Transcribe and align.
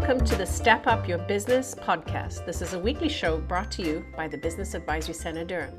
Welcome 0.00 0.24
to 0.26 0.36
the 0.36 0.46
Step 0.46 0.86
Up 0.86 1.08
Your 1.08 1.18
Business 1.18 1.74
podcast. 1.74 2.46
This 2.46 2.62
is 2.62 2.72
a 2.72 2.78
weekly 2.78 3.08
show 3.08 3.38
brought 3.38 3.68
to 3.72 3.82
you 3.82 4.04
by 4.16 4.28
the 4.28 4.38
Business 4.38 4.74
Advisory 4.74 5.12
Center 5.12 5.44
Durham. 5.44 5.76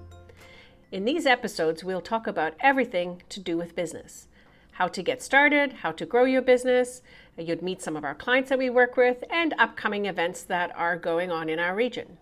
In 0.92 1.06
these 1.06 1.26
episodes, 1.26 1.86
we'll 1.86 2.02
talk 2.02 2.28
about 2.28 2.54
everything 2.60 3.24
to 3.30 3.40
do 3.40 3.56
with 3.56 3.78
business 3.78 4.28
how 4.74 4.90
to 4.90 5.02
get 5.02 5.24
started, 5.24 5.72
how 5.72 5.94
to 5.94 6.06
grow 6.06 6.26
your 6.26 6.42
business. 6.42 7.02
You'd 7.38 7.62
meet 7.62 7.82
some 7.82 7.96
of 7.96 8.04
our 8.04 8.14
clients 8.14 8.50
that 8.50 8.60
we 8.60 8.70
work 8.70 8.98
with, 8.98 9.24
and 9.30 9.56
upcoming 9.58 10.06
events 10.06 10.44
that 10.44 10.76
are 10.76 10.98
going 10.98 11.32
on 11.32 11.48
in 11.48 11.58
our 11.58 11.74
region. 11.74 12.18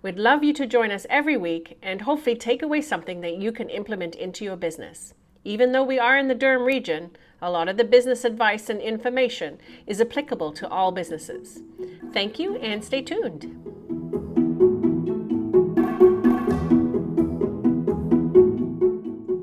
We'd 0.00 0.18
love 0.18 0.42
you 0.42 0.54
to 0.54 0.66
join 0.66 0.90
us 0.90 1.06
every 1.10 1.36
week 1.36 1.76
and 1.82 2.00
hopefully 2.00 2.36
take 2.36 2.62
away 2.62 2.80
something 2.80 3.20
that 3.20 3.36
you 3.36 3.52
can 3.52 3.68
implement 3.68 4.14
into 4.14 4.42
your 4.42 4.56
business. 4.56 5.12
Even 5.44 5.72
though 5.72 5.84
we 5.84 5.98
are 5.98 6.16
in 6.16 6.28
the 6.28 6.34
Durham 6.34 6.62
region, 6.62 7.10
a 7.46 7.50
lot 7.50 7.68
of 7.68 7.76
the 7.76 7.84
business 7.84 8.24
advice 8.24 8.68
and 8.68 8.80
information 8.80 9.56
is 9.86 10.00
applicable 10.00 10.50
to 10.50 10.68
all 10.68 10.90
businesses. 10.90 11.60
Thank 12.12 12.40
you 12.40 12.56
and 12.56 12.84
stay 12.84 13.02
tuned. 13.02 13.44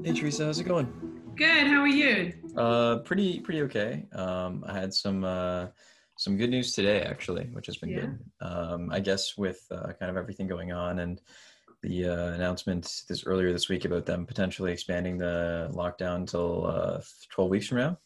Hey 0.03 0.11
Teresa, 0.11 0.45
how's 0.45 0.59
it 0.59 0.65
going? 0.65 0.87
Good. 1.35 1.65
How 1.67 1.79
are 1.81 1.87
you? 1.87 2.33
Uh, 2.57 2.97
pretty 2.99 3.39
pretty 3.39 3.61
okay. 3.61 4.05
Um, 4.13 4.63
I 4.67 4.73
had 4.77 4.93
some 4.93 5.23
uh, 5.23 5.67
some 6.17 6.35
good 6.35 6.49
news 6.49 6.73
today 6.73 7.01
actually, 7.01 7.45
which 7.53 7.67
has 7.67 7.77
been 7.77 7.89
Yeah. 7.89 7.99
good. 8.01 8.19
Um, 8.41 8.89
I 8.91 8.99
guess 8.99 9.37
with 9.37 9.65
uh, 9.71 9.93
kind 9.99 10.09
of 10.11 10.17
everything 10.17 10.47
going 10.47 10.73
on 10.73 10.99
and 10.99 11.21
the 11.83 12.07
uh, 12.07 12.33
announcement 12.33 13.03
this 13.07 13.25
earlier 13.25 13.51
this 13.51 13.69
week 13.69 13.85
about 13.85 14.05
them 14.05 14.25
potentially 14.25 14.71
expanding 14.71 15.17
the 15.17 15.69
lockdown 15.73 16.15
until 16.15 16.65
uh, 16.65 17.01
12 17.29 17.49
weeks 17.49 17.67
from 17.67 17.77
now. 17.77 17.97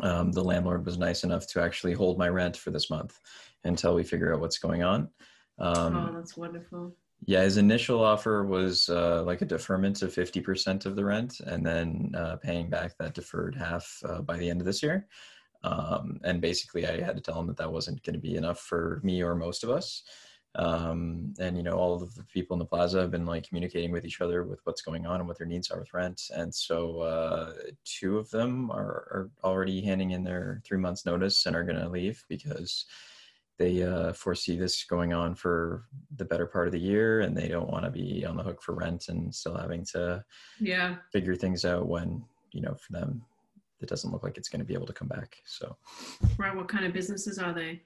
Um, 0.00 0.30
the 0.30 0.44
landlord 0.44 0.84
was 0.86 0.98
nice 0.98 1.24
enough 1.24 1.46
to 1.48 1.60
actually 1.60 1.94
hold 1.94 2.18
my 2.18 2.28
rent 2.28 2.56
for 2.56 2.70
this 2.70 2.90
month 2.90 3.18
until 3.64 3.94
we 3.94 4.04
figure 4.04 4.32
out 4.32 4.40
what's 4.40 4.58
going 4.58 4.82
on. 4.82 5.08
Um, 5.58 5.96
oh, 5.96 6.12
that's 6.14 6.36
wonderful. 6.36 6.94
yeah, 7.24 7.42
his 7.42 7.56
initial 7.56 8.04
offer 8.04 8.44
was 8.44 8.88
uh, 8.88 9.24
like 9.24 9.42
a 9.42 9.46
deferment 9.46 10.02
of 10.02 10.14
50% 10.14 10.86
of 10.86 10.94
the 10.94 11.04
rent 11.04 11.40
and 11.40 11.66
then 11.66 12.12
uh, 12.16 12.36
paying 12.36 12.68
back 12.70 12.96
that 12.98 13.14
deferred 13.14 13.56
half 13.56 14.00
uh, 14.04 14.20
by 14.20 14.36
the 14.36 14.48
end 14.48 14.60
of 14.60 14.66
this 14.66 14.82
year. 14.82 15.08
Um, 15.64 16.20
and 16.22 16.40
basically, 16.40 16.86
I 16.86 17.00
had 17.00 17.16
to 17.16 17.22
tell 17.22 17.40
him 17.40 17.48
that 17.48 17.56
that 17.56 17.72
wasn't 17.72 18.04
going 18.04 18.14
to 18.14 18.20
be 18.20 18.36
enough 18.36 18.60
for 18.60 19.00
me 19.02 19.22
or 19.22 19.34
most 19.34 19.64
of 19.64 19.70
us. 19.70 20.04
Um, 20.58 21.34
and, 21.38 21.56
you 21.56 21.62
know, 21.62 21.74
all 21.74 21.94
of 21.94 22.14
the 22.16 22.24
people 22.24 22.54
in 22.54 22.58
the 22.58 22.64
plaza 22.64 23.00
have 23.00 23.12
been 23.12 23.24
like 23.26 23.46
communicating 23.48 23.92
with 23.92 24.04
each 24.04 24.20
other 24.20 24.42
with 24.42 24.60
what's 24.64 24.82
going 24.82 25.06
on 25.06 25.20
and 25.20 25.28
what 25.28 25.38
their 25.38 25.46
needs 25.46 25.70
are 25.70 25.78
with 25.78 25.94
rent. 25.94 26.20
And 26.34 26.52
so 26.52 27.00
uh, 27.00 27.52
two 27.84 28.18
of 28.18 28.28
them 28.30 28.70
are, 28.70 29.06
are 29.12 29.30
already 29.44 29.80
handing 29.80 30.10
in 30.10 30.24
their 30.24 30.60
three 30.66 30.78
months' 30.78 31.06
notice 31.06 31.46
and 31.46 31.54
are 31.54 31.62
going 31.64 31.78
to 31.78 31.88
leave 31.88 32.24
because 32.28 32.86
they 33.58 33.82
uh, 33.82 34.12
foresee 34.12 34.56
this 34.56 34.84
going 34.84 35.12
on 35.12 35.34
for 35.34 35.84
the 36.16 36.24
better 36.24 36.46
part 36.46 36.66
of 36.66 36.72
the 36.72 36.78
year 36.80 37.20
and 37.20 37.36
they 37.36 37.48
don't 37.48 37.70
want 37.70 37.84
to 37.84 37.90
be 37.90 38.24
on 38.24 38.36
the 38.36 38.42
hook 38.42 38.62
for 38.62 38.74
rent 38.74 39.08
and 39.08 39.34
still 39.34 39.56
having 39.56 39.84
to 39.92 40.24
Yeah. 40.60 40.96
figure 41.12 41.34
things 41.36 41.64
out 41.64 41.88
when 41.88 42.24
you 42.52 42.60
know 42.62 42.74
for 42.74 42.92
them 42.92 43.22
it 43.80 43.88
doesn't 43.88 44.10
look 44.12 44.22
like 44.22 44.38
it's 44.38 44.48
going 44.48 44.60
to 44.60 44.64
be 44.66 44.74
able 44.74 44.86
to 44.86 44.92
come 44.92 45.08
back 45.08 45.36
so 45.44 45.76
Right. 46.36 46.54
What 46.54 46.68
kind 46.68 46.84
of 46.84 46.92
businesses 46.92 47.38
are 47.38 47.52
they? 47.52 47.82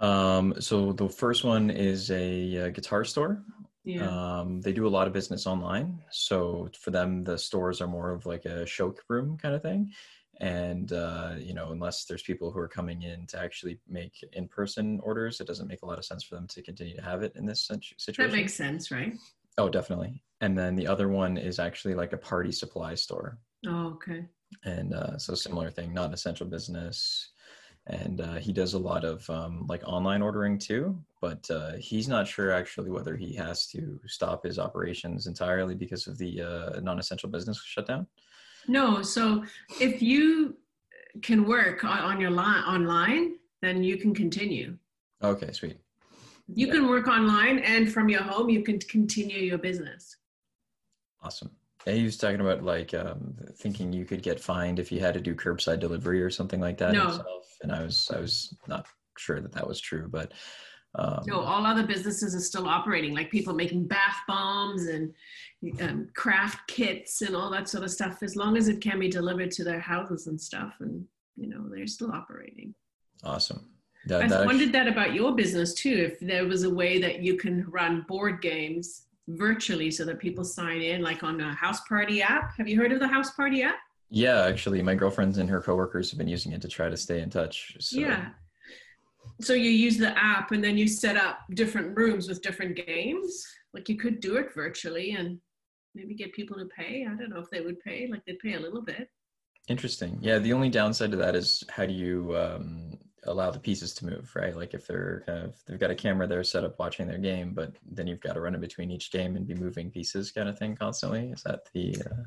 Um 0.00 0.54
so 0.60 0.92
the 0.92 1.08
first 1.08 1.42
one 1.44 1.70
is 1.70 2.10
a, 2.10 2.66
uh 2.66 2.68
guitar 2.70 3.04
store 3.04 3.42
Yeah. 3.84 4.08
um 4.40 4.60
they 4.60 4.72
do 4.72 4.86
a 4.86 4.94
lot 4.96 5.06
of 5.06 5.12
business 5.14 5.46
online 5.46 6.02
so 6.10 6.68
for 6.78 6.90
them 6.90 7.24
the 7.24 7.38
stores 7.38 7.80
are 7.80 7.86
more 7.86 8.10
of 8.12 8.26
like 8.26 8.44
a 8.44 8.66
showroom 8.66 9.38
kind 9.38 9.54
of 9.54 9.62
thing 9.62 9.92
and 10.40 10.92
uh, 10.92 11.32
you 11.38 11.54
know 11.54 11.72
unless 11.72 12.04
there's 12.04 12.22
people 12.22 12.50
who 12.50 12.58
are 12.58 12.68
coming 12.68 13.00
in 13.02 13.26
to 13.28 13.40
actually 13.40 13.80
make 13.88 14.12
in-person 14.34 15.00
orders 15.02 15.40
it 15.40 15.46
doesn't 15.46 15.66
make 15.68 15.80
a 15.82 15.86
lot 15.86 15.98
of 15.98 16.04
sense 16.04 16.22
for 16.24 16.34
them 16.34 16.46
to 16.46 16.60
continue 16.62 16.94
to 16.94 17.00
have 17.00 17.22
it 17.22 17.32
in 17.36 17.46
this 17.46 17.70
situation. 17.98 18.30
that 18.30 18.36
makes 18.36 18.52
sense, 18.52 18.90
right? 18.90 19.14
oh 19.56 19.70
definitely 19.70 20.22
and 20.42 20.58
then 20.58 20.76
the 20.76 20.86
other 20.86 21.08
one 21.08 21.38
is 21.38 21.58
actually 21.58 21.94
like 21.94 22.12
a 22.12 22.18
party 22.18 22.52
supply 22.52 22.94
store 22.94 23.38
Oh, 23.66 23.86
okay. 23.94 24.26
and 24.64 24.92
uh, 24.92 25.16
so 25.16 25.34
similar 25.34 25.70
thing 25.70 25.94
not 25.94 26.08
an 26.08 26.12
essential 26.14 26.46
business 26.46 27.30
and 27.88 28.20
uh, 28.20 28.34
he 28.34 28.52
does 28.52 28.74
a 28.74 28.78
lot 28.78 29.04
of 29.04 29.28
um, 29.30 29.64
like 29.68 29.82
online 29.86 30.22
ordering 30.22 30.58
too 30.58 30.98
but 31.20 31.48
uh, 31.50 31.72
he's 31.78 32.08
not 32.08 32.26
sure 32.26 32.50
actually 32.52 32.90
whether 32.90 33.16
he 33.16 33.32
has 33.34 33.66
to 33.68 33.98
stop 34.06 34.44
his 34.44 34.58
operations 34.58 35.26
entirely 35.26 35.74
because 35.74 36.06
of 36.06 36.18
the 36.18 36.40
uh, 36.42 36.80
non-essential 36.80 37.28
business 37.28 37.62
shutdown 37.64 38.06
No. 38.68 39.02
So 39.02 39.44
if 39.80 40.02
you 40.02 40.56
can 41.22 41.46
work 41.46 41.84
on, 41.84 41.98
on 41.98 42.20
your 42.20 42.30
line 42.30 42.64
online, 42.64 43.36
then 43.62 43.82
you 43.82 43.96
can 43.96 44.12
continue. 44.14 44.76
okay 45.22 45.52
sweet 45.52 45.78
You 46.48 46.66
Yeah. 46.66 46.74
can 46.74 46.88
work 46.88 47.06
online 47.08 47.58
and 47.60 47.90
from 47.94 48.08
your 48.08 48.22
home, 48.22 48.48
you 48.56 48.62
can 48.62 48.78
continue 48.80 49.38
your 49.50 49.58
business. 49.58 50.16
awesome 51.22 51.50
yeah, 51.86 51.94
he 51.94 52.02
was 52.02 52.16
talking 52.16 52.40
about 52.40 52.62
like 52.62 52.92
um, 52.94 53.34
thinking 53.56 53.92
you 53.92 54.04
could 54.04 54.22
get 54.22 54.40
fined 54.40 54.78
if 54.78 54.90
you 54.90 55.00
had 55.00 55.14
to 55.14 55.20
do 55.20 55.34
curbside 55.34 55.80
delivery 55.80 56.22
or 56.22 56.30
something 56.30 56.60
like 56.60 56.78
that 56.78 56.92
No. 56.92 57.06
himself 57.08 57.56
and 57.62 57.72
i 57.72 57.82
was 57.82 58.10
i 58.14 58.20
was 58.20 58.54
not 58.66 58.86
sure 59.16 59.40
that 59.40 59.52
that 59.52 59.66
was 59.66 59.80
true 59.80 60.08
but 60.08 60.32
um, 60.98 61.24
No, 61.26 61.40
all 61.40 61.66
other 61.66 61.86
businesses 61.86 62.34
are 62.34 62.40
still 62.40 62.66
operating, 62.66 63.14
like 63.14 63.30
people 63.30 63.52
making 63.52 63.86
bath 63.86 64.16
bombs 64.26 64.86
and 64.86 65.12
um, 65.82 66.08
craft 66.14 66.66
kits 66.68 67.20
and 67.20 67.36
all 67.36 67.50
that 67.50 67.68
sort 67.68 67.84
of 67.84 67.90
stuff. 67.90 68.22
As 68.22 68.34
long 68.34 68.56
as 68.56 68.68
it 68.68 68.80
can 68.80 68.98
be 68.98 69.08
delivered 69.08 69.50
to 69.52 69.64
their 69.64 69.80
houses 69.80 70.26
and 70.26 70.40
stuff, 70.40 70.76
and 70.80 71.04
you 71.36 71.48
know 71.48 71.68
they're 71.68 71.86
still 71.86 72.12
operating. 72.12 72.74
awesome 73.24 73.68
that, 74.06 74.22
I 74.22 74.28
that 74.28 74.46
wondered 74.46 74.72
that 74.72 74.88
about 74.88 75.12
your 75.12 75.34
business 75.34 75.74
too. 75.74 76.10
If 76.12 76.20
there 76.20 76.46
was 76.46 76.62
a 76.62 76.70
way 76.70 76.98
that 77.00 77.20
you 77.22 77.36
can 77.36 77.68
run 77.68 78.06
board 78.08 78.40
games 78.40 79.02
virtually 79.28 79.90
so 79.90 80.04
that 80.04 80.18
people 80.18 80.44
sign 80.44 80.80
in, 80.80 81.02
like 81.02 81.22
on 81.22 81.40
a 81.40 81.54
house 81.54 81.80
party 81.88 82.22
app. 82.22 82.56
Have 82.56 82.68
you 82.68 82.76
heard 82.76 82.92
of 82.92 83.00
the 83.00 83.08
house 83.08 83.32
party 83.32 83.62
app? 83.62 83.76
Yeah, 84.08 84.44
actually, 84.44 84.82
my 84.82 84.94
girlfriends 84.94 85.38
and 85.38 85.50
her 85.50 85.60
coworkers 85.60 86.10
have 86.10 86.18
been 86.18 86.28
using 86.28 86.52
it 86.52 86.62
to 86.62 86.68
try 86.68 86.88
to 86.88 86.96
stay 86.96 87.20
in 87.20 87.30
touch. 87.30 87.76
So, 87.80 87.98
Yeah. 87.98 88.28
So 89.40 89.52
you 89.52 89.70
use 89.70 89.98
the 89.98 90.16
app 90.16 90.52
and 90.52 90.62
then 90.62 90.78
you 90.78 90.86
set 90.86 91.16
up 91.16 91.40
different 91.54 91.96
rooms 91.96 92.28
with 92.28 92.40
different 92.40 92.76
games. 92.76 93.44
Like 93.74 93.88
you 93.88 93.96
could 93.96 94.20
do 94.20 94.36
it 94.36 94.54
virtually 94.54 95.12
and 95.12 95.38
maybe 95.94 96.14
get 96.14 96.32
people 96.32 96.56
to 96.56 96.66
pay. 96.66 97.04
I 97.04 97.14
don't 97.14 97.30
know 97.30 97.40
if 97.40 97.50
they 97.50 97.60
would 97.60 97.80
pay, 97.80 98.08
like 98.10 98.24
they'd 98.24 98.38
pay 98.38 98.54
a 98.54 98.60
little 98.60 98.82
bit. 98.82 99.10
Interesting. 99.68 100.18
Yeah, 100.22 100.38
the 100.38 100.52
only 100.52 100.70
downside 100.70 101.10
to 101.10 101.16
that 101.18 101.34
is 101.34 101.64
how 101.68 101.86
do 101.86 101.92
you 101.92 102.36
um, 102.36 102.92
allow 103.26 103.50
the 103.50 103.58
pieces 103.58 103.92
to 103.94 104.06
move, 104.06 104.30
right? 104.34 104.56
Like 104.56 104.74
if 104.74 104.86
they're 104.86 105.22
kind 105.26 105.44
of 105.44 105.54
they've 105.66 105.78
got 105.78 105.90
a 105.90 105.94
camera 105.94 106.26
there 106.26 106.42
set 106.44 106.64
up 106.64 106.78
watching 106.78 107.06
their 107.06 107.18
game, 107.18 107.52
but 107.54 107.74
then 107.90 108.06
you've 108.06 108.20
got 108.20 108.34
to 108.34 108.40
run 108.40 108.54
in 108.54 108.60
between 108.60 108.90
each 108.90 109.10
game 109.10 109.36
and 109.36 109.46
be 109.46 109.54
moving 109.54 109.90
pieces, 109.90 110.30
kind 110.30 110.48
of 110.48 110.58
thing, 110.58 110.76
constantly. 110.76 111.30
Is 111.30 111.42
that 111.42 111.68
the? 111.72 111.96
Uh, 112.10 112.24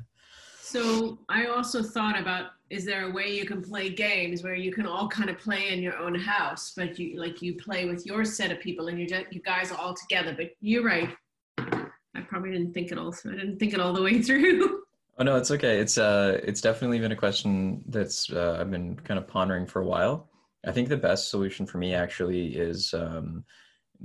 So 0.60 1.18
I 1.28 1.46
also 1.46 1.82
thought 1.82 2.18
about 2.18 2.52
is 2.70 2.84
there 2.84 3.08
a 3.08 3.10
way 3.10 3.34
you 3.34 3.44
can 3.44 3.60
play 3.60 3.90
games 3.90 4.44
where 4.44 4.54
you 4.54 4.72
can 4.72 4.86
all 4.86 5.08
kind 5.08 5.28
of 5.28 5.36
play 5.38 5.72
in 5.72 5.82
your 5.82 5.96
own 5.96 6.14
house, 6.14 6.72
but 6.76 6.98
you 6.98 7.18
like 7.18 7.42
you 7.42 7.56
play 7.56 7.86
with 7.86 8.06
your 8.06 8.24
set 8.24 8.52
of 8.52 8.60
people 8.60 8.86
and 8.86 8.98
you 9.00 9.06
just, 9.08 9.26
you 9.32 9.40
guys 9.42 9.72
are 9.72 9.78
all 9.78 9.94
together. 9.94 10.32
But 10.36 10.50
you're 10.60 10.84
right. 10.84 11.10
I 11.58 12.20
probably 12.28 12.52
didn't 12.52 12.72
think 12.72 12.92
it 12.92 12.98
all. 12.98 13.12
I 13.26 13.30
didn't 13.30 13.58
think 13.58 13.74
it 13.74 13.80
all 13.80 13.92
the 13.92 14.02
way 14.02 14.22
through. 14.26 14.82
oh 15.18 15.24
no, 15.24 15.36
it's 15.36 15.50
okay. 15.50 15.80
It's 15.80 15.98
uh, 15.98 16.40
it's 16.44 16.60
definitely 16.60 17.00
been 17.00 17.12
a 17.12 17.16
question 17.16 17.82
that's 17.88 18.30
uh, 18.32 18.58
I've 18.60 18.70
been 18.70 18.94
kind 18.96 19.18
of 19.18 19.26
pondering 19.26 19.66
for 19.66 19.82
a 19.82 19.86
while. 19.86 20.29
I 20.66 20.72
think 20.72 20.88
the 20.88 20.96
best 20.96 21.30
solution 21.30 21.66
for 21.66 21.78
me 21.78 21.94
actually 21.94 22.54
is 22.56 22.92
um, 22.94 23.44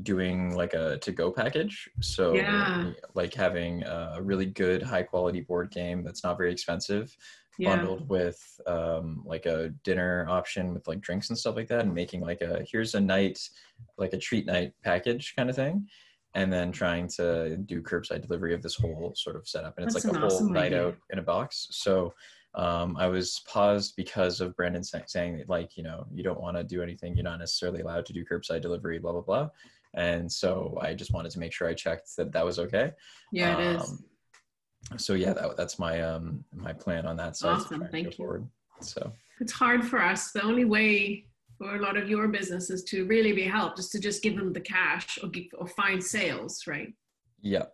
doing 0.03 0.55
like 0.55 0.73
a 0.73 0.97
to-go 0.99 1.31
package. 1.31 1.89
So 2.01 2.33
Yeah. 2.33 2.91
like 3.13 3.33
having 3.33 3.83
a 3.83 4.19
really 4.21 4.45
good 4.45 4.81
high 4.81 5.03
quality 5.03 5.41
board 5.41 5.71
game 5.71 6.03
that's 6.03 6.23
not 6.23 6.37
very 6.37 6.51
expensive 6.51 7.15
yeah. 7.57 7.75
bundled 7.75 8.07
with 8.09 8.37
um, 8.67 9.23
like 9.25 9.45
a 9.45 9.69
dinner 9.83 10.25
option 10.29 10.73
with 10.73 10.87
like 10.87 11.01
drinks 11.01 11.29
and 11.29 11.37
stuff 11.37 11.55
like 11.55 11.67
that 11.69 11.81
and 11.81 11.93
making 11.93 12.21
like 12.21 12.41
a 12.41 12.65
here's 12.69 12.95
a 12.95 12.99
night 13.01 13.39
like 13.97 14.13
a 14.13 14.17
treat 14.17 14.45
night 14.45 14.73
package 14.83 15.33
kind 15.37 15.49
of 15.49 15.55
thing 15.55 15.87
and 16.33 16.51
then 16.51 16.71
trying 16.71 17.07
to 17.07 17.55
do 17.65 17.81
curbside 17.81 18.21
delivery 18.21 18.53
of 18.53 18.61
this 18.61 18.75
whole 18.75 19.13
sort 19.15 19.37
of 19.37 19.47
setup 19.47 19.77
and 19.77 19.85
it's 19.85 19.93
That's 19.93 20.05
like 20.05 20.15
a 20.15 20.19
whole 20.19 20.27
awesome 20.27 20.51
night 20.51 20.65
idea. 20.73 20.87
out 20.87 20.97
in 21.11 21.19
a 21.19 21.23
box 21.23 21.67
so 21.71 22.13
um, 22.55 22.95
i 22.97 23.07
was 23.07 23.41
paused 23.47 23.95
because 23.95 24.41
of 24.41 24.55
brandon 24.55 24.83
saying 24.83 25.37
that 25.37 25.49
like 25.49 25.75
you 25.77 25.83
know 25.83 26.05
you 26.13 26.23
don't 26.23 26.39
want 26.39 26.55
to 26.57 26.63
do 26.63 26.81
anything 26.81 27.15
you're 27.15 27.23
not 27.23 27.39
necessarily 27.39 27.81
allowed 27.81 28.05
to 28.05 28.13
do 28.13 28.23
curbside 28.25 28.61
delivery 28.61 28.97
blah 28.99 29.11
blah 29.11 29.21
blah 29.21 29.49
and 29.95 30.31
so 30.31 30.77
i 30.81 30.93
just 30.93 31.13
wanted 31.13 31.31
to 31.31 31.39
make 31.39 31.51
sure 31.53 31.67
i 31.67 31.73
checked 31.73 32.15
that 32.17 32.31
that 32.31 32.45
was 32.45 32.59
okay 32.59 32.91
Yeah, 33.31 33.57
it 33.57 33.75
is. 33.75 33.81
um, 33.89 34.03
so 34.97 35.13
yeah 35.13 35.33
that, 35.33 35.57
that's 35.57 35.79
my 35.79 36.01
um 36.01 36.43
my 36.53 36.73
plan 36.73 37.05
on 37.05 37.15
that 37.17 37.35
side 37.35 37.57
Awesome, 37.57 37.87
thank 37.91 38.05
you. 38.07 38.11
forward. 38.11 38.47
so 38.81 39.11
It's 39.41 39.51
hard 39.53 39.83
for 39.85 39.99
us. 40.01 40.31
The 40.31 40.43
only 40.43 40.63
way 40.65 41.25
for 41.57 41.75
a 41.75 41.81
lot 41.81 41.95
of 41.97 42.09
your 42.09 42.27
businesses 42.27 42.83
to 42.91 43.05
really 43.05 43.31
be 43.33 43.43
helped 43.43 43.79
is 43.79 43.89
to 43.89 43.99
just 43.99 44.21
give 44.21 44.35
them 44.35 44.51
the 44.53 44.59
cash 44.61 45.17
or 45.23 45.29
give, 45.29 45.45
or 45.57 45.67
find 45.67 46.03
sales, 46.03 46.63
right? 46.67 46.93
yeah 47.41 47.65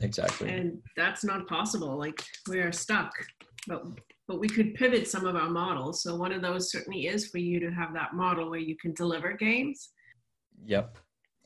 exactly 0.00 0.48
and 0.48 0.78
that's 0.96 1.22
not 1.24 1.46
possible 1.46 1.92
like 1.98 2.24
we're 2.48 2.72
stuck 2.72 3.12
but 3.68 3.82
but 4.30 4.38
we 4.38 4.48
could 4.48 4.74
pivot 4.74 5.08
some 5.08 5.26
of 5.26 5.34
our 5.34 5.50
models 5.50 6.02
so 6.02 6.14
one 6.14 6.32
of 6.32 6.40
those 6.40 6.70
certainly 6.70 7.08
is 7.08 7.26
for 7.26 7.38
you 7.38 7.58
to 7.58 7.70
have 7.70 7.92
that 7.92 8.14
model 8.14 8.48
where 8.48 8.60
you 8.60 8.76
can 8.76 8.94
deliver 8.94 9.32
games 9.32 9.90
Yep. 10.64 10.98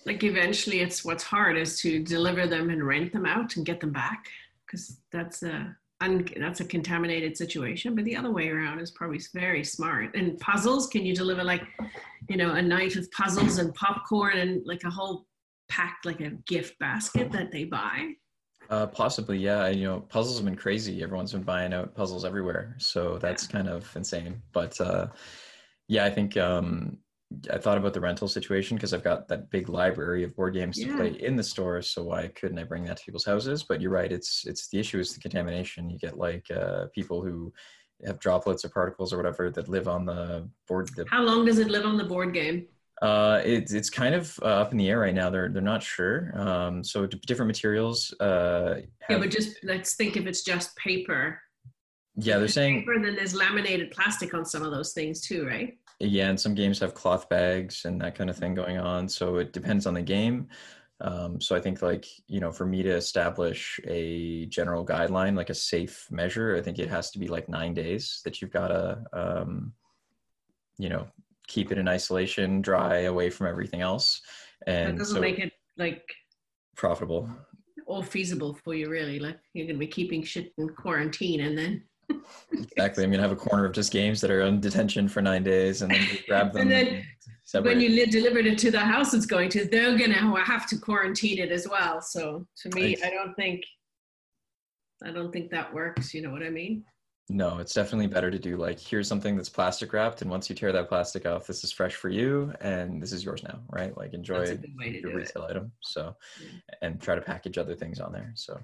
Like 0.07 0.23
eventually, 0.23 0.81
it's 0.81 1.05
what's 1.05 1.25
hard 1.25 1.57
is 1.57 1.81
to 1.81 2.03
deliver 2.03 2.47
them 2.47 2.71
and 2.71 2.87
rent 2.87 3.13
them 3.13 3.27
out 3.27 3.57
and 3.57 3.65
get 3.65 3.81
them 3.81 3.93
back 3.93 4.27
because 4.67 5.01
that's 5.13 5.43
a 5.43 5.75
un, 6.01 6.29
that's 6.37 6.61
a 6.61 6.65
contaminated 6.65 7.37
situation. 7.37 7.95
But 7.95 8.05
the 8.05 8.17
other 8.17 8.31
way 8.31 8.49
around 8.49 8.81
is 8.81 8.91
probably 8.91 9.21
very 9.33 9.65
smart. 9.65 10.15
And 10.15 10.39
puzzles, 10.41 10.89
can 10.89 11.07
you 11.07 11.15
deliver 11.15 11.43
like, 11.43 11.63
you 12.29 12.37
know, 12.37 12.53
a 12.53 12.63
night 12.63 12.97
of 12.97 13.11
puzzles 13.13 13.59
and 13.59 13.75
popcorn 13.75 14.37
and 14.39 14.63
like 14.67 14.85
a 14.85 14.91
whole 14.91 15.27
packed 15.71 16.05
like 16.05 16.21
a 16.21 16.31
gift 16.47 16.79
basket 16.79 17.33
that 17.33 17.51
they 17.51 17.65
buy? 17.65 18.13
Uh, 18.71 18.87
possibly, 18.87 19.39
yeah. 19.39 19.69
You 19.69 19.85
know, 19.85 20.01
puzzles 20.01 20.37
have 20.39 20.45
been 20.45 20.57
crazy. 20.57 21.03
Everyone's 21.03 21.33
been 21.33 21.43
buying 21.43 21.73
out 21.73 21.95
puzzles 21.95 22.25
everywhere, 22.25 22.75
so 22.79 23.19
that's 23.19 23.47
kind 23.47 23.69
of 23.69 23.91
insane. 23.97 24.43
But 24.53 24.81
uh, 24.81 25.09
yeah, 25.89 26.05
I 26.05 26.11
think 26.11 26.37
um, 26.37 26.99
I 27.53 27.59
thought 27.59 27.79
about 27.79 27.93
the 27.95 28.01
rental 28.01 28.29
situation 28.29 28.77
because 28.77 28.95
I've 28.95 29.05
got 29.05 29.29
that 29.29 29.51
big 29.51 29.69
library 29.69 30.25
of 30.25 30.35
board 30.35 30.55
games 30.55 30.79
Yeah. 30.79 30.89
to 30.89 30.97
play 30.97 31.09
in 31.21 31.37
the 31.37 31.43
store. 31.43 31.83
So 31.83 32.05
why 32.05 32.29
couldn't 32.29 32.59
I 32.59 32.65
bring 32.65 32.85
that 32.85 32.97
to 32.99 33.05
people's 33.05 33.25
houses? 33.25 33.63
But 33.63 33.81
you're 33.81 33.91
right. 33.91 34.11
It's 34.11 34.47
it's 34.47 34.69
the 34.69 34.79
issue 34.79 34.99
is 34.99 35.13
the 35.15 35.21
contamination. 35.21 35.91
You 35.91 35.99
get 35.99 36.17
like 36.19 36.51
uh, 36.51 36.87
people 36.95 37.23
who 37.23 37.53
have 38.07 38.19
droplets 38.19 38.65
or 38.65 38.69
particles 38.71 39.13
or 39.13 39.17
whatever 39.17 39.51
that 39.51 39.69
live 39.69 39.89
on 39.89 40.05
the 40.05 40.49
board. 40.69 40.89
The, 40.97 41.05
How 41.09 41.23
long 41.23 41.45
does 41.45 41.59
it 41.59 41.69
live 41.69 41.87
on 41.87 41.97
the 41.97 42.05
board 42.05 42.35
game? 42.35 42.67
Uh, 43.03 43.41
it's 43.45 43.73
it's 43.73 43.91
kind 43.91 44.15
of 44.15 44.39
uh, 44.43 44.47
up 44.47 44.73
in 44.73 44.79
the 44.79 44.89
air 44.89 45.01
right 45.01 45.15
now. 45.15 45.31
They're 45.31 45.49
they're 45.49 45.63
not 45.63 45.83
sure. 45.83 46.33
Um, 46.39 46.83
so 46.85 47.07
d- 47.07 47.21
different 47.27 47.49
materials. 47.49 48.13
Uh, 48.21 48.81
Yeah, 49.11 49.19
but 49.19 49.31
just 49.31 49.59
let's 49.65 49.95
think 49.95 50.17
if 50.17 50.27
it's 50.27 50.43
just 50.43 50.75
paper. 50.77 51.41
yeah, 52.17 52.39
they're 52.39 52.49
saying 52.49 52.81
paper, 52.81 52.99
then 53.03 53.17
there's 53.17 53.35
laminated 53.35 53.91
plastic 53.91 54.33
on 54.35 54.45
some 54.45 54.63
of 54.63 54.71
those 54.71 54.93
things 54.93 55.21
too, 55.21 55.47
right? 55.47 55.77
Yeah, 56.01 56.29
and 56.29 56.39
some 56.41 56.55
games 56.55 56.79
have 56.81 56.95
cloth 56.95 57.29
bags 57.29 57.85
and 57.85 58.01
that 58.01 58.15
kind 58.15 58.29
of 58.31 58.37
thing 58.37 58.55
going 58.55 58.79
on. 58.79 59.09
So 59.09 59.37
it 59.37 59.53
depends 59.53 59.87
on 59.87 59.95
the 59.95 60.03
game. 60.03 60.49
Um, 61.01 61.41
so 61.41 61.55
I 61.57 61.61
think 61.61 61.83
like, 61.83 62.07
you 62.29 62.41
know, 62.41 62.51
for 62.53 62.65
me 62.67 62.83
to 62.83 62.91
establish 62.91 63.79
a 63.87 64.47
general 64.47 64.85
guideline, 64.87 65.37
like 65.37 65.51
a 65.51 65.55
safe 65.55 66.07
measure, 66.11 66.57
I 66.57 66.63
think 66.63 66.79
it 66.79 66.89
has 66.89 67.11
to 67.13 67.19
be 67.19 67.29
like 67.29 67.49
nine 67.49 67.75
days 67.75 68.21
that 68.25 68.41
you've 68.41 68.53
got 68.53 68.69
to, 68.69 69.05
um, 69.13 69.73
you 70.79 70.89
know, 70.89 71.07
keep 71.47 71.71
it 71.73 71.79
in 71.79 71.89
isolation, 71.89 72.61
dry 72.63 73.01
away 73.03 73.31
from 73.31 73.47
everything 73.47 73.81
else. 73.81 74.21
That 74.67 74.73
And 74.89 74.99
doesn't 74.99 75.15
so 75.15 75.21
make 75.21 75.39
it 75.39 75.53
like 75.77 76.03
profitable. 76.77 77.29
or 77.87 78.03
feasible 78.03 78.55
for 78.65 78.75
you, 78.75 78.89
really. 78.89 79.19
Like 79.19 79.39
you're 79.53 79.67
gonna 79.67 79.79
be 79.79 79.87
keeping 79.87 80.23
shit 80.23 80.53
in 80.59 80.69
quarantine, 80.71 81.41
and 81.41 81.57
then 81.59 81.83
Exactly. 82.53 83.03
I'm 83.03 83.11
going 83.11 83.23
to 83.23 83.27
have 83.27 83.33
a 83.33 83.37
corner 83.37 83.65
of 83.65 83.73
just 83.73 83.91
games 83.91 84.21
that 84.21 84.31
are 84.31 84.43
in 84.43 84.61
detention 84.61 85.09
for 85.09 85.23
nine 85.23 85.43
days 85.43 85.81
and 85.81 85.91
then 85.91 86.07
grab 86.29 86.53
them. 86.53 86.63
And 86.63 86.71
then 86.71 87.05
separate. 87.45 87.71
when 87.71 87.81
you 87.81 87.89
li- 87.89 88.05
delivered 88.05 88.45
it 88.45 88.59
to 88.59 88.71
the 88.71 88.79
house 88.79 89.15
it's 89.15 89.25
going 89.25 89.49
to, 89.51 89.65
they're 89.65 89.97
gonna 89.97 90.45
have 90.45 90.67
to 90.69 90.77
quarantine 90.77 91.39
it 91.39 91.51
as 91.51 91.67
well. 91.67 92.03
So 92.03 92.47
to 92.59 92.69
me, 92.77 92.97
Right. 92.97 93.05
I 93.05 93.11
don't 93.11 93.35
think, 93.37 93.63
I 95.03 95.13
don't 95.13 95.33
think 95.33 95.51
that 95.53 95.73
works. 95.73 96.13
You 96.13 96.21
know 96.21 96.31
what 96.31 96.43
I 96.43 96.51
mean? 96.51 96.85
No, 97.31 97.57
it's 97.59 97.73
definitely 97.73 98.07
better 98.07 98.31
to 98.31 98.39
do 98.39 98.59
like 98.59 98.79
here's 98.79 99.09
something 99.09 99.35
that's 99.35 99.49
plastic 99.49 99.93
wrapped, 99.95 100.21
and 100.21 100.31
once 100.31 100.51
you 100.51 100.55
tear 100.55 100.73
that 100.73 100.89
plastic 100.91 101.25
off, 101.25 101.47
this 101.47 101.65
is 101.65 101.73
fresh 101.73 101.95
for 101.95 102.11
you, 102.11 102.53
and 102.61 103.03
this 103.03 103.13
is 103.13 103.25
yours 103.25 103.43
now, 103.43 103.61
right? 103.71 103.97
Like 103.97 104.13
enjoy 104.13 104.41
That's 104.41 104.51
a 104.51 104.57
good 104.57 104.77
way 104.79 104.93
to 104.93 105.01
your 105.01 105.11
do 105.13 105.17
it. 105.19 105.21
retail 105.23 105.47
item. 105.49 105.73
So, 105.81 106.15
and 106.83 107.01
try 107.01 107.15
to 107.15 107.23
package 107.23 107.57
other 107.57 107.75
things 107.75 107.99
on 107.99 108.13
there. 108.13 108.31
So, 108.35 108.61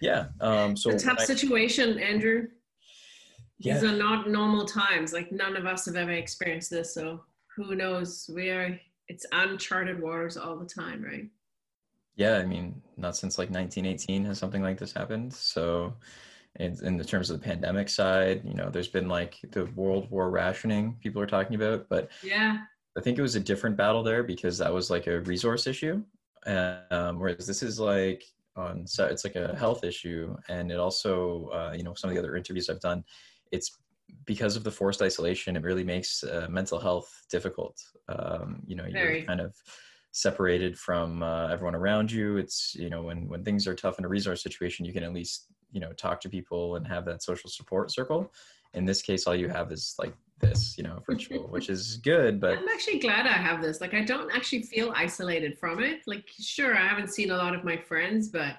yeah. 0.00 0.26
Um. 0.40 0.76
So 0.76 0.90
a 0.90 0.98
tough 0.98 1.18
I- 1.20 1.24
situation, 1.24 1.98
Andrew. 1.98 2.46
Yeah. 3.58 3.74
These 3.74 3.84
are 3.84 3.96
not 3.96 4.28
normal 4.28 4.64
times. 4.64 5.12
Like 5.12 5.30
none 5.32 5.56
of 5.56 5.66
us 5.66 5.86
have 5.86 5.96
ever 5.96 6.10
experienced 6.12 6.70
this. 6.70 6.94
So 6.94 7.20
who 7.56 7.74
knows? 7.74 8.30
We 8.32 8.50
are. 8.50 8.78
It's 9.08 9.26
uncharted 9.32 10.00
waters 10.00 10.36
all 10.36 10.56
the 10.56 10.66
time, 10.66 11.02
right? 11.02 11.28
yeah. 12.14 12.36
I 12.38 12.44
mean, 12.44 12.80
not 12.96 13.16
since 13.16 13.38
like 13.38 13.50
1918 13.50 14.24
has 14.26 14.38
something 14.38 14.62
like 14.62 14.78
this 14.78 14.92
happened. 14.92 15.32
So, 15.34 15.94
in, 16.56 16.76
in 16.84 16.96
the 16.96 17.04
terms 17.04 17.30
of 17.30 17.40
the 17.40 17.44
pandemic 17.44 17.88
side, 17.88 18.42
you 18.44 18.54
know, 18.54 18.68
there's 18.70 18.88
been 18.88 19.08
like 19.08 19.38
the 19.50 19.66
World 19.74 20.10
War 20.10 20.30
rationing 20.30 20.96
people 21.00 21.22
are 21.22 21.26
talking 21.26 21.56
about, 21.56 21.88
but 21.88 22.10
Yeah. 22.22 22.58
I 22.96 23.00
think 23.00 23.18
it 23.18 23.22
was 23.22 23.36
a 23.36 23.40
different 23.40 23.76
battle 23.76 24.02
there 24.02 24.22
because 24.22 24.58
that 24.58 24.72
was 24.72 24.90
like 24.90 25.06
a 25.06 25.20
resource 25.22 25.66
issue, 25.66 26.02
um, 26.46 27.18
whereas 27.18 27.46
this 27.46 27.62
is 27.62 27.80
like 27.80 28.22
on 28.54 28.86
so 28.86 29.06
it's 29.06 29.24
like 29.24 29.36
a 29.36 29.56
health 29.56 29.82
issue, 29.82 30.36
and 30.50 30.70
it 30.70 30.78
also 30.78 31.48
uh, 31.54 31.72
you 31.74 31.84
know 31.84 31.94
some 31.94 32.10
of 32.10 32.14
the 32.14 32.20
other 32.20 32.36
interviews 32.36 32.68
I've 32.68 32.80
done, 32.80 33.02
it's 33.50 33.78
because 34.26 34.56
of 34.56 34.64
the 34.64 34.70
forced 34.70 35.00
isolation, 35.00 35.56
it 35.56 35.62
really 35.62 35.84
makes 35.84 36.22
uh, 36.22 36.46
mental 36.50 36.78
health 36.78 37.10
difficult. 37.30 37.80
Um, 38.10 38.62
you 38.66 38.76
know, 38.76 38.84
you're 38.84 39.22
kind 39.22 39.40
of 39.40 39.54
separated 40.10 40.78
from 40.78 41.22
uh, 41.22 41.48
everyone 41.48 41.74
around 41.74 42.12
you. 42.12 42.36
It's 42.36 42.74
you 42.74 42.90
know 42.90 43.02
when 43.04 43.26
when 43.26 43.42
things 43.42 43.66
are 43.66 43.74
tough 43.74 43.98
in 43.98 44.04
a 44.04 44.08
resource 44.08 44.42
situation, 44.42 44.84
you 44.84 44.92
can 44.92 45.02
at 45.02 45.14
least 45.14 45.46
you 45.72 45.80
know 45.80 45.92
talk 45.92 46.20
to 46.20 46.28
people 46.28 46.76
and 46.76 46.86
have 46.86 47.04
that 47.06 47.22
social 47.22 47.50
support 47.50 47.90
circle. 47.90 48.32
In 48.74 48.84
this 48.84 49.02
case, 49.02 49.26
all 49.26 49.34
you 49.34 49.48
have 49.48 49.70
is 49.72 49.94
like 49.98 50.14
this, 50.40 50.76
you 50.76 50.84
know, 50.84 51.02
virtual, 51.06 51.48
which 51.48 51.70
is 51.70 51.96
good, 52.04 52.40
but 52.40 52.58
I'm 52.58 52.68
actually 52.68 52.98
glad 52.98 53.26
I 53.26 53.32
have 53.32 53.62
this. 53.62 53.80
Like, 53.80 53.94
I 53.94 54.04
don't 54.04 54.34
actually 54.34 54.62
feel 54.62 54.92
isolated 54.94 55.58
from 55.58 55.82
it. 55.82 56.00
Like, 56.06 56.28
sure, 56.40 56.76
I 56.76 56.86
haven't 56.86 57.12
seen 57.12 57.30
a 57.30 57.36
lot 57.36 57.54
of 57.54 57.64
my 57.64 57.76
friends, 57.76 58.28
but 58.28 58.56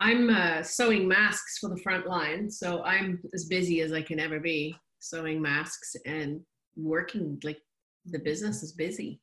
I'm 0.00 0.30
uh, 0.30 0.62
sewing 0.62 1.06
masks 1.06 1.58
for 1.58 1.68
the 1.68 1.80
front 1.82 2.06
line. 2.06 2.50
So 2.50 2.82
I'm 2.82 3.20
as 3.34 3.44
busy 3.44 3.80
as 3.82 3.92
I 3.92 4.02
can 4.02 4.18
ever 4.18 4.40
be 4.40 4.74
sewing 4.98 5.40
masks 5.40 5.94
and 6.06 6.40
working. 6.76 7.38
Like, 7.44 7.58
the 8.06 8.18
business 8.18 8.62
is 8.62 8.72
busy. 8.72 9.20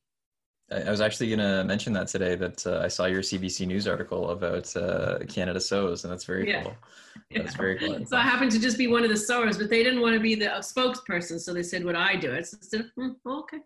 I 0.72 0.88
was 0.90 1.00
actually 1.00 1.28
going 1.28 1.40
to 1.40 1.64
mention 1.64 1.92
that 1.94 2.06
today 2.06 2.36
that 2.36 2.64
uh, 2.64 2.78
I 2.78 2.88
saw 2.88 3.06
your 3.06 3.22
CBC 3.22 3.66
News 3.66 3.88
article 3.88 4.30
about 4.30 4.74
uh, 4.76 5.18
Canada 5.28 5.60
Sews, 5.60 6.04
and 6.04 6.12
that's 6.12 6.24
very 6.24 6.48
Yeah. 6.48 6.62
cool. 6.62 6.76
That's 7.34 7.54
very 7.56 7.76
cool. 7.78 8.06
So 8.06 8.16
I 8.16 8.22
happened 8.22 8.50
to 8.52 8.60
just 8.60 8.78
be 8.78 8.86
one 8.86 9.02
of 9.04 9.10
the 9.10 9.16
sewers, 9.16 9.58
but 9.58 9.68
they 9.68 9.82
didn't 9.82 10.00
want 10.00 10.14
to 10.14 10.20
be 10.20 10.34
the 10.36 10.52
uh, 10.52 10.58
spokesperson. 10.60 11.40
So 11.40 11.52
they 11.52 11.62
said, 11.62 11.84
Would 11.84 11.94
I 11.96 12.14
do 12.16 12.32
it? 12.32 12.46
So 12.46 12.56
I 12.60 12.64
said, 12.66 12.90
"Hmm, 12.96 13.10
Okay, 13.26 13.58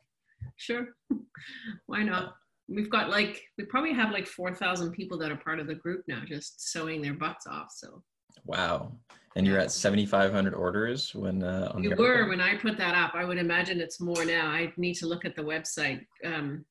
sure. 0.56 0.88
Why 1.86 2.02
not? 2.02 2.34
We've 2.68 2.90
got 2.90 3.10
like, 3.10 3.42
we 3.58 3.64
probably 3.64 3.92
have 3.92 4.10
like 4.12 4.26
4,000 4.26 4.92
people 4.92 5.18
that 5.18 5.30
are 5.30 5.36
part 5.36 5.60
of 5.60 5.66
the 5.66 5.74
group 5.74 6.04
now, 6.08 6.22
just 6.26 6.72
sewing 6.72 7.02
their 7.02 7.14
butts 7.14 7.46
off. 7.46 7.68
So 7.74 8.02
Wow. 8.46 8.92
And 9.36 9.46
you're 9.46 9.58
at 9.58 9.72
7,500 9.72 10.54
orders 10.54 11.14
when 11.14 11.42
uh, 11.42 11.72
on 11.74 11.82
you 11.82 11.90
were 11.96 12.06
article? 12.08 12.28
when 12.30 12.40
I 12.40 12.56
put 12.56 12.76
that 12.78 12.94
up. 12.94 13.14
I 13.14 13.24
would 13.24 13.38
imagine 13.38 13.80
it's 13.80 14.00
more 14.00 14.24
now. 14.24 14.46
I 14.48 14.72
need 14.76 14.94
to 14.94 15.06
look 15.06 15.24
at 15.24 15.34
the 15.36 15.42
website. 15.42 16.04
Um, 16.24 16.64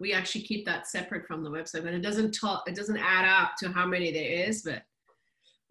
we 0.00 0.12
actually 0.12 0.42
keep 0.42 0.64
that 0.66 0.86
separate 0.86 1.26
from 1.26 1.42
the 1.42 1.50
website, 1.50 1.84
but 1.84 1.94
it 1.94 2.02
doesn't 2.02 2.32
talk. 2.32 2.64
It 2.68 2.74
doesn't 2.74 2.98
add 2.98 3.24
up 3.28 3.52
to 3.58 3.68
how 3.72 3.86
many 3.86 4.12
there 4.12 4.48
is. 4.48 4.62
But 4.62 4.82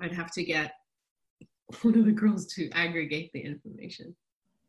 I'd 0.01 0.13
have 0.13 0.31
to 0.33 0.43
get 0.43 0.73
one 1.81 1.97
of 1.97 2.05
the 2.05 2.11
girls 2.11 2.45
to 2.55 2.69
aggregate 2.71 3.31
the 3.33 3.41
information. 3.41 4.15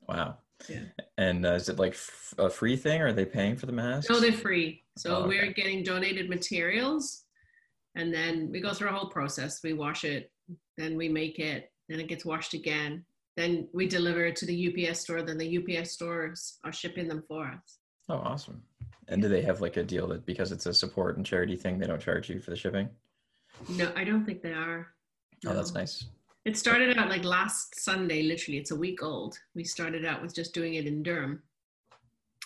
Wow. 0.09 0.39
Yeah. 0.69 0.85
And 1.19 1.47
uh, 1.47 1.53
is 1.53 1.69
it 1.69 1.79
like 1.79 1.93
f- 1.93 2.35
a 2.39 2.51
free 2.51 2.77
thing? 2.77 3.01
Or 3.01 3.09
are 3.09 3.13
they 3.13 3.25
paying 3.25 3.57
for 3.57 3.67
the 3.67 3.73
masks? 3.73 4.11
No, 4.11 4.19
they're 4.21 4.33
free. 4.33 4.83
So 4.97 5.11
Oh, 5.11 5.19
okay. 5.21 5.29
we're 5.29 5.53
getting 5.53 5.83
donated 5.85 6.29
materials, 6.29 7.25
and 7.95 8.13
then 8.13 8.51
we 8.51 8.61
go 8.61 8.73
through 8.75 8.89
a 8.89 8.93
whole 8.93 9.11
process. 9.11 9.61
We 9.63 9.73
wash 9.75 10.05
it, 10.05 10.33
then 10.77 10.97
we 10.97 11.09
make 11.09 11.39
it, 11.39 11.71
then 11.89 12.01
it 12.01 12.09
gets 12.09 12.25
washed 12.25 12.55
again. 12.55 13.05
Then 13.37 13.69
we 13.73 13.87
deliver 13.87 14.25
it 14.27 14.35
to 14.37 14.47
the 14.47 14.89
UPS 14.89 15.01
store. 15.01 15.23
Then 15.23 15.39
the 15.39 15.59
UPS 15.79 15.93
stores 15.93 16.59
are 16.65 16.73
shipping 16.73 17.07
them 17.07 17.23
for 17.29 17.47
us. 17.47 17.78
Oh, 18.09 18.17
awesome. 18.17 18.63
And 19.09 19.23
do 19.23 19.29
they 19.29 19.43
have 19.43 19.61
like 19.61 19.77
a 19.77 19.83
deal 19.83 20.07
that 20.09 20.27
because 20.27 20.53
it's 20.53 20.67
a 20.67 20.75
support 20.75 21.17
and 21.17 21.25
charity 21.25 21.57
thing, 21.57 21.79
they 21.79 21.87
don't 21.87 22.01
charge 22.01 22.29
you 22.29 22.41
for 22.41 22.51
the 22.51 22.57
shipping? 22.57 22.89
No, 23.71 23.91
I 23.97 24.05
don't 24.05 24.25
think 24.25 24.43
they 24.43 24.53
are. 24.53 24.89
Oh, 25.47 25.55
that's 25.55 25.75
nice. 25.75 26.07
It 26.45 26.57
started 26.57 26.97
out 26.97 27.09
like 27.09 27.25
last 27.25 27.81
Sunday, 27.81 28.23
literally. 28.23 28.59
It's 28.59 28.71
a 28.71 28.77
week 28.77 29.03
old. 29.03 29.39
We 29.55 29.65
started 29.65 30.05
out 30.05 30.23
with 30.23 30.35
just 30.35 30.55
doing 30.55 30.75
it 30.75 30.87
in 30.87 31.03
Durham. 31.03 31.43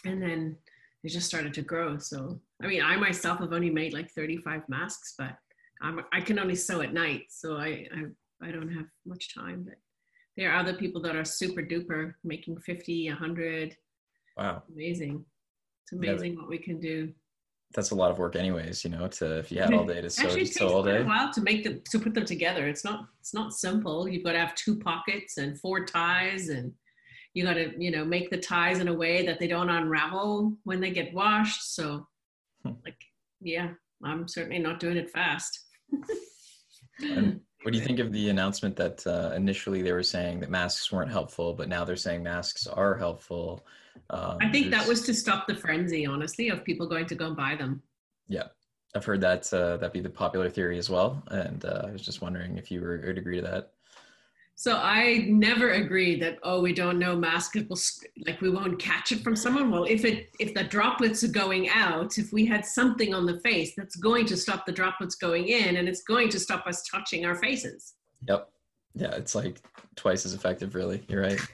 And 0.05 0.21
then 0.21 0.57
it 1.05 1.09
just 1.09 1.27
started 1.27 1.55
to 1.55 1.63
grow. 1.63 1.99
So, 1.99 2.41
I 2.63 2.67
mean, 2.67 2.83
I 2.83 2.97
myself 2.97 3.39
have 3.41 3.53
only 3.53 3.71
made 3.71 3.93
like 3.93 4.11
35 4.11 4.63
masks, 4.69 5.15
but 5.19 5.37
I'm, 5.83 6.01
I 6.13 6.21
can 6.21 6.39
only 6.39 6.55
sew 6.57 6.81
at 6.81 6.93
night. 6.93 7.25
So 7.29 7.57
I, 7.57 7.87
I, 7.95 8.49
I 8.49 8.51
don't 8.51 8.73
have 8.73 8.87
much 9.07 9.35
time. 9.35 9.65
But 9.65 9.77
there 10.37 10.51
are 10.51 10.59
other 10.59 10.75
people 10.75 11.03
that 11.03 11.17
are 11.17 11.25
super 11.25 11.63
duper 11.63 12.15
making 12.25 12.59
50, 12.59 13.09
100. 13.09 13.77
Wow. 14.37 14.63
Amazing. 14.73 15.25
It's 15.83 15.93
Yeah, 15.93 16.11
amazing 16.13 16.37
what 16.37 16.49
we 16.49 16.59
can 16.59 16.79
do. 16.81 17.13
That's 17.75 17.91
a 17.91 17.95
lot 17.95 18.11
of 18.11 18.19
work 18.19 18.37
anyways, 18.37 18.85
you 18.85 18.91
know, 18.91 19.09
to 19.09 19.39
if 19.39 19.51
you 19.51 19.61
had 19.61 19.73
all 19.73 19.87
day 19.87 20.01
to 20.03 20.11
sew, 20.11 20.25
Actually, 20.25 20.43
it 20.43 20.53
sew 20.53 20.65
takes 20.67 20.73
all 20.73 20.83
day. 20.83 20.99
a 21.01 21.05
while 21.05 21.33
to 21.33 21.41
make 21.41 21.65
them 21.65 21.81
to 21.91 21.99
put 21.99 22.13
them 22.15 22.27
together. 22.27 22.69
It's 22.69 22.85
not 22.85 23.07
it's 23.21 23.33
not 23.33 23.55
simple. 23.55 24.07
You've 24.09 24.25
got 24.25 24.33
to 24.33 24.39
have 24.39 24.55
two 24.55 24.79
pockets 24.79 25.39
and 25.39 25.59
four 25.59 25.85
ties, 25.87 26.51
and 26.51 26.73
you 27.35 27.45
got 27.45 27.55
to 27.55 27.73
you 27.83 27.91
know 27.91 28.05
make 28.05 28.29
the 28.31 28.37
ties 28.37 28.79
in 28.81 28.89
a 28.89 28.95
way 28.95 29.25
that 29.25 29.39
they 29.41 29.47
don't 29.47 29.71
unravel 29.71 30.55
when 30.65 30.81
they 30.81 30.91
get 30.91 31.15
washed. 31.15 31.75
So, 31.75 32.07
Hmm. 32.63 32.73
like, 32.85 32.99
yeah, 33.41 33.71
I'm 34.05 34.29
certainly 34.29 34.59
not 34.59 34.79
doing 34.79 34.97
it 34.99 35.11
fast. 35.11 35.59
What 37.63 37.73
do 37.73 37.79
you 37.79 37.85
think 37.85 38.01
of 38.01 38.13
the 38.13 38.29
announcement 38.29 38.75
that 38.77 39.07
uh, 39.07 39.33
initially 39.37 39.83
they 39.83 39.93
were 39.93 40.03
saying 40.03 40.41
that 40.41 40.51
masks 40.51 40.91
weren't 40.91 41.11
helpful, 41.11 41.55
but 41.55 41.69
now 41.69 41.85
they're 41.85 41.97
saying 41.97 42.23
masks 42.23 42.67
are 42.67 42.97
helpful? 42.97 43.65
Um, 44.11 44.39
I 44.41 44.51
think 44.51 44.71
that 44.73 44.87
was 44.87 45.03
to 45.03 45.15
stop 45.15 45.47
the 45.47 45.55
frenzy, 45.55 46.05
honestly, 46.05 46.49
of 46.49 46.65
people 46.65 46.89
going 46.89 47.07
to 47.07 47.15
go 47.15 47.27
and 47.27 47.37
buy 47.37 47.55
them. 47.55 47.83
Yeah, 48.27 48.49
I've 48.97 49.05
heard 49.05 49.21
that 49.21 49.53
uh, 49.53 49.77
that 49.77 49.93
be 49.93 50.01
the 50.01 50.11
popular 50.11 50.51
theory 50.51 50.79
as 50.79 50.91
well, 50.91 51.23
and 51.29 51.65
uh, 51.65 51.85
I 51.87 51.93
was 51.93 52.03
just 52.03 52.21
wondering 52.21 52.59
if 52.59 52.71
you 52.71 52.81
were, 52.81 53.01
would 53.07 53.19
agree 53.19 53.37
to 53.37 53.43
that. 53.43 53.73
So 54.55 54.77
I 54.77 55.27
never 55.29 55.71
agreed 55.71 56.23
that 56.23 56.39
oh 56.43 56.61
we 56.61 56.73
don't 56.73 56.99
know 56.99 57.17
mask 57.17 57.57
it 57.57 57.69
will 57.69 57.79
like 58.27 58.41
we 58.41 58.51
won't 58.51 58.79
catch 58.79 59.11
it 59.11 59.23
from 59.25 59.35
someone. 59.35 59.71
Well, 59.71 59.85
if 59.85 60.05
it 60.05 60.29
if 60.39 60.55
the 60.55 60.65
droplets 60.65 61.25
are 61.25 61.29
going 61.29 61.69
out, 61.69 62.19
if 62.19 62.33
we 62.33 62.47
had 62.47 62.65
something 62.65 63.15
on 63.15 63.27
the 63.27 63.41
face, 63.41 63.75
that's 63.77 63.97
going 63.97 64.27
to 64.27 64.37
stop 64.37 64.65
the 64.67 64.73
droplets 64.73 65.17
going 65.17 65.49
in, 65.49 65.77
and 65.77 65.89
it's 65.89 66.03
going 66.03 66.29
to 66.31 66.39
stop 66.39 66.67
us 66.67 66.83
touching 66.89 67.25
our 67.25 67.35
faces. 67.35 67.95
Yep. 68.29 68.49
Yeah, 68.95 69.13
it's 69.13 69.35
like 69.35 69.61
twice 69.97 70.27
as 70.27 70.35
effective. 70.35 70.75
Really, 70.75 71.03
you're 71.09 71.23
right. 71.23 71.41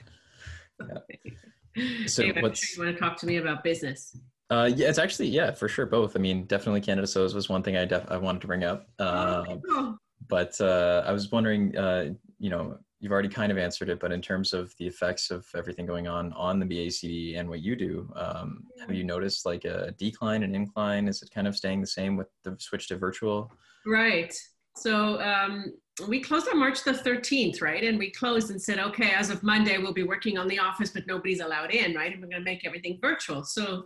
Yeah. 1.74 2.06
So 2.06 2.22
Dave, 2.22 2.40
what's 2.40 2.60
sure 2.60 2.84
you 2.84 2.86
want 2.86 2.96
to 2.96 3.02
talk 3.02 3.16
to 3.18 3.26
me 3.26 3.36
about 3.38 3.64
business? 3.64 4.16
Uh, 4.50 4.70
yeah, 4.74 4.88
it's 4.88 4.98
actually 4.98 5.28
yeah, 5.28 5.50
for 5.50 5.68
sure 5.68 5.86
both. 5.86 6.16
I 6.16 6.20
mean, 6.20 6.44
definitely 6.44 6.80
Canada 6.80 7.06
Sews 7.06 7.34
was 7.34 7.48
one 7.48 7.62
thing 7.62 7.76
I 7.76 7.84
def- 7.84 8.10
I 8.10 8.16
wanted 8.16 8.40
to 8.42 8.46
bring 8.46 8.64
up. 8.64 8.86
Uh, 8.98 9.44
oh. 9.70 9.98
But 10.28 10.60
uh, 10.60 11.02
I 11.06 11.12
was 11.12 11.32
wondering, 11.32 11.76
uh, 11.76 12.14
you 12.38 12.50
know, 12.50 12.78
you've 13.00 13.12
already 13.12 13.28
kind 13.28 13.52
of 13.52 13.58
answered 13.58 13.88
it, 13.88 14.00
but 14.00 14.12
in 14.12 14.20
terms 14.20 14.52
of 14.52 14.74
the 14.78 14.86
effects 14.86 15.30
of 15.30 15.46
everything 15.56 15.86
going 15.86 16.08
on 16.08 16.32
on 16.32 16.58
the 16.58 16.66
BACD 16.66 17.38
and 17.38 17.48
what 17.48 17.60
you 17.60 17.76
do, 17.76 18.10
um, 18.16 18.64
have 18.80 18.92
you 18.92 19.04
noticed 19.04 19.46
like 19.46 19.64
a 19.64 19.92
decline 19.98 20.42
and 20.42 20.54
incline? 20.56 21.06
Is 21.06 21.22
it 21.22 21.30
kind 21.30 21.46
of 21.46 21.56
staying 21.56 21.80
the 21.80 21.86
same 21.86 22.16
with 22.16 22.28
the 22.42 22.56
switch 22.58 22.88
to 22.88 22.96
virtual? 22.96 23.52
Right. 23.86 24.34
So 24.76 25.20
um, 25.20 25.74
we 26.08 26.20
closed 26.20 26.48
on 26.48 26.58
March 26.58 26.82
the 26.84 26.92
13th, 26.92 27.62
right? 27.62 27.84
And 27.84 27.98
we 27.98 28.10
closed 28.10 28.50
and 28.50 28.60
said, 28.60 28.78
okay, 28.78 29.10
as 29.10 29.30
of 29.30 29.42
Monday, 29.42 29.78
we'll 29.78 29.92
be 29.92 30.04
working 30.04 30.38
on 30.38 30.48
the 30.48 30.58
office, 30.58 30.90
but 30.90 31.06
nobody's 31.06 31.40
allowed 31.40 31.72
in, 31.72 31.94
right? 31.94 32.12
And 32.12 32.20
we're 32.20 32.28
going 32.28 32.42
to 32.42 32.50
make 32.50 32.66
everything 32.66 32.98
virtual. 33.00 33.44
So 33.44 33.84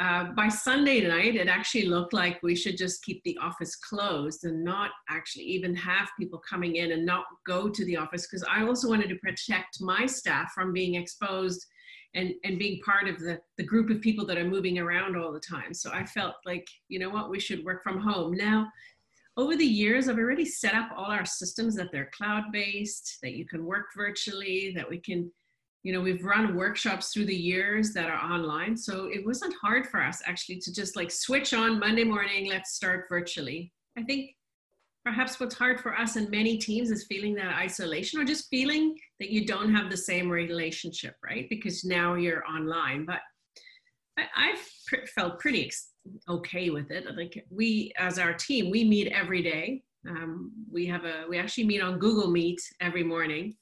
uh, 0.00 0.32
by 0.32 0.48
Sunday 0.48 1.06
night, 1.06 1.36
it 1.36 1.46
actually 1.46 1.84
looked 1.84 2.14
like 2.14 2.42
we 2.42 2.56
should 2.56 2.78
just 2.78 3.04
keep 3.04 3.22
the 3.24 3.36
office 3.36 3.76
closed 3.76 4.44
and 4.44 4.64
not 4.64 4.92
actually 5.10 5.44
even 5.44 5.74
have 5.76 6.08
people 6.18 6.40
coming 6.48 6.76
in 6.76 6.92
and 6.92 7.04
not 7.04 7.26
go 7.46 7.68
to 7.68 7.84
the 7.84 7.98
office 7.98 8.26
because 8.26 8.42
I 8.50 8.62
also 8.62 8.88
wanted 8.88 9.10
to 9.10 9.16
protect 9.16 9.82
my 9.82 10.06
staff 10.06 10.52
from 10.54 10.72
being 10.72 10.94
exposed 10.94 11.66
and, 12.14 12.32
and 12.44 12.58
being 12.58 12.80
part 12.80 13.08
of 13.08 13.18
the, 13.18 13.40
the 13.58 13.62
group 13.62 13.90
of 13.90 14.00
people 14.00 14.24
that 14.24 14.38
are 14.38 14.44
moving 14.44 14.78
around 14.78 15.16
all 15.16 15.32
the 15.32 15.38
time. 15.38 15.74
So 15.74 15.90
I 15.92 16.06
felt 16.06 16.36
like, 16.46 16.66
you 16.88 16.98
know 16.98 17.10
what, 17.10 17.28
we 17.28 17.38
should 17.38 17.62
work 17.62 17.82
from 17.82 18.00
home. 18.00 18.32
Now, 18.32 18.68
over 19.36 19.54
the 19.54 19.66
years, 19.66 20.08
I've 20.08 20.18
already 20.18 20.46
set 20.46 20.74
up 20.74 20.88
all 20.96 21.10
our 21.10 21.26
systems 21.26 21.76
that 21.76 21.92
they're 21.92 22.10
cloud 22.16 22.44
based, 22.52 23.18
that 23.22 23.34
you 23.34 23.46
can 23.46 23.66
work 23.66 23.88
virtually, 23.94 24.72
that 24.74 24.88
we 24.88 24.98
can 24.98 25.30
you 25.82 25.92
know 25.92 26.00
we've 26.00 26.24
run 26.24 26.54
workshops 26.54 27.12
through 27.12 27.24
the 27.24 27.34
years 27.34 27.92
that 27.92 28.10
are 28.10 28.32
online 28.32 28.76
so 28.76 29.06
it 29.06 29.24
wasn't 29.24 29.54
hard 29.62 29.86
for 29.86 30.02
us 30.02 30.20
actually 30.26 30.58
to 30.58 30.72
just 30.72 30.96
like 30.96 31.10
switch 31.10 31.54
on 31.54 31.78
monday 31.78 32.04
morning 32.04 32.48
let's 32.48 32.74
start 32.74 33.06
virtually. 33.08 33.72
I 33.96 34.02
think 34.02 34.30
perhaps 35.04 35.40
what's 35.40 35.54
hard 35.54 35.80
for 35.80 35.96
us 35.98 36.16
and 36.16 36.30
many 36.30 36.58
teams 36.58 36.90
is 36.90 37.06
feeling 37.06 37.34
that 37.34 37.56
isolation 37.56 38.20
or 38.20 38.24
just 38.24 38.48
feeling 38.50 38.96
that 39.18 39.30
you 39.30 39.46
don't 39.46 39.74
have 39.74 39.90
the 39.90 39.96
same 39.96 40.28
relationship 40.28 41.16
right? 41.24 41.48
Because 41.48 41.84
now 41.84 42.14
you're 42.14 42.46
online 42.46 43.06
but 43.06 43.20
i, 44.18 44.24
I 44.34 44.56
pr- 44.86 45.06
felt 45.14 45.40
pretty 45.40 45.66
ex- 45.66 45.90
okay 46.28 46.70
with 46.70 46.90
it. 46.90 47.04
Like 47.16 47.44
we 47.50 47.92
as 47.98 48.18
our 48.18 48.32
team 48.34 48.70
we 48.70 48.84
meet 48.84 49.08
every 49.08 49.42
day. 49.42 49.82
Um, 50.08 50.50
we 50.72 50.86
have 50.86 51.04
a 51.04 51.24
we 51.28 51.38
actually 51.38 51.64
meet 51.64 51.82
on 51.82 51.98
google 51.98 52.30
meet 52.30 52.60
every 52.80 53.04
morning 53.04 53.54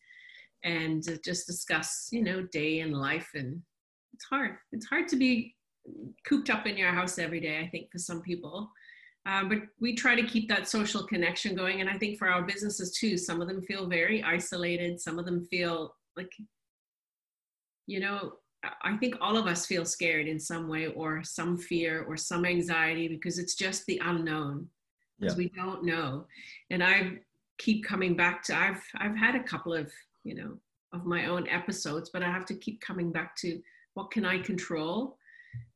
and 0.65 1.03
just 1.25 1.47
discuss, 1.47 2.09
you 2.11 2.23
know, 2.23 2.43
day 2.53 2.81
and 2.81 2.95
life. 2.95 3.31
And 3.35 3.63
it's 4.13 4.25
hard. 4.25 4.57
It's 4.73 4.87
hard 4.87 5.09
to 5.09 5.17
be 5.17 5.55
cooped 6.27 6.51
up 6.51 6.67
in 6.67 6.77
your 6.77 6.93
house 6.93 7.19
every 7.19 7.41
day, 7.41 7.61
I 7.61 7.69
think, 7.69 7.91
for 7.91 7.99
some 7.99 8.23
people. 8.23 8.71
Um, 9.27 9.49
but 9.49 9.59
we 9.81 9.95
try 9.95 10.15
to 10.15 10.27
keep 10.27 10.49
that 10.49 10.69
social 10.69 11.07
connection 11.07 11.55
going. 11.55 11.81
And 11.81 11.91
I 11.91 11.99
think 11.99 12.19
for 12.19 12.29
our 12.29 12.43
businesses 12.43 12.97
too, 12.97 13.17
some 13.17 13.43
of 13.43 13.49
them 13.49 13.63
feel 13.63 13.87
very 13.87 14.23
isolated. 14.23 15.01
Some 15.01 15.19
of 15.19 15.27
them 15.27 15.45
feel 15.45 15.95
like, 16.17 16.33
you 17.87 18.01
know, 18.01 18.33
I 18.83 18.97
think 18.97 19.17
all 19.21 19.37
of 19.37 19.47
us 19.47 19.67
feel 19.67 19.85
scared 19.85 20.27
in 20.27 20.41
some 20.41 20.69
way 20.69 20.89
or 20.89 21.23
some 21.23 21.57
fear 21.57 22.05
or 22.05 22.17
some 22.17 22.45
anxiety 22.45 23.07
because 23.07 23.39
it's 23.39 23.55
just 23.55 23.87
the 23.87 24.01
unknown 24.05 24.69
because 25.19 25.35
yeah. 25.35 25.39
we 25.39 25.49
don't 25.51 25.85
know. 25.85 26.27
And 26.71 26.83
I 26.83 27.19
keep 27.59 27.85
coming 27.85 28.17
back 28.17 28.43
to 28.45 28.57
I've 28.57 28.83
I've 28.97 29.17
had 29.17 29.35
a 29.35 29.43
couple 29.43 29.75
of 29.75 29.93
you 30.29 30.35
know, 30.35 30.59
of 30.93 31.07
my 31.07 31.27
own 31.27 31.49
episodes, 31.49 32.11
but 32.13 32.23
I 32.23 32.31
have 32.31 32.47
to 32.47 32.55
keep 32.55 32.81
coming 32.81 33.11
back 33.11 33.35
to 33.37 33.61
what 33.95 34.11
can 34.11 34.25
I 34.25 34.39
control? 34.39 35.17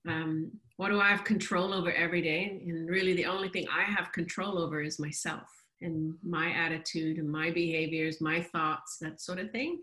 Um, 0.06 0.52
what 0.76 0.90
do 0.90 1.00
I 1.00 1.08
have 1.08 1.24
control 1.24 1.72
over 1.72 1.90
every 1.92 2.22
day? 2.22 2.62
And 2.66 2.88
really, 2.88 3.14
the 3.14 3.26
only 3.26 3.48
thing 3.48 3.66
I 3.70 3.82
have 3.82 4.12
control 4.12 4.58
over 4.58 4.82
is 4.82 4.98
myself 4.98 5.48
and 5.80 6.14
my 6.22 6.52
attitude 6.52 7.18
and 7.18 7.28
my 7.28 7.50
behaviors, 7.50 8.20
my 8.20 8.42
thoughts, 8.42 8.98
that 9.00 9.20
sort 9.20 9.38
of 9.38 9.50
thing. 9.50 9.80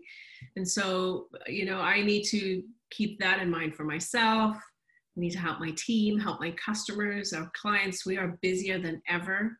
And 0.56 0.66
so, 0.66 1.28
you 1.46 1.66
know, 1.66 1.80
I 1.80 2.02
need 2.02 2.24
to 2.28 2.62
keep 2.90 3.18
that 3.20 3.40
in 3.40 3.50
mind 3.50 3.74
for 3.74 3.84
myself. 3.84 4.56
I 4.56 5.20
need 5.20 5.32
to 5.32 5.38
help 5.38 5.58
my 5.60 5.72
team, 5.76 6.18
help 6.18 6.40
my 6.40 6.52
customers, 6.52 7.32
our 7.32 7.50
clients. 7.60 8.06
We 8.06 8.16
are 8.16 8.38
busier 8.40 8.78
than 8.78 9.02
ever 9.08 9.58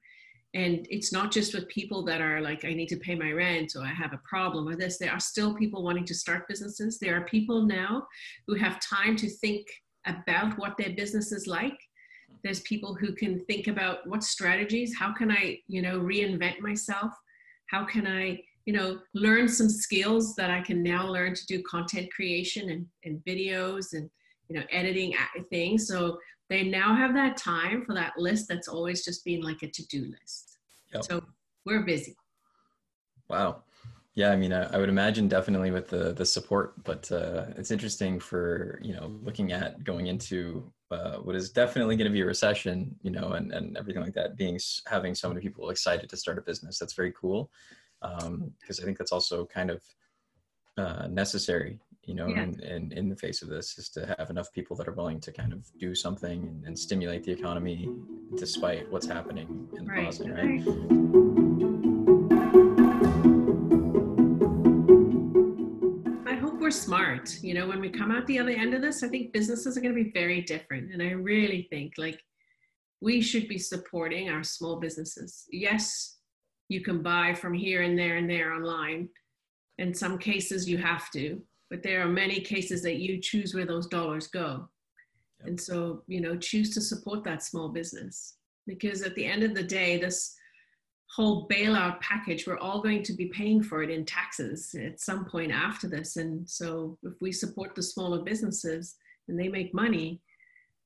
and 0.54 0.87
it's 0.90 1.12
not 1.12 1.30
just 1.30 1.54
with 1.54 1.69
people 1.69 2.04
that 2.04 2.21
are 2.21 2.40
like 2.40 2.64
i 2.64 2.73
need 2.73 2.88
to 2.88 2.97
pay 2.97 3.14
my 3.14 3.30
rent 3.30 3.73
or 3.76 3.83
i 3.83 3.92
have 3.92 4.12
a 4.12 4.21
problem 4.28 4.69
or 4.69 4.76
this. 4.76 4.99
There 4.99 5.12
are 5.12 5.21
still 5.21 5.54
people 5.54 5.83
wanting 5.83 6.04
to 6.07 6.14
start 6.14 6.49
businesses. 6.49 6.99
There 6.99 7.16
are 7.16 7.25
people 7.25 7.62
now 7.62 8.07
who 8.47 8.54
have 8.54 8.80
time 8.80 9.16
to 9.16 9.28
think 9.28 9.66
about 10.07 10.59
what 10.59 10.76
their 10.76 10.90
business 10.90 11.30
is 11.30 11.47
like. 11.47 11.78
There's 12.42 12.61
people 12.61 12.95
who 12.95 13.12
can 13.12 13.45
think 13.45 13.66
about 13.66 14.07
what 14.07 14.25
strategies 14.25 14.97
how 14.97 15.12
can 15.12 15.30
i 15.30 15.59
you 15.69 15.83
know 15.83 16.00
reinvent 16.00 16.61
myself? 16.61 17.12
How 17.66 17.85
can 17.85 18.07
i 18.07 18.40
you 18.66 18.73
know 18.73 18.99
learn 19.14 19.49
some 19.49 19.69
skills 19.69 20.35
that 20.37 20.50
i 20.50 20.61
can 20.61 20.83
now 20.83 21.07
learn 21.07 21.35
to 21.35 21.47
do 21.47 21.62
content 21.62 22.12
creation 22.12 22.71
and, 22.71 22.87
and 23.04 23.23
videos 23.25 23.92
and 23.92 24.11
you 24.49 24.57
know 24.57 24.64
editing 24.71 25.14
things. 25.50 25.87
So 25.87 26.19
they 26.50 26.64
now 26.64 26.95
have 26.95 27.14
that 27.14 27.37
time 27.37 27.85
for 27.85 27.95
that 27.95 28.12
list 28.19 28.49
that's 28.49 28.69
always 28.69 29.04
just 29.04 29.25
been 29.25 29.40
like 29.40 29.62
a 29.62 29.69
to-do 29.69 30.11
list. 30.11 30.59
Yep. 30.92 31.04
so 31.04 31.25
we're 31.64 31.85
busy. 31.85 32.16
Wow. 33.28 33.62
Yeah 34.14 34.33
i 34.33 34.37
mean 34.37 34.52
I, 34.52 34.64
I, 34.75 34.76
would 34.76 34.88
imagine 34.88 35.28
definitely 35.28 35.71
with 35.71 35.88
the 35.88 36.12
the 36.12 36.26
support 36.26 36.83
but 36.83 37.11
uh, 37.12 37.47
it's 37.57 37.71
interesting 37.71 38.19
for 38.19 38.80
you 38.83 38.92
know 38.92 39.16
looking 39.23 39.52
at 39.52 39.85
going 39.85 40.09
into 40.09 40.71
uh, 40.90 41.19
what 41.19 41.37
is 41.37 41.50
definitely 41.50 41.97
going 41.97 42.11
to 42.11 42.12
be 42.12 42.23
a 42.23 42.26
recession 42.26 42.95
you 43.02 43.12
know 43.12 43.35
and, 43.35 43.52
and 43.52 43.78
everything 43.78 44.02
like 44.02 44.12
that 44.14 44.37
being 44.37 44.59
having 44.88 45.14
so 45.14 45.28
many 45.28 45.40
people 45.40 45.71
excited 45.71 46.11
to 46.11 46.16
start 46.16 46.38
a 46.38 46.42
business. 46.42 46.78
That's 46.78 46.95
very 46.95 47.12
cool 47.12 47.50
because 48.00 48.26
um, 48.26 48.83
i 48.83 48.85
think 48.85 48.99
that's 48.99 49.12
also 49.12 49.47
kind 49.47 49.71
of 49.71 49.80
uh, 50.76 51.07
necessary 51.07 51.78
you 52.04 52.14
know, 52.14 52.26
yeah. 52.28 52.42
in, 52.42 52.61
in, 52.62 52.92
in 52.92 53.09
the 53.09 53.16
face 53.16 53.42
of 53.42 53.49
this 53.49 53.78
is 53.78 53.88
to 53.90 54.14
have 54.19 54.30
enough 54.30 54.50
people 54.52 54.76
that 54.76 54.88
are 54.88 54.92
willing 54.92 55.21
to 55.21 55.33
kind 55.33 55.52
of 55.52 55.66
do 55.78 55.95
something 55.95 56.47
and, 56.47 56.64
and 56.64 56.78
stimulate 56.78 57.25
the 57.25 57.33
economy 57.33 57.88
despite 58.37 58.90
what's 58.90 59.07
happening 59.07 59.69
in 59.76 59.85
the 59.85 59.92
right. 59.92 60.02
closet, 60.02 60.30
right? 60.30 60.61
I 66.26 66.35
hope 66.35 66.61
we're 66.61 66.71
smart. 66.71 67.38
You 67.42 67.54
know, 67.54 67.69
when 67.69 67.80
we 67.80 67.90
come 67.90 68.11
out 68.11 68.26
the 68.26 68.38
other 68.38 68.50
end 68.50 68.75
of 68.75 68.83
this, 68.83 69.02
I 69.02 69.09
think 69.09 69.33
businesses 69.33 69.76
are 69.76 69.80
going 69.80 69.95
to 69.95 70.04
be 70.04 70.11
very 70.11 70.40
different. 70.40 70.92
And 70.92 71.02
I 71.02 71.11
really 71.11 71.69
think 71.71 71.95
like 71.99 72.21
we 73.00 73.21
should 73.21 73.47
be 73.47 73.59
supporting 73.59 74.30
our 74.30 74.42
small 74.42 74.80
businesses. 74.80 75.45
Yes, 75.50 76.16
you 76.69 76.80
can 76.80 77.02
buy 77.02 77.35
from 77.35 77.52
here 77.52 77.83
and 77.83 77.99
there 77.99 78.16
and 78.16 78.28
there 78.28 78.52
online. 78.52 79.09
In 79.78 79.95
some 79.95 80.19
cases, 80.19 80.69
you 80.69 80.78
have 80.78 81.11
to 81.12 81.42
but 81.70 81.82
there 81.82 82.02
are 82.02 82.08
many 82.08 82.40
cases 82.40 82.82
that 82.82 82.96
you 82.96 83.20
choose 83.20 83.54
where 83.54 83.64
those 83.64 83.86
dollars 83.86 84.26
go. 84.26 84.68
Yep. 85.40 85.48
And 85.48 85.60
so, 85.60 86.02
you 86.08 86.20
know, 86.20 86.36
choose 86.36 86.74
to 86.74 86.80
support 86.80 87.24
that 87.24 87.44
small 87.44 87.68
business 87.68 88.34
because 88.66 89.02
at 89.02 89.14
the 89.14 89.24
end 89.24 89.42
of 89.44 89.54
the 89.54 89.62
day, 89.62 89.96
this 89.96 90.34
whole 91.14 91.48
bailout 91.48 92.00
package, 92.00 92.46
we're 92.46 92.58
all 92.58 92.82
going 92.82 93.02
to 93.04 93.12
be 93.12 93.26
paying 93.26 93.62
for 93.62 93.82
it 93.82 93.90
in 93.90 94.04
taxes 94.04 94.74
at 94.74 95.00
some 95.00 95.24
point 95.24 95.52
after 95.52 95.88
this. 95.88 96.16
And 96.16 96.48
so, 96.48 96.98
if 97.04 97.14
we 97.20 97.32
support 97.32 97.74
the 97.74 97.82
smaller 97.82 98.22
businesses 98.22 98.96
and 99.28 99.38
they 99.38 99.48
make 99.48 99.72
money, 99.72 100.20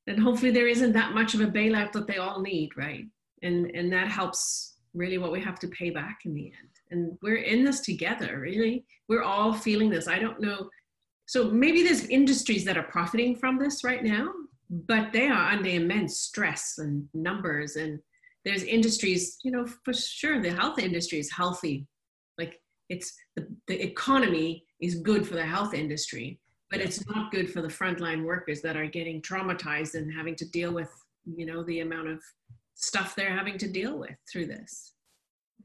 then 0.07 0.19
hopefully 0.19 0.51
there 0.51 0.69
isn't 0.69 0.93
that 0.93 1.15
much 1.15 1.35
of 1.35 1.41
a 1.41 1.47
bailout 1.47 1.93
that 1.93 2.07
they 2.07 2.19
all 2.19 2.41
need, 2.41 2.71
right? 2.77 3.07
And 3.43 3.71
and 3.75 3.93
that 3.93 4.09
helps 4.09 4.77
really 4.93 5.19
what 5.19 5.33
we 5.33 5.41
have 5.41 5.59
to 5.59 5.69
pay 5.69 5.91
back 5.91 6.21
in 6.25 6.35
the 6.35 6.47
end 6.47 6.74
and 6.95 7.19
we're 7.23 7.37
in 7.37 7.65
this 7.65 7.81
together 7.81 8.41
really 8.41 8.85
we're 9.09 9.23
all 9.23 9.53
feeling 9.53 9.91
this 9.91 10.09
i 10.09 10.19
don't 10.19 10.41
know 10.41 10.69
so 11.27 11.51
maybe 11.51 11.83
there's 11.83 12.05
industries 12.07 12.65
that 12.65 12.77
are 12.77 12.85
profiting 12.85 13.35
from 13.37 13.59
this 13.59 13.85
right 13.85 14.05
now 14.05 14.31
but 14.71 15.13
they 15.13 15.29
are 15.29 15.51
under 15.51 15.69
immense 15.69 16.19
stress 16.19 16.79
and 16.79 17.07
numbers 17.13 17.77
and 17.77 18.01
there's 18.45 18.63
industries, 18.63 19.39
you 19.43 19.51
know, 19.51 19.67
for 19.85 19.93
sure 19.93 20.41
the 20.41 20.53
health 20.53 20.79
industry 20.79 21.19
is 21.19 21.33
healthy. 21.33 21.87
Like 22.39 22.61
it's 22.89 23.15
the, 23.37 23.47
the 23.67 23.83
economy 23.83 24.65
is 24.81 24.97
good 24.97 25.27
for 25.27 25.35
the 25.35 25.47
health 25.47 25.73
industry, 25.75 26.41
but 26.71 26.81
it's 26.81 27.07
not 27.07 27.33
good 27.33 27.51
for 27.51 27.63
the 27.63 27.69
frontline 27.69 28.25
workers 28.25 28.61
that 28.63 28.77
are 28.77 28.87
getting 28.87 29.23
traumatized 29.23 29.95
and 29.95 30.13
having 30.13 30.37
to 30.37 30.49
deal 30.51 30.73
with, 30.73 30.91
you 31.25 31.47
know, 31.47 31.63
the 31.65 31.81
amount 31.81 32.09
of 32.09 32.23
stuff 32.75 33.15
they're 33.15 33.35
having 33.35 33.57
to 33.59 33.69
deal 33.69 33.99
with 33.99 34.17
through 34.31 34.47
this. 34.47 34.93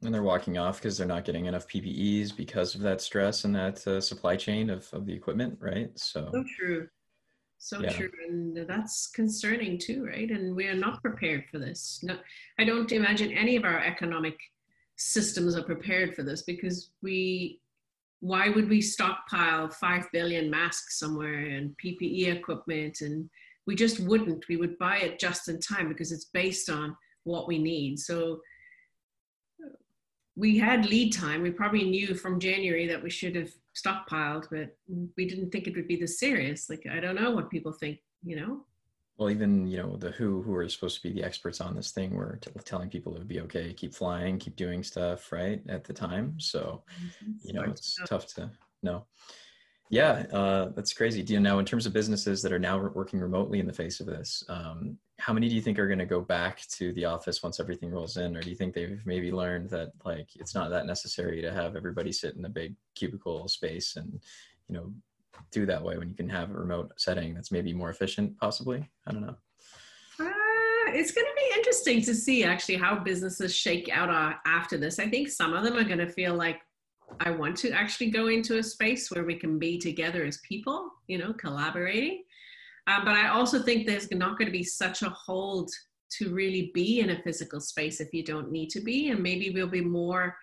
And 0.04 0.14
they're 0.14 0.24
walking 0.24 0.58
off 0.58 0.78
because 0.78 0.98
they're 0.98 1.08
not 1.08 1.26
getting 1.26 1.46
enough 1.46 1.68
PPEs 1.68 2.36
because 2.36 2.74
of 2.74 2.82
that 2.82 3.02
stress 3.02 3.44
and 3.44 3.54
that 3.56 3.86
uh, 3.86 4.00
supply 4.00 4.38
chain 4.38 4.70
of, 4.70 4.88
of 4.94 5.06
the 5.06 5.14
equipment, 5.14 5.58
right? 5.60 5.92
So, 6.00 6.30
so 6.32 6.44
true. 6.58 6.88
So 7.58 7.82
yeah. 7.82 7.92
true. 7.92 8.10
And 8.28 8.66
that's 8.68 9.08
concerning 9.08 9.78
too, 9.78 10.06
right? 10.06 10.32
And 10.32 10.56
we 10.56 10.68
are 10.68 10.76
not 10.76 11.02
prepared 11.02 11.46
for 11.52 11.60
this. 11.60 12.00
No, 12.02 12.18
I 12.58 12.64
don't 12.64 12.92
imagine 12.92 13.32
any 13.34 13.58
of 13.58 13.66
our 13.66 13.80
economic 13.80 14.38
systems 14.96 15.56
are 15.56 15.64
prepared 15.64 16.16
for 16.16 16.24
this 16.24 16.42
because 16.42 16.92
we 17.02 17.60
why 18.22 18.50
would 18.50 18.68
we 18.68 18.82
stockpile 18.82 19.70
5 19.70 20.06
billion 20.12 20.50
masks 20.50 21.00
somewhere 21.00 21.40
and 21.46 21.74
PPE 21.84 22.36
equipment 22.36 23.00
and 23.00 23.30
we 23.66 23.76
just 23.76 24.02
wouldn't 24.02 24.46
we 24.50 24.58
would 24.58 24.78
buy 24.78 24.98
it 24.98 25.18
just 25.18 25.48
in 25.48 25.58
time 25.60 25.88
because 25.88 26.12
it's 26.12 26.26
based 26.26 26.70
on 26.70 26.98
what 27.24 27.48
we 27.48 27.58
need 27.58 27.98
so 27.98 28.42
we 30.40 30.58
had 30.58 30.86
lead 30.86 31.12
time. 31.12 31.42
We 31.42 31.52
probably 31.52 31.84
knew 31.84 32.16
from 32.16 32.40
January 32.40 32.88
that 32.88 33.04
we 33.04 33.10
should 33.10 33.36
have 33.36 33.52
stockpiled 33.76 34.48
but 34.50 34.76
we 35.18 35.28
didn't 35.28 35.52
think 35.52 35.68
it 35.68 35.76
would 35.76 35.88
be 35.88 35.98
this 35.98 36.20
serious. 36.20 36.70
Like 36.70 36.86
I 36.90 37.00
don't 37.02 37.22
know 37.22 37.32
what 37.32 37.50
people 37.50 37.74
think 37.74 38.00
you 38.24 38.38
know? 38.38 38.66
Well 39.18 39.30
even 39.30 39.68
you 39.68 39.78
know 39.78 39.98
the 39.98 40.12
WHO 40.12 40.42
who 40.42 40.56
are 40.56 40.68
supposed 40.70 41.02
to 41.02 41.04
be 41.04 41.14
the 41.14 41.26
experts 41.26 41.60
on 41.60 41.76
this 41.76 41.92
thing 41.92 42.16
were 42.16 42.40
t- 42.42 42.52
telling 42.64 42.90
people 42.90 43.14
it 43.14 43.20
would 43.20 43.28
be 43.28 43.42
okay 43.42 43.74
keep 43.74 43.94
flying 43.94 44.40
keep 44.40 44.56
doing 44.56 44.82
stuff 44.82 45.32
right 45.34 45.62
at 45.68 45.84
the 45.84 45.94
time. 45.94 46.40
So 46.40 46.84
mm-hmm. 47.04 47.32
you 47.44 47.54
know 47.54 47.64
it's 47.64 47.98
tough 48.08 48.28
to 48.36 48.50
know. 48.82 49.06
Yeah 49.90 50.26
uh, 50.32 50.70
that's 50.74 50.94
crazy. 50.94 51.22
Do 51.22 51.34
you 51.34 51.42
know 51.42 51.60
in 51.60 51.66
terms 51.66 51.86
of 51.86 51.92
businesses 51.92 52.42
that 52.44 52.54
are 52.54 52.60
now 52.60 52.78
working 52.78 53.20
remotely 53.20 53.60
in 53.60 53.68
the 53.68 53.74
face 53.74 54.00
of 54.00 54.06
this 54.06 54.42
um, 54.48 54.98
how 55.20 55.34
many 55.34 55.50
do 55.50 55.56
you 55.56 55.62
think 55.62 55.78
are 55.78 55.88
going 55.88 56.00
to 56.00 56.06
go 56.06 56.22
back 56.22 56.62
to 56.70 56.94
the 56.94 57.06
office 57.06 57.44
once 57.44 57.60
everything 57.60 57.92
rolls 57.92 58.18
in? 58.18 58.36
Or 58.36 58.42
do 58.42 58.50
you 58.50 58.56
think 58.56 58.74
they've 58.74 59.02
maybe 59.06 59.32
learned 59.32 59.70
that 59.70 59.92
like 60.06 60.30
it's 60.36 60.56
not 60.56 60.70
that 60.70 60.86
necessary 60.86 61.42
to 61.42 61.52
have 61.52 61.76
everybody 61.76 62.12
sit 62.12 62.36
in 62.36 62.46
a 62.46 62.50
big 62.50 62.76
cubicle 62.96 63.48
space 63.48 63.98
and 63.98 64.20
you 64.68 64.76
know 64.76 64.92
do 65.52 65.66
that 65.66 65.84
way 65.84 65.98
when 65.98 66.10
you 66.10 66.16
can 66.16 66.30
have 66.30 66.50
a 66.50 66.54
remote 66.54 66.92
setting 66.98 67.34
that's 67.34 67.52
maybe 67.52 67.74
more 67.74 67.90
efficient 67.90 68.38
possibly? 68.38 68.90
I 69.08 69.12
don't 69.12 69.22
know. 69.22 69.36
Uh, 70.20 70.92
it's 70.92 71.12
going 71.12 71.28
to 71.28 71.36
be 71.36 71.58
interesting 71.58 72.02
to 72.04 72.16
see 72.16 72.44
actually 72.44 72.78
how 72.78 72.98
businesses 72.98 73.56
shake 73.56 73.90
out 73.92 74.10
uh, 74.10 74.34
after 74.46 74.78
this. 74.78 75.00
I 75.00 75.10
think 75.10 75.30
some 75.30 75.54
of 75.54 75.64
them 75.64 75.76
are 75.76 75.84
going 75.84 76.00
to 76.00 76.10
feel 76.10 76.34
like 76.34 76.62
i 77.20 77.32
want 77.32 77.58
to 77.58 77.72
actually 77.72 78.10
go 78.10 78.28
into 78.28 78.58
a 78.58 78.64
space 78.64 79.10
where 79.10 79.24
we 79.24 79.36
can 79.36 79.58
be 79.58 79.78
together 79.78 80.24
as 80.26 80.38
people 80.48 80.92
you 81.08 81.18
know 81.18 81.34
collaborating 81.34 82.24
uh, 82.90 83.04
but 83.06 83.16
i 83.16 83.30
also 83.30 83.62
think 83.62 83.86
there's 83.86 84.12
not 84.12 84.38
going 84.38 84.48
to 84.48 84.52
be 84.52 84.64
such 84.64 85.02
a 85.02 85.10
hold 85.10 85.70
to 86.12 86.34
really 86.34 86.72
be 86.74 87.00
in 87.00 87.12
a 87.12 87.22
physical 87.22 87.60
space 87.60 88.02
if 88.02 88.14
you 88.14 88.24
don't 88.24 88.52
need 88.52 88.70
to 88.70 88.82
be 88.82 89.10
and 89.10 89.22
maybe 89.22 89.52
we'll 89.52 89.68
be 89.68 89.82
more 89.82 90.36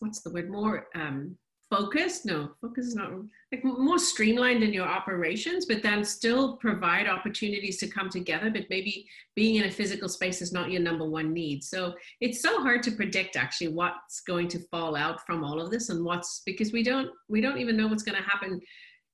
what's 0.00 0.22
the 0.22 0.30
word 0.30 0.50
more 0.50 0.86
um, 0.94 1.36
focused? 1.70 2.26
No 2.26 2.50
focus 2.60 2.86
is 2.86 2.96
not 2.96 3.12
like 3.52 3.64
more 3.64 3.98
streamlined 3.98 4.62
in 4.62 4.72
your 4.72 4.86
operations 4.86 5.66
but 5.66 5.82
then 5.82 6.04
still 6.04 6.56
provide 6.56 7.06
opportunities 7.06 7.78
to 7.78 7.88
come 7.88 8.10
together 8.10 8.50
but 8.50 8.64
maybe 8.68 9.06
being 9.36 9.56
in 9.56 9.68
a 9.68 9.70
physical 9.70 10.08
space 10.08 10.42
is 10.42 10.52
not 10.52 10.70
your 10.70 10.82
number 10.82 11.08
one 11.08 11.32
need. 11.32 11.62
So 11.62 11.94
it's 12.20 12.42
so 12.42 12.60
hard 12.60 12.82
to 12.84 12.90
predict 12.90 13.36
actually 13.36 13.68
what's 13.68 14.20
going 14.20 14.48
to 14.48 14.58
fall 14.70 14.96
out 14.96 15.24
from 15.24 15.44
all 15.44 15.60
of 15.60 15.70
this 15.70 15.88
and 15.88 16.04
what's 16.04 16.42
because 16.44 16.72
we 16.72 16.82
don't 16.82 17.08
we 17.28 17.40
don't 17.40 17.58
even 17.58 17.76
know 17.76 17.86
what's 17.86 18.02
going 18.02 18.20
to 18.20 18.28
happen 18.28 18.60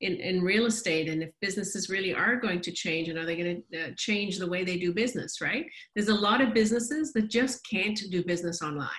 in, 0.00 0.16
in 0.16 0.42
real 0.42 0.66
estate 0.66 1.08
and 1.08 1.22
if 1.22 1.30
businesses 1.40 1.88
really 1.88 2.14
are 2.14 2.36
going 2.36 2.60
to 2.60 2.70
change 2.70 3.08
and 3.08 3.18
are 3.18 3.24
they 3.24 3.36
going 3.36 3.62
to 3.72 3.80
uh, 3.80 3.90
change 3.96 4.38
the 4.38 4.46
way 4.46 4.62
they 4.62 4.76
do 4.76 4.92
business 4.92 5.40
right 5.40 5.66
there's 5.94 6.08
a 6.08 6.14
lot 6.14 6.40
of 6.40 6.52
businesses 6.52 7.12
that 7.12 7.30
just 7.30 7.66
can't 7.68 8.00
do 8.10 8.22
business 8.24 8.62
online 8.62 8.90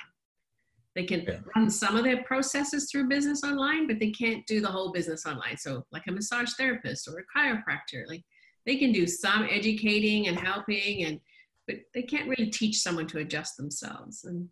they 0.98 1.04
can 1.04 1.22
yeah. 1.28 1.38
run 1.56 1.70
some 1.70 1.96
of 1.96 2.04
their 2.04 2.24
processes 2.24 2.90
through 2.92 3.08
business 3.08 3.44
online, 3.44 3.86
but 3.86 4.00
they 4.00 4.10
can't 4.10 4.44
do 4.48 4.60
the 4.60 4.68
whole 4.68 4.92
business 4.92 5.28
online. 5.28 5.56
So, 5.56 5.86
like 5.92 6.02
a 6.08 6.12
massage 6.12 6.54
therapist 6.58 7.08
or 7.08 7.20
a 7.20 7.38
chiropractor, 7.38 8.08
like 8.08 8.24
they 8.66 8.78
can 8.78 8.92
do 8.92 9.06
some 9.06 9.48
educating 9.48 10.28
and 10.28 10.40
helping, 10.40 11.04
and 11.04 11.20
but 11.68 11.76
they 11.94 12.02
can't 12.02 12.28
really 12.28 12.50
teach 12.50 12.80
someone 12.80 13.06
to 13.08 13.20
adjust 13.20 13.58
themselves. 13.58 14.24
And 14.24 14.50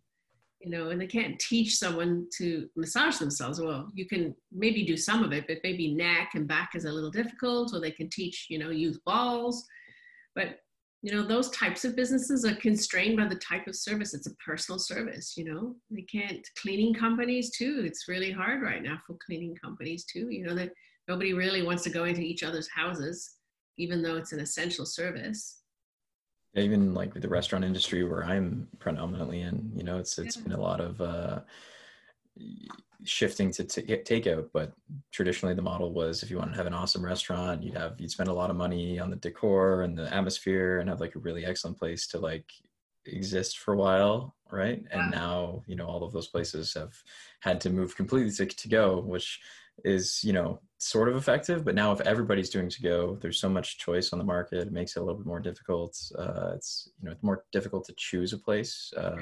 you 0.66 0.72
know, 0.72 0.90
and 0.90 1.00
they 1.00 1.06
can't 1.06 1.38
teach 1.38 1.76
someone 1.76 2.26
to 2.38 2.68
massage 2.74 3.18
themselves. 3.18 3.60
Well, 3.60 3.88
you 3.94 4.04
can 4.04 4.34
maybe 4.50 4.84
do 4.84 4.96
some 4.96 5.22
of 5.22 5.32
it, 5.32 5.44
but 5.46 5.58
maybe 5.62 5.94
neck 5.94 6.30
and 6.34 6.48
back 6.48 6.70
is 6.74 6.86
a 6.86 6.90
little 6.90 7.12
difficult, 7.12 7.72
or 7.72 7.78
they 7.78 7.92
can 7.92 8.10
teach, 8.10 8.48
you 8.50 8.58
know, 8.58 8.70
use 8.70 8.98
balls. 9.06 9.64
But 10.34 10.58
you 11.02 11.12
know 11.12 11.22
those 11.22 11.50
types 11.50 11.84
of 11.84 11.94
businesses 11.94 12.44
are 12.44 12.56
constrained 12.56 13.16
by 13.16 13.28
the 13.28 13.36
type 13.36 13.68
of 13.68 13.76
service 13.76 14.14
it's 14.14 14.26
a 14.26 14.34
personal 14.36 14.78
service 14.78 15.34
you 15.36 15.44
know 15.44 15.76
they 15.90 16.02
can't 16.02 16.44
cleaning 16.60 16.94
companies 16.94 17.50
too 17.50 17.82
it's 17.86 18.08
really 18.08 18.32
hard 18.32 18.62
right 18.62 18.82
now 18.82 18.98
for 19.06 19.14
cleaning 19.24 19.54
companies 19.62 20.04
too 20.06 20.30
you 20.30 20.42
know 20.42 20.54
that 20.54 20.72
nobody 21.06 21.34
really 21.34 21.62
wants 21.62 21.84
to 21.84 21.90
go 21.90 22.04
into 22.04 22.22
each 22.22 22.42
other's 22.42 22.68
houses 22.74 23.36
even 23.76 24.02
though 24.02 24.16
it's 24.16 24.32
an 24.32 24.40
essential 24.40 24.86
service 24.86 25.60
even 26.54 26.94
like 26.94 27.12
the 27.14 27.28
restaurant 27.28 27.64
industry 27.64 28.04
where 28.04 28.24
i'm 28.24 28.68
predominantly 28.78 29.40
in 29.40 29.70
you 29.74 29.84
know 29.84 29.98
it's 29.98 30.18
it's 30.18 30.36
yeah. 30.36 30.42
been 30.42 30.52
a 30.52 30.60
lot 30.60 30.80
of 30.80 31.00
uh 31.00 31.40
shifting 33.04 33.50
to 33.50 33.64
t- 33.64 33.82
takeout 33.82 34.48
but 34.52 34.72
traditionally 35.12 35.54
the 35.54 35.62
model 35.62 35.92
was 35.92 36.22
if 36.22 36.30
you 36.30 36.38
want 36.38 36.50
to 36.50 36.56
have 36.56 36.66
an 36.66 36.74
awesome 36.74 37.04
restaurant 37.04 37.62
you'd 37.62 37.76
have 37.76 37.94
you'd 37.98 38.10
spend 38.10 38.28
a 38.28 38.32
lot 38.32 38.50
of 38.50 38.56
money 38.56 38.98
on 38.98 39.10
the 39.10 39.16
decor 39.16 39.82
and 39.82 39.96
the 39.96 40.12
atmosphere 40.12 40.80
and 40.80 40.88
have 40.88 41.00
like 41.00 41.14
a 41.14 41.20
really 41.20 41.44
excellent 41.44 41.78
place 41.78 42.06
to 42.06 42.18
like 42.18 42.50
exist 43.04 43.58
for 43.58 43.74
a 43.74 43.76
while 43.76 44.34
right 44.50 44.82
and 44.90 45.10
now 45.10 45.62
you 45.66 45.76
know 45.76 45.86
all 45.86 46.02
of 46.02 46.12
those 46.12 46.26
places 46.26 46.74
have 46.74 46.94
had 47.40 47.60
to 47.60 47.70
move 47.70 47.96
completely 47.96 48.30
to, 48.30 48.46
to 48.46 48.68
go 48.68 48.98
which 49.00 49.40
is 49.84 50.24
you 50.24 50.32
know 50.32 50.58
sort 50.78 51.08
of 51.08 51.16
effective 51.16 51.64
but 51.64 51.74
now 51.74 51.90
if 51.90 52.00
everybody's 52.02 52.50
doing 52.50 52.68
to 52.68 52.82
go 52.82 53.16
there's 53.20 53.40
so 53.40 53.48
much 53.48 53.78
choice 53.78 54.12
on 54.12 54.18
the 54.18 54.24
market 54.24 54.66
it 54.66 54.72
makes 54.72 54.96
it 54.96 55.00
a 55.00 55.02
little 55.02 55.18
bit 55.18 55.26
more 55.26 55.40
difficult 55.40 55.96
uh, 56.18 56.52
it's 56.54 56.90
you 57.00 57.06
know 57.06 57.12
it's 57.12 57.22
more 57.22 57.44
difficult 57.50 57.84
to 57.84 57.94
choose 57.96 58.32
a 58.32 58.38
place 58.38 58.92
uh, 58.96 59.16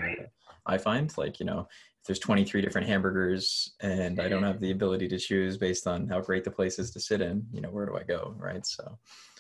i 0.67 0.77
find 0.77 1.17
like 1.17 1.39
you 1.39 1.47
know 1.47 1.67
if 2.05 2.09
there's 2.09 2.19
23 2.19 2.61
different 2.61 2.87
hamburgers 2.87 3.77
and 3.81 4.21
I 4.21 4.29
don't 4.29 4.43
have 4.43 4.61
the 4.61 4.73
ability 4.73 5.09
to 5.09 5.19
choose 5.19 5.57
based 5.57 5.87
on 5.87 6.07
how 6.07 6.21
great 6.21 6.45
the 6.45 6.51
place 6.51 6.79
is 6.79 6.91
to 6.91 7.01
sit 7.01 7.23
in, 7.23 7.47
you 7.51 7.63
know, 7.63 7.71
where 7.71 7.87
do 7.87 7.97
I 7.97 8.03
go? 8.03 8.35
Right. 8.37 8.67
So 8.67 8.99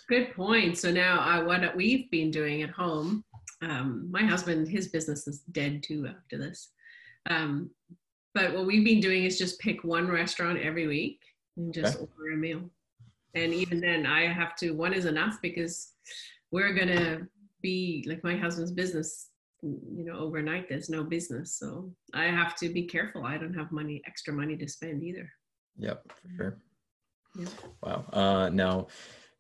good 0.08 0.32
point. 0.34 0.78
So 0.78 0.90
now 0.90 1.20
uh, 1.20 1.44
what 1.44 1.76
we've 1.76 2.10
been 2.10 2.30
doing 2.30 2.62
at 2.62 2.70
home, 2.70 3.22
um, 3.60 4.08
my 4.10 4.22
husband, 4.22 4.66
his 4.66 4.88
business 4.88 5.28
is 5.28 5.40
dead 5.52 5.82
too 5.82 6.08
after 6.08 6.38
this. 6.38 6.70
Um, 7.28 7.68
but 8.32 8.54
what 8.54 8.64
we've 8.64 8.82
been 8.82 9.00
doing 9.00 9.24
is 9.24 9.36
just 9.36 9.60
pick 9.60 9.84
one 9.84 10.08
restaurant 10.08 10.58
every 10.58 10.86
week 10.86 11.20
and 11.56 11.72
just 11.72 11.96
okay. 11.96 12.06
order 12.18 12.32
a 12.32 12.36
meal. 12.36 12.62
And 13.34 13.52
even 13.52 13.80
then 13.80 14.06
I 14.06 14.22
have 14.22 14.54
to, 14.56 14.70
one 14.72 14.92
is 14.92 15.06
enough 15.06 15.38
because 15.42 15.92
we're 16.50 16.72
going 16.72 16.88
to 16.88 17.26
be 17.62 18.04
like 18.06 18.22
my 18.22 18.36
husband's 18.36 18.72
business 18.72 19.30
you 19.62 20.04
know 20.04 20.18
overnight 20.18 20.68
there's 20.68 20.90
no 20.90 21.02
business 21.02 21.56
so 21.58 21.90
i 22.12 22.24
have 22.24 22.54
to 22.54 22.68
be 22.68 22.82
careful 22.82 23.24
i 23.24 23.38
don't 23.38 23.54
have 23.54 23.72
money 23.72 24.02
extra 24.06 24.32
money 24.32 24.56
to 24.56 24.68
spend 24.68 25.02
either 25.02 25.26
yep 25.78 26.02
for 26.20 26.28
sure 26.36 26.58
yep. 27.38 27.48
wow 27.82 28.04
uh 28.12 28.50
now 28.50 28.86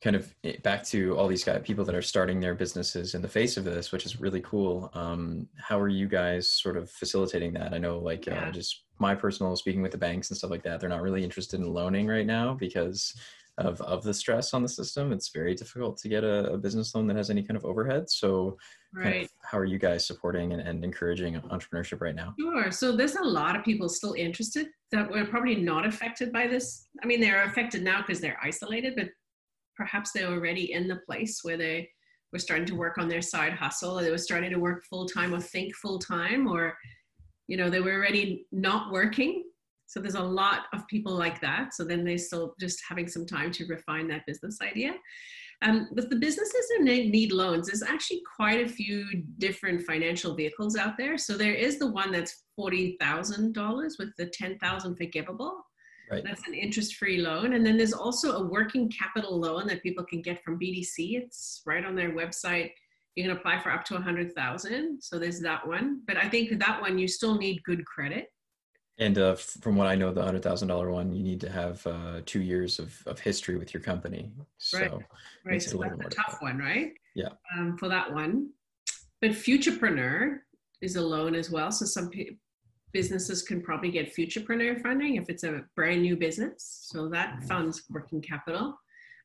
kind 0.04 0.14
of 0.14 0.34
eh, 0.44 0.56
back 0.62 0.84
to 0.84 1.16
all 1.16 1.26
these 1.26 1.42
guys 1.42 1.62
people 1.64 1.84
that 1.86 1.94
are 1.94 2.02
starting 2.02 2.38
their 2.38 2.54
businesses 2.54 3.14
in 3.14 3.22
the 3.22 3.28
face 3.28 3.56
of 3.56 3.64
this 3.64 3.90
which 3.90 4.04
is 4.04 4.20
really 4.20 4.42
cool. 4.42 4.90
Um 4.92 5.48
how 5.56 5.80
are 5.80 5.88
you 5.88 6.06
guys 6.06 6.50
sort 6.50 6.76
of 6.76 6.90
facilitating 6.90 7.54
that? 7.54 7.72
I 7.72 7.78
know 7.78 7.98
like 7.98 8.28
uh, 8.28 8.32
yeah. 8.32 8.48
uh, 8.48 8.52
just 8.52 8.84
my 8.98 9.14
personal 9.14 9.56
speaking 9.56 9.82
with 9.82 9.92
the 9.92 9.98
banks 9.98 10.30
and 10.30 10.36
stuff 10.36 10.50
like 10.50 10.62
that 10.64 10.78
they're 10.78 10.90
not 10.90 11.02
really 11.02 11.24
interested 11.24 11.58
in 11.58 11.72
loaning 11.72 12.06
right 12.06 12.26
now 12.26 12.54
because 12.54 13.14
of 13.56 13.80
of 13.82 14.02
the 14.02 14.12
stress 14.12 14.52
on 14.52 14.62
the 14.62 14.68
system. 14.68 15.12
It's 15.12 15.28
very 15.28 15.54
difficult 15.54 15.96
to 15.98 16.08
get 16.08 16.24
a, 16.24 16.52
a 16.52 16.58
business 16.58 16.94
loan 16.94 17.06
that 17.06 17.16
has 17.16 17.30
any 17.30 17.42
kind 17.42 17.56
of 17.56 17.64
overhead. 17.64 18.10
So 18.10 18.58
right. 18.92 19.04
Kind 19.04 19.24
of 19.24 19.30
how 19.42 19.58
are 19.58 19.64
you 19.64 19.78
guys 19.78 20.06
supporting 20.06 20.52
and, 20.52 20.60
and, 20.60 20.84
encouraging 20.84 21.34
entrepreneurship 21.40 22.00
right 22.00 22.14
now? 22.14 22.34
Sure. 22.40 22.70
So 22.72 22.96
there's 22.96 23.14
a 23.14 23.22
lot 23.22 23.56
of 23.56 23.64
people 23.64 23.88
still 23.88 24.14
interested 24.14 24.68
that 24.90 25.10
were 25.10 25.24
probably 25.26 25.56
not 25.56 25.86
affected 25.86 26.32
by 26.32 26.46
this. 26.46 26.88
I 27.02 27.06
mean 27.06 27.20
they're 27.20 27.44
affected 27.44 27.82
now 27.82 28.02
because 28.02 28.20
they're 28.20 28.40
isolated 28.42 28.94
but 28.96 29.08
perhaps 29.76 30.12
they're 30.12 30.30
already 30.30 30.72
in 30.72 30.88
the 30.88 31.00
place 31.06 31.40
where 31.42 31.56
they 31.56 31.88
were 32.32 32.38
starting 32.38 32.66
to 32.66 32.74
work 32.74 32.98
on 32.98 33.08
their 33.08 33.22
side 33.22 33.52
hustle 33.52 33.98
or 33.98 34.02
they 34.02 34.10
were 34.10 34.18
starting 34.18 34.50
to 34.50 34.58
work 34.58 34.84
full 34.90 35.06
time 35.06 35.34
or 35.34 35.40
think 35.40 35.74
full 35.76 35.98
time 35.98 36.46
or 36.46 36.76
you 37.46 37.56
know 37.56 37.70
they 37.70 37.80
were 37.80 37.94
already 37.94 38.46
not 38.52 38.92
working 38.92 39.44
so 39.86 40.00
there's 40.00 40.14
a 40.14 40.20
lot 40.20 40.62
of 40.72 40.86
people 40.88 41.14
like 41.14 41.40
that. 41.40 41.74
So 41.74 41.84
then 41.84 42.04
they're 42.04 42.18
still 42.18 42.54
just 42.58 42.82
having 42.88 43.06
some 43.06 43.26
time 43.26 43.52
to 43.52 43.66
refine 43.66 44.08
that 44.08 44.26
business 44.26 44.58
idea. 44.60 44.94
Um, 45.62 45.88
but 45.94 46.10
the 46.10 46.16
businesses 46.16 46.66
that 46.76 46.82
need 46.82 47.32
loans, 47.32 47.68
there's 47.68 47.82
actually 47.82 48.22
quite 48.36 48.64
a 48.64 48.68
few 48.68 49.06
different 49.38 49.82
financial 49.82 50.34
vehicles 50.34 50.76
out 50.76 50.96
there. 50.98 51.16
So 51.16 51.36
there 51.36 51.54
is 51.54 51.78
the 51.78 51.90
one 51.90 52.10
that's 52.10 52.42
forty 52.56 52.96
thousand 53.00 53.54
dollars 53.54 53.96
with 53.98 54.08
the 54.18 54.26
ten 54.26 54.58
thousand 54.58 54.96
forgivable. 54.96 55.64
Right. 56.10 56.22
That's 56.24 56.46
an 56.46 56.54
interest-free 56.54 57.18
loan, 57.18 57.54
and 57.54 57.64
then 57.64 57.76
there's 57.76 57.92
also 57.94 58.36
a 58.36 58.46
working 58.46 58.90
capital 58.90 59.38
loan 59.38 59.66
that 59.68 59.82
people 59.82 60.04
can 60.04 60.20
get 60.20 60.42
from 60.44 60.58
BDC. 60.58 61.22
It's 61.22 61.62
right 61.64 61.84
on 61.84 61.94
their 61.94 62.12
website. 62.12 62.72
You 63.16 63.24
can 63.24 63.36
apply 63.36 63.60
for 63.60 63.70
up 63.70 63.84
to 63.86 63.96
a 63.96 64.00
hundred 64.00 64.34
thousand. 64.34 65.00
So 65.02 65.18
there's 65.18 65.40
that 65.40 65.66
one. 65.66 66.02
But 66.06 66.16
I 66.16 66.28
think 66.28 66.58
that 66.58 66.80
one 66.80 66.98
you 66.98 67.08
still 67.08 67.36
need 67.36 67.62
good 67.62 67.84
credit. 67.86 68.28
And 68.98 69.18
uh, 69.18 69.34
from 69.34 69.76
what 69.76 69.86
I 69.86 69.94
know, 69.94 70.12
the 70.12 70.22
hundred 70.22 70.42
thousand 70.42 70.68
dollar 70.68 70.90
one, 70.90 71.12
you 71.12 71.22
need 71.22 71.40
to 71.40 71.50
have 71.50 71.84
uh, 71.86 72.20
two 72.26 72.42
years 72.42 72.78
of, 72.78 73.02
of 73.06 73.18
history 73.18 73.56
with 73.56 73.72
your 73.72 73.82
company. 73.82 74.30
So 74.58 74.78
right, 74.78 74.92
right. 75.44 75.62
So 75.62 75.78
that's 75.78 76.14
a 76.14 76.16
tough 76.16 76.36
one, 76.40 76.58
right? 76.58 76.92
Yeah. 77.14 77.30
Um, 77.56 77.76
for 77.78 77.88
that 77.88 78.12
one, 78.12 78.50
but 79.20 79.30
Futurepreneur 79.30 80.38
is 80.80 80.96
a 80.96 81.00
loan 81.00 81.34
as 81.34 81.50
well. 81.50 81.72
So 81.72 81.86
some 81.86 82.10
p- 82.10 82.38
businesses 82.94 83.42
can 83.42 83.60
probably 83.60 83.90
get 83.90 84.10
future 84.10 84.40
Futurepreneur 84.40 84.80
funding 84.80 85.16
if 85.16 85.28
it's 85.28 85.44
a 85.44 85.64
brand 85.76 86.00
new 86.00 86.16
business. 86.16 86.86
So 86.90 87.08
that 87.10 87.34
mm-hmm. 87.34 87.46
funds 87.46 87.82
working 87.90 88.22
capital. 88.22 88.78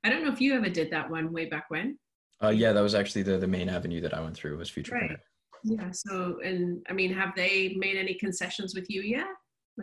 I 0.03 0.09
don't 0.09 0.25
know 0.25 0.33
if 0.33 0.41
you 0.41 0.53
ever 0.55 0.69
did 0.69 0.91
that 0.91 1.09
one 1.09 1.31
way 1.31 1.45
back 1.45 1.69
when. 1.69 1.97
Uh, 2.43 2.49
yeah, 2.49 2.73
that 2.73 2.81
was 2.81 2.95
actually 2.95 3.21
the 3.21 3.37
the 3.37 3.47
main 3.47 3.69
avenue 3.69 4.01
that 4.01 4.13
I 4.13 4.21
went 4.21 4.35
through 4.35 4.57
was 4.57 4.69
Futurepreneur. 4.69 5.09
Right. 5.09 5.19
Yeah. 5.63 5.91
So, 5.91 6.39
and 6.43 6.85
I 6.89 6.93
mean, 6.93 7.13
have 7.13 7.33
they 7.35 7.75
made 7.77 7.97
any 7.97 8.13
concessions 8.13 8.73
with 8.73 8.89
you 8.89 9.01
yet? 9.01 9.27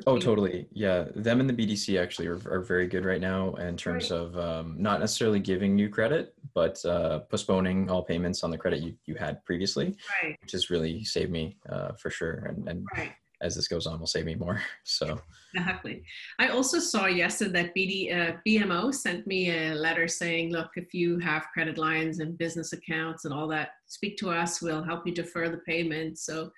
Oh, 0.06 0.18
totally. 0.18 0.66
Yeah. 0.72 1.06
Them 1.14 1.40
and 1.40 1.48
the 1.48 1.54
BDC 1.54 1.98
actually 2.00 2.26
are, 2.26 2.40
are 2.50 2.60
very 2.60 2.86
good 2.86 3.04
right 3.04 3.20
now 3.20 3.54
in 3.54 3.76
terms 3.76 4.10
right. 4.10 4.18
of 4.18 4.38
um, 4.38 4.74
not 4.78 5.00
necessarily 5.00 5.40
giving 5.40 5.74
new 5.74 5.88
credit, 5.88 6.34
but 6.54 6.84
uh, 6.84 7.20
postponing 7.30 7.90
all 7.90 8.02
payments 8.02 8.42
on 8.44 8.50
the 8.50 8.58
credit 8.58 8.82
you, 8.82 8.94
you 9.06 9.14
had 9.14 9.42
previously, 9.44 9.96
right. 10.22 10.36
which 10.42 10.52
has 10.52 10.70
really 10.70 11.02
saved 11.04 11.30
me 11.30 11.56
uh, 11.70 11.92
for 11.92 12.10
sure. 12.10 12.44
And, 12.46 12.68
and 12.68 12.86
right. 12.94 13.12
As 13.42 13.54
this 13.54 13.68
goes 13.68 13.86
on, 13.86 13.98
will 13.98 14.06
save 14.06 14.24
me 14.24 14.34
more. 14.34 14.60
So 14.84 15.20
exactly. 15.54 16.04
I 16.38 16.48
also 16.48 16.78
saw 16.78 17.06
yesterday 17.06 17.62
that 17.62 17.74
BD, 17.74 18.14
uh, 18.14 18.36
BMO 18.46 18.94
sent 18.94 19.26
me 19.26 19.50
a 19.50 19.74
letter 19.74 20.06
saying, 20.06 20.52
look, 20.52 20.70
if 20.76 20.92
you 20.92 21.18
have 21.18 21.48
credit 21.52 21.78
lines 21.78 22.20
and 22.20 22.38
business 22.38 22.72
accounts 22.72 23.24
and 23.24 23.32
all 23.32 23.48
that, 23.48 23.70
speak 23.86 24.16
to 24.18 24.30
us. 24.30 24.60
We'll 24.60 24.82
help 24.82 25.06
you 25.06 25.14
defer 25.14 25.48
the 25.48 25.58
payment. 25.58 26.18
So 26.18 26.50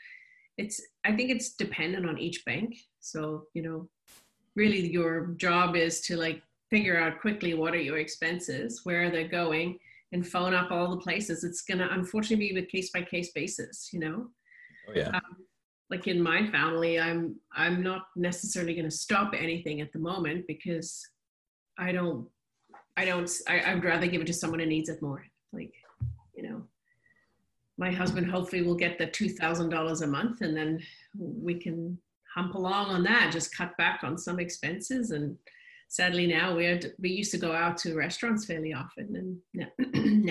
it's, 0.56 0.80
I 1.04 1.14
think 1.14 1.30
it's 1.30 1.54
dependent 1.54 2.08
on 2.08 2.18
each 2.18 2.44
bank 2.44 2.76
so, 3.08 3.44
you 3.54 3.62
know, 3.62 3.88
really 4.54 4.86
your 4.90 5.28
job 5.36 5.76
is 5.76 6.00
to 6.02 6.16
like 6.16 6.42
figure 6.70 7.00
out 7.00 7.20
quickly 7.20 7.54
what 7.54 7.74
are 7.74 7.80
your 7.80 7.98
expenses, 7.98 8.82
where 8.84 9.04
are 9.04 9.10
they 9.10 9.24
going, 9.24 9.78
and 10.12 10.26
phone 10.26 10.54
up 10.54 10.70
all 10.70 10.90
the 10.90 11.02
places. 11.02 11.42
It's 11.42 11.62
going 11.62 11.78
to 11.78 11.92
unfortunately 11.92 12.52
be 12.52 12.60
a 12.60 12.66
case 12.66 12.90
by 12.90 13.02
case 13.02 13.32
basis, 13.32 13.90
you 13.92 14.00
know. 14.00 14.28
Oh, 14.88 14.92
yeah. 14.94 15.08
Um, 15.08 15.36
like 15.90 16.07
in 16.07 16.22
my 16.22 16.46
family, 16.51 17.01
I'm 17.01 17.37
I'm 17.53 17.83
not 17.83 18.09
necessarily 18.16 18.74
going 18.74 18.88
to 18.88 18.90
stop 18.90 19.33
anything 19.37 19.81
at 19.81 19.92
the 19.92 19.98
moment 19.98 20.46
because 20.46 21.07
I 21.79 21.92
don't 21.92 22.29
I 22.96 23.05
don't 23.05 23.31
I, 23.48 23.61
I'd 23.72 23.85
rather 23.85 24.07
give 24.07 24.20
it 24.20 24.27
to 24.27 24.33
someone 24.33 24.61
who 24.61 24.66
needs 24.66 24.88
it 24.88 25.03
more. 25.03 25.24
Like, 25.53 25.72
you 26.35 26.42
know, 26.42 26.62
my 27.79 27.90
husband 27.90 28.31
hopefully 28.31 28.62
will 28.62 28.74
get 28.74 28.98
the 28.98 29.07
two 29.07 29.29
thousand 29.29 29.70
dollars 29.70 30.03
a 30.03 30.07
month, 30.07 30.42
and 30.42 30.57
then 30.57 30.81
we 31.14 31.55
can 31.55 31.98
hump 32.35 32.55
along 32.55 32.87
on 32.90 33.03
that, 33.03 33.33
just 33.33 33.55
cut 33.55 33.77
back 33.77 34.01
on 34.05 34.16
some 34.18 34.38
expenses. 34.38 35.11
And 35.11 35.37
sadly 35.88 36.27
now 36.27 36.55
we 36.55 36.64
had, 36.64 36.92
we 36.98 37.11
used 37.11 37.33
to 37.33 37.38
go 37.38 37.53
out 37.53 37.77
to 37.79 37.96
restaurants 37.96 38.44
fairly 38.44 38.72
often 38.72 39.16
and 39.16 39.38
now, 39.55 39.68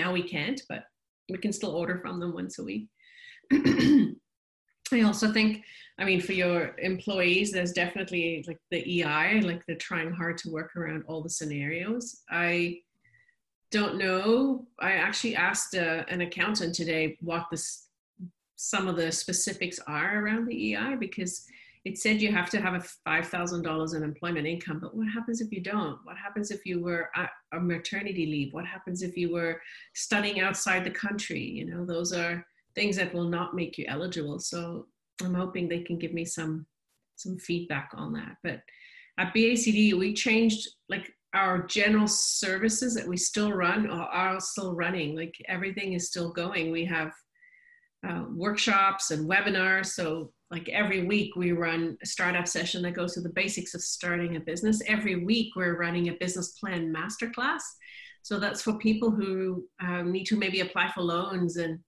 now 0.03 0.13
we 0.13 0.23
can't, 0.23 0.61
but 0.69 0.85
we 1.29 1.37
can 1.37 1.51
still 1.51 1.71
order 1.71 1.99
from 1.99 2.19
them 2.19 2.33
once 2.33 2.59
a 2.59 2.63
week. 2.63 2.87
I 4.91 5.01
also 5.01 5.31
think, 5.31 5.63
I 5.99 6.05
mean, 6.05 6.21
for 6.21 6.33
your 6.33 6.75
employees, 6.77 7.51
there's 7.51 7.73
definitely 7.73 8.43
like 8.47 8.59
the 8.71 9.01
EI, 9.01 9.41
like 9.41 9.65
they're 9.65 9.75
trying 9.75 10.11
hard 10.11 10.37
to 10.39 10.51
work 10.51 10.75
around 10.75 11.03
all 11.07 11.21
the 11.21 11.29
scenarios. 11.29 12.21
I 12.29 12.81
don't 13.71 13.97
know. 13.97 14.65
I 14.79 14.93
actually 14.93 15.35
asked 15.35 15.75
uh, 15.75 16.03
an 16.07 16.21
accountant 16.21 16.75
today 16.75 17.17
what 17.21 17.47
this, 17.51 17.87
some 18.55 18.87
of 18.87 18.95
the 18.95 19.11
specifics 19.11 19.79
are 19.87 20.19
around 20.23 20.47
the 20.47 20.75
EI 20.75 20.95
because 20.95 21.45
it 21.87 21.97
said 21.97 22.21
you 22.21 22.31
have 22.33 22.49
to 22.49 22.59
have 22.59 22.73
a 22.73 23.09
$5,000 23.09 23.95
in 23.95 24.03
employment 24.03 24.45
income, 24.45 24.79
but 24.81 24.95
what 24.95 25.07
happens 25.07 25.39
if 25.39 25.51
you 25.51 25.61
don't? 25.61 25.97
What 26.03 26.17
happens 26.17 26.51
if 26.51 26.65
you 26.65 26.81
were 26.81 27.09
at 27.15 27.29
a 27.53 27.59
maternity 27.59 28.25
leave? 28.25 28.53
What 28.53 28.65
happens 28.65 29.03
if 29.03 29.15
you 29.15 29.31
were 29.31 29.61
studying 29.93 30.41
outside 30.41 30.83
the 30.83 30.91
country? 30.91 31.41
You 31.41 31.65
know, 31.65 31.85
those 31.85 32.11
are 32.11 32.45
things 32.77 32.95
that 32.95 33.13
will 33.13 33.27
not 33.27 33.55
make 33.55 33.77
you 33.77 33.85
eligible. 33.87 34.39
So 34.39 34.85
I'm 35.23 35.33
hoping 35.33 35.67
they 35.67 35.81
can 35.81 35.97
give 35.97 36.13
me 36.13 36.23
some 36.23 36.65
some 37.15 37.37
feedback 37.39 37.89
on 37.95 38.13
that. 38.13 38.37
But 38.43 38.61
at 39.17 39.33
BACD, 39.33 39.97
we 39.97 40.13
changed 40.13 40.69
like 40.87 41.11
our 41.33 41.65
general 41.65 42.07
services 42.07 42.93
that 42.93 43.07
we 43.07 43.17
still 43.17 43.51
run 43.51 43.89
are 43.89 44.39
still 44.39 44.75
running. 44.75 45.15
Like 45.15 45.33
everything 45.47 45.93
is 45.93 46.07
still 46.07 46.31
going. 46.31 46.71
We 46.71 46.85
have 46.85 47.11
uh, 48.07 48.25
workshops 48.29 49.09
and 49.09 49.27
webinars. 49.27 49.87
So 49.87 50.31
like 50.51 50.69
every 50.69 51.07
week 51.07 51.35
we 51.35 51.51
run 51.53 51.97
a 52.03 52.05
startup 52.05 52.47
session 52.47 52.83
that 52.83 52.91
goes 52.91 53.15
through 53.15 53.23
the 53.23 53.29
basics 53.29 53.73
of 53.73 53.81
starting 53.81 54.35
a 54.35 54.39
business. 54.39 54.83
Every 54.87 55.25
week 55.25 55.55
we're 55.55 55.79
running 55.79 56.09
a 56.09 56.17
business 56.19 56.51
plan 56.51 56.93
masterclass. 56.93 57.63
So 58.21 58.39
that's 58.39 58.61
for 58.61 58.77
people 58.77 59.09
who 59.09 59.65
um, 59.81 60.11
need 60.11 60.25
to 60.25 60.37
maybe 60.37 60.59
apply 60.59 60.91
for 60.93 61.01
loans 61.01 61.57
and 61.57 61.79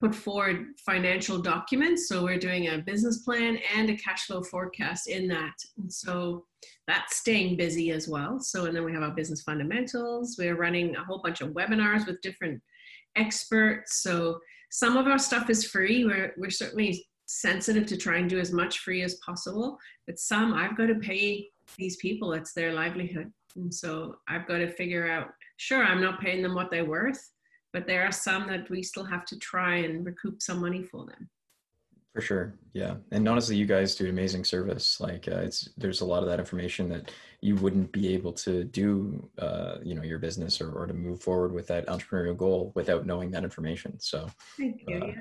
put 0.00 0.14
forward 0.14 0.66
financial 0.84 1.38
documents. 1.38 2.08
So 2.08 2.22
we're 2.22 2.38
doing 2.38 2.68
a 2.68 2.78
business 2.78 3.18
plan 3.18 3.58
and 3.74 3.88
a 3.88 3.96
cash 3.96 4.26
flow 4.26 4.42
forecast 4.42 5.08
in 5.08 5.26
that. 5.28 5.54
And 5.78 5.90
so 5.90 6.44
that's 6.86 7.16
staying 7.16 7.56
busy 7.56 7.90
as 7.90 8.06
well. 8.06 8.38
So, 8.40 8.66
and 8.66 8.76
then 8.76 8.84
we 8.84 8.92
have 8.92 9.02
our 9.02 9.14
business 9.14 9.42
fundamentals. 9.42 10.36
We're 10.38 10.56
running 10.56 10.96
a 10.96 11.04
whole 11.04 11.20
bunch 11.22 11.40
of 11.40 11.50
webinars 11.50 12.06
with 12.06 12.20
different 12.20 12.60
experts. 13.16 14.02
So 14.02 14.38
some 14.70 14.96
of 14.96 15.06
our 15.06 15.18
stuff 15.18 15.48
is 15.48 15.64
free. 15.64 16.04
We're, 16.04 16.34
we're 16.36 16.50
certainly 16.50 17.06
sensitive 17.26 17.86
to 17.86 17.96
try 17.96 18.18
and 18.18 18.28
do 18.28 18.38
as 18.38 18.52
much 18.52 18.80
free 18.80 19.02
as 19.02 19.14
possible. 19.16 19.78
But 20.06 20.18
some 20.18 20.52
I've 20.52 20.76
got 20.76 20.86
to 20.86 20.96
pay 20.96 21.48
these 21.78 21.96
people, 21.96 22.32
it's 22.34 22.52
their 22.52 22.72
livelihood. 22.72 23.32
And 23.56 23.74
so 23.74 24.16
I've 24.28 24.46
got 24.46 24.58
to 24.58 24.70
figure 24.70 25.10
out, 25.10 25.28
sure, 25.56 25.82
I'm 25.82 26.00
not 26.00 26.20
paying 26.20 26.42
them 26.42 26.54
what 26.54 26.70
they're 26.70 26.84
worth, 26.84 27.32
but 27.76 27.86
there 27.86 28.06
are 28.06 28.10
some 28.10 28.46
that 28.46 28.70
we 28.70 28.82
still 28.82 29.04
have 29.04 29.26
to 29.26 29.38
try 29.38 29.74
and 29.74 30.06
recoup 30.06 30.40
some 30.40 30.62
money 30.62 30.82
for 30.82 31.04
them. 31.04 31.28
For 32.14 32.22
sure, 32.22 32.54
yeah, 32.72 32.94
and 33.12 33.28
honestly, 33.28 33.54
you 33.54 33.66
guys 33.66 33.94
do 33.94 34.04
an 34.04 34.10
amazing 34.12 34.44
service. 34.44 34.98
Like, 34.98 35.28
uh, 35.28 35.40
it's 35.40 35.68
there's 35.76 36.00
a 36.00 36.06
lot 36.06 36.22
of 36.22 36.28
that 36.30 36.40
information 36.40 36.88
that 36.88 37.10
you 37.42 37.54
wouldn't 37.56 37.92
be 37.92 38.14
able 38.14 38.32
to 38.32 38.64
do, 38.64 39.28
uh, 39.38 39.76
you 39.82 39.94
know, 39.94 40.00
your 40.00 40.18
business 40.18 40.58
or, 40.62 40.72
or 40.72 40.86
to 40.86 40.94
move 40.94 41.20
forward 41.22 41.52
with 41.52 41.66
that 41.66 41.86
entrepreneurial 41.88 42.34
goal 42.34 42.72
without 42.74 43.04
knowing 43.04 43.30
that 43.32 43.44
information. 43.44 44.00
So, 44.00 44.26
thank 44.56 44.80
you. 44.88 44.96
Uh, 44.96 45.06
yeah 45.08 45.14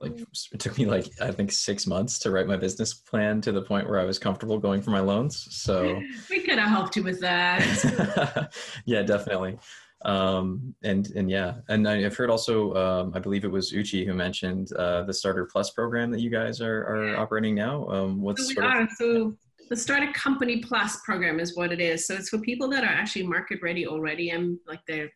like 0.00 0.12
it 0.52 0.60
took 0.60 0.76
me 0.76 0.84
like 0.84 1.06
i 1.20 1.30
think 1.30 1.50
six 1.50 1.86
months 1.86 2.18
to 2.18 2.30
write 2.30 2.46
my 2.46 2.56
business 2.56 2.92
plan 2.92 3.40
to 3.40 3.52
the 3.52 3.62
point 3.62 3.88
where 3.88 3.98
i 3.98 4.04
was 4.04 4.18
comfortable 4.18 4.58
going 4.58 4.82
for 4.82 4.90
my 4.90 5.00
loans 5.00 5.46
so 5.50 6.00
we 6.30 6.40
could 6.40 6.58
have 6.58 6.68
helped 6.68 6.96
you 6.96 7.02
with 7.02 7.20
that 7.20 8.52
yeah 8.84 9.02
definitely 9.02 9.58
um 10.04 10.74
and 10.84 11.10
and 11.16 11.30
yeah 11.30 11.54
and 11.68 11.88
i've 11.88 12.16
heard 12.16 12.28
also 12.28 12.74
um 12.74 13.12
i 13.14 13.18
believe 13.18 13.44
it 13.44 13.50
was 13.50 13.72
uchi 13.72 14.04
who 14.04 14.12
mentioned 14.12 14.70
uh 14.74 15.02
the 15.04 15.12
starter 15.12 15.48
plus 15.50 15.70
program 15.70 16.10
that 16.10 16.20
you 16.20 16.28
guys 16.28 16.60
are 16.60 16.82
are 16.82 17.16
operating 17.16 17.54
now 17.54 17.88
um 17.88 18.20
what's 18.20 18.54
so 18.54 18.60
we 18.60 18.66
are 18.66 18.82
of- 18.82 18.90
so 18.98 19.34
the 19.70 19.76
starter 19.76 20.12
company 20.12 20.58
plus 20.58 21.00
program 21.00 21.40
is 21.40 21.56
what 21.56 21.72
it 21.72 21.80
is 21.80 22.06
so 22.06 22.14
it's 22.14 22.28
for 22.28 22.38
people 22.38 22.68
that 22.68 22.84
are 22.84 22.92
actually 22.92 23.26
market 23.26 23.58
ready 23.62 23.86
already 23.86 24.30
and 24.30 24.58
like 24.68 24.80
they're 24.86 25.10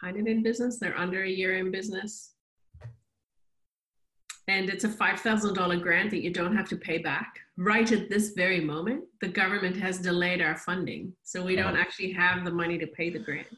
kind 0.00 0.18
of 0.18 0.26
in 0.26 0.42
business 0.42 0.78
they're 0.78 0.98
under 0.98 1.22
a 1.22 1.30
year 1.30 1.56
in 1.56 1.70
business 1.70 2.32
and 4.48 4.70
it's 4.70 4.84
a 4.84 4.88
$5,000 4.88 5.82
grant 5.82 6.10
that 6.10 6.22
you 6.22 6.30
don't 6.32 6.56
have 6.56 6.68
to 6.68 6.76
pay 6.76 6.98
back. 6.98 7.40
Right 7.56 7.90
at 7.90 8.08
this 8.08 8.30
very 8.30 8.60
moment, 8.60 9.04
the 9.20 9.28
government 9.28 9.76
has 9.76 9.98
delayed 9.98 10.40
our 10.40 10.56
funding. 10.56 11.12
So 11.24 11.44
we 11.44 11.56
don't 11.56 11.76
oh. 11.76 11.80
actually 11.80 12.12
have 12.12 12.44
the 12.44 12.52
money 12.52 12.78
to 12.78 12.86
pay 12.86 13.10
the 13.10 13.18
grant. 13.18 13.48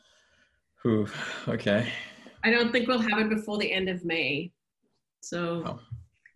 Ooh, 0.87 1.09
okay. 1.49 1.93
I 2.45 2.51
don't 2.51 2.71
think 2.73 2.89
we'll 2.89 3.01
have 3.01 3.19
it 3.19 3.29
before 3.29 3.59
the 3.59 3.73
end 3.73 3.89
of 3.89 4.05
May. 4.05 4.53
So 5.21 5.63
oh. 5.67 5.81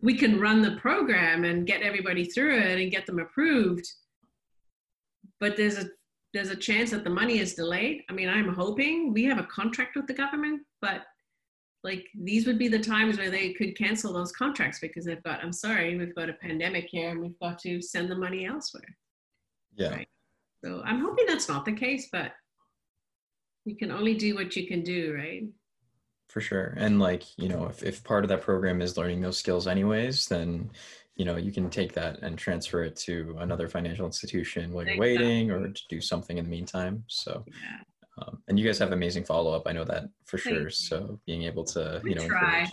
we 0.01 0.15
can 0.15 0.41
run 0.41 0.63
the 0.63 0.77
program 0.77 1.45
and 1.45 1.67
get 1.67 1.83
everybody 1.83 2.25
through 2.25 2.59
it 2.59 2.81
and 2.81 2.91
get 2.91 3.07
them 3.07 3.21
approved. 3.21 3.87
But 5.41 5.57
there's 5.57 5.79
a 5.79 5.89
there's 6.35 6.51
a 6.51 6.57
chance 6.57 6.91
that 6.91 7.05
the 7.05 7.11
money 7.11 7.39
is 7.39 7.55
delayed. 7.55 8.03
I 8.09 8.15
mean, 8.15 8.29
I'm 8.29 8.55
hoping 8.55 9.13
we 9.13 9.25
have 9.25 9.39
a 9.39 9.45
contract 9.45 9.97
with 9.97 10.07
the 10.07 10.15
government, 10.15 10.63
but 10.81 11.03
like 11.85 12.07
these 12.15 12.47
would 12.47 12.59
be 12.59 12.69
the 12.69 12.79
times 12.79 13.19
where 13.19 13.31
they 13.31 13.53
could 13.53 13.77
cancel 13.77 14.13
those 14.13 14.33
contracts 14.33 14.79
because 14.79 15.05
they've 15.05 15.23
got 15.23 15.41
i'm 15.43 15.53
sorry 15.53 15.97
we've 15.97 16.15
got 16.15 16.29
a 16.29 16.35
pandemic 16.35 16.87
here 16.89 17.11
and 17.11 17.21
we've 17.21 17.39
got 17.41 17.59
to 17.59 17.81
send 17.83 18.11
the 18.11 18.15
money 18.15 18.47
elsewhere 18.47 18.97
yeah 19.75 19.91
right? 19.91 20.09
so 20.65 20.83
i'm 20.85 21.01
hoping 21.01 21.27
that's 21.27 21.49
not 21.49 21.65
the 21.65 21.73
case 21.73 22.09
but 22.13 22.33
you 23.65 23.77
can 23.77 23.91
only 23.91 24.15
do 24.15 24.35
what 24.35 24.57
you 24.57 24.67
can 24.67 24.83
do, 24.83 25.15
right? 25.15 25.45
For 26.29 26.41
sure. 26.41 26.75
And 26.77 26.99
like, 26.99 27.25
you 27.39 27.49
know, 27.49 27.67
if, 27.67 27.83
if 27.83 28.03
part 28.03 28.25
of 28.25 28.29
that 28.31 28.41
program 28.41 28.81
is 28.81 28.97
learning 28.97 29.21
those 29.21 29.39
skills 29.39 29.67
anyways, 29.67 30.27
then 30.27 30.71
you 31.17 31.25
know 31.25 31.37
you 31.37 31.53
can 31.53 31.69
take 31.69 31.93
that 31.93 32.19
and 32.23 32.39
transfer 32.39 32.83
it 32.83 32.97
to 32.97 33.37
another 33.41 33.69
financial 33.69 34.07
institution 34.07 34.73
while 34.73 34.85
you're 34.85 34.95
exactly. 34.95 35.19
waiting 35.19 35.51
or 35.51 35.69
to 35.69 35.83
do 35.89 36.01
something 36.01 36.39
in 36.39 36.45
the 36.45 36.51
meantime 36.51 37.05
so 37.07 37.45
yeah. 37.47 38.25
um, 38.25 38.39
and 38.49 38.59
you 38.59 38.65
guys 38.65 38.79
have 38.79 38.93
amazing 38.93 39.25
follow-up 39.25 39.63
i 39.67 39.73
know 39.73 39.85
that 39.85 40.05
for 40.25 40.39
sure 40.39 40.71
so 40.71 41.19
being 41.27 41.43
able 41.43 41.65
to 41.65 42.01
we 42.03 42.11
you 42.11 42.17
know 42.17 42.27
try. 42.27 42.61
Encourage. 42.61 42.71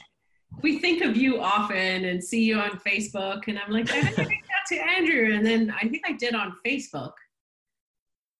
we 0.64 0.80
think 0.80 1.02
of 1.04 1.18
you 1.18 1.42
often 1.42 2.06
and 2.06 2.24
see 2.24 2.44
you 2.44 2.58
on 2.58 2.72
facebook 2.80 3.42
and 3.48 3.60
i'm 3.60 3.72
like 3.72 3.92
i 3.92 4.02
didn't 4.02 4.28
reach 4.28 4.40
out 4.58 4.68
to 4.68 4.78
andrew 4.78 5.34
and 5.34 5.46
then 5.46 5.74
i 5.82 5.88
think 5.88 6.04
i 6.08 6.14
did 6.14 6.34
on 6.34 6.56
facebook 6.66 7.14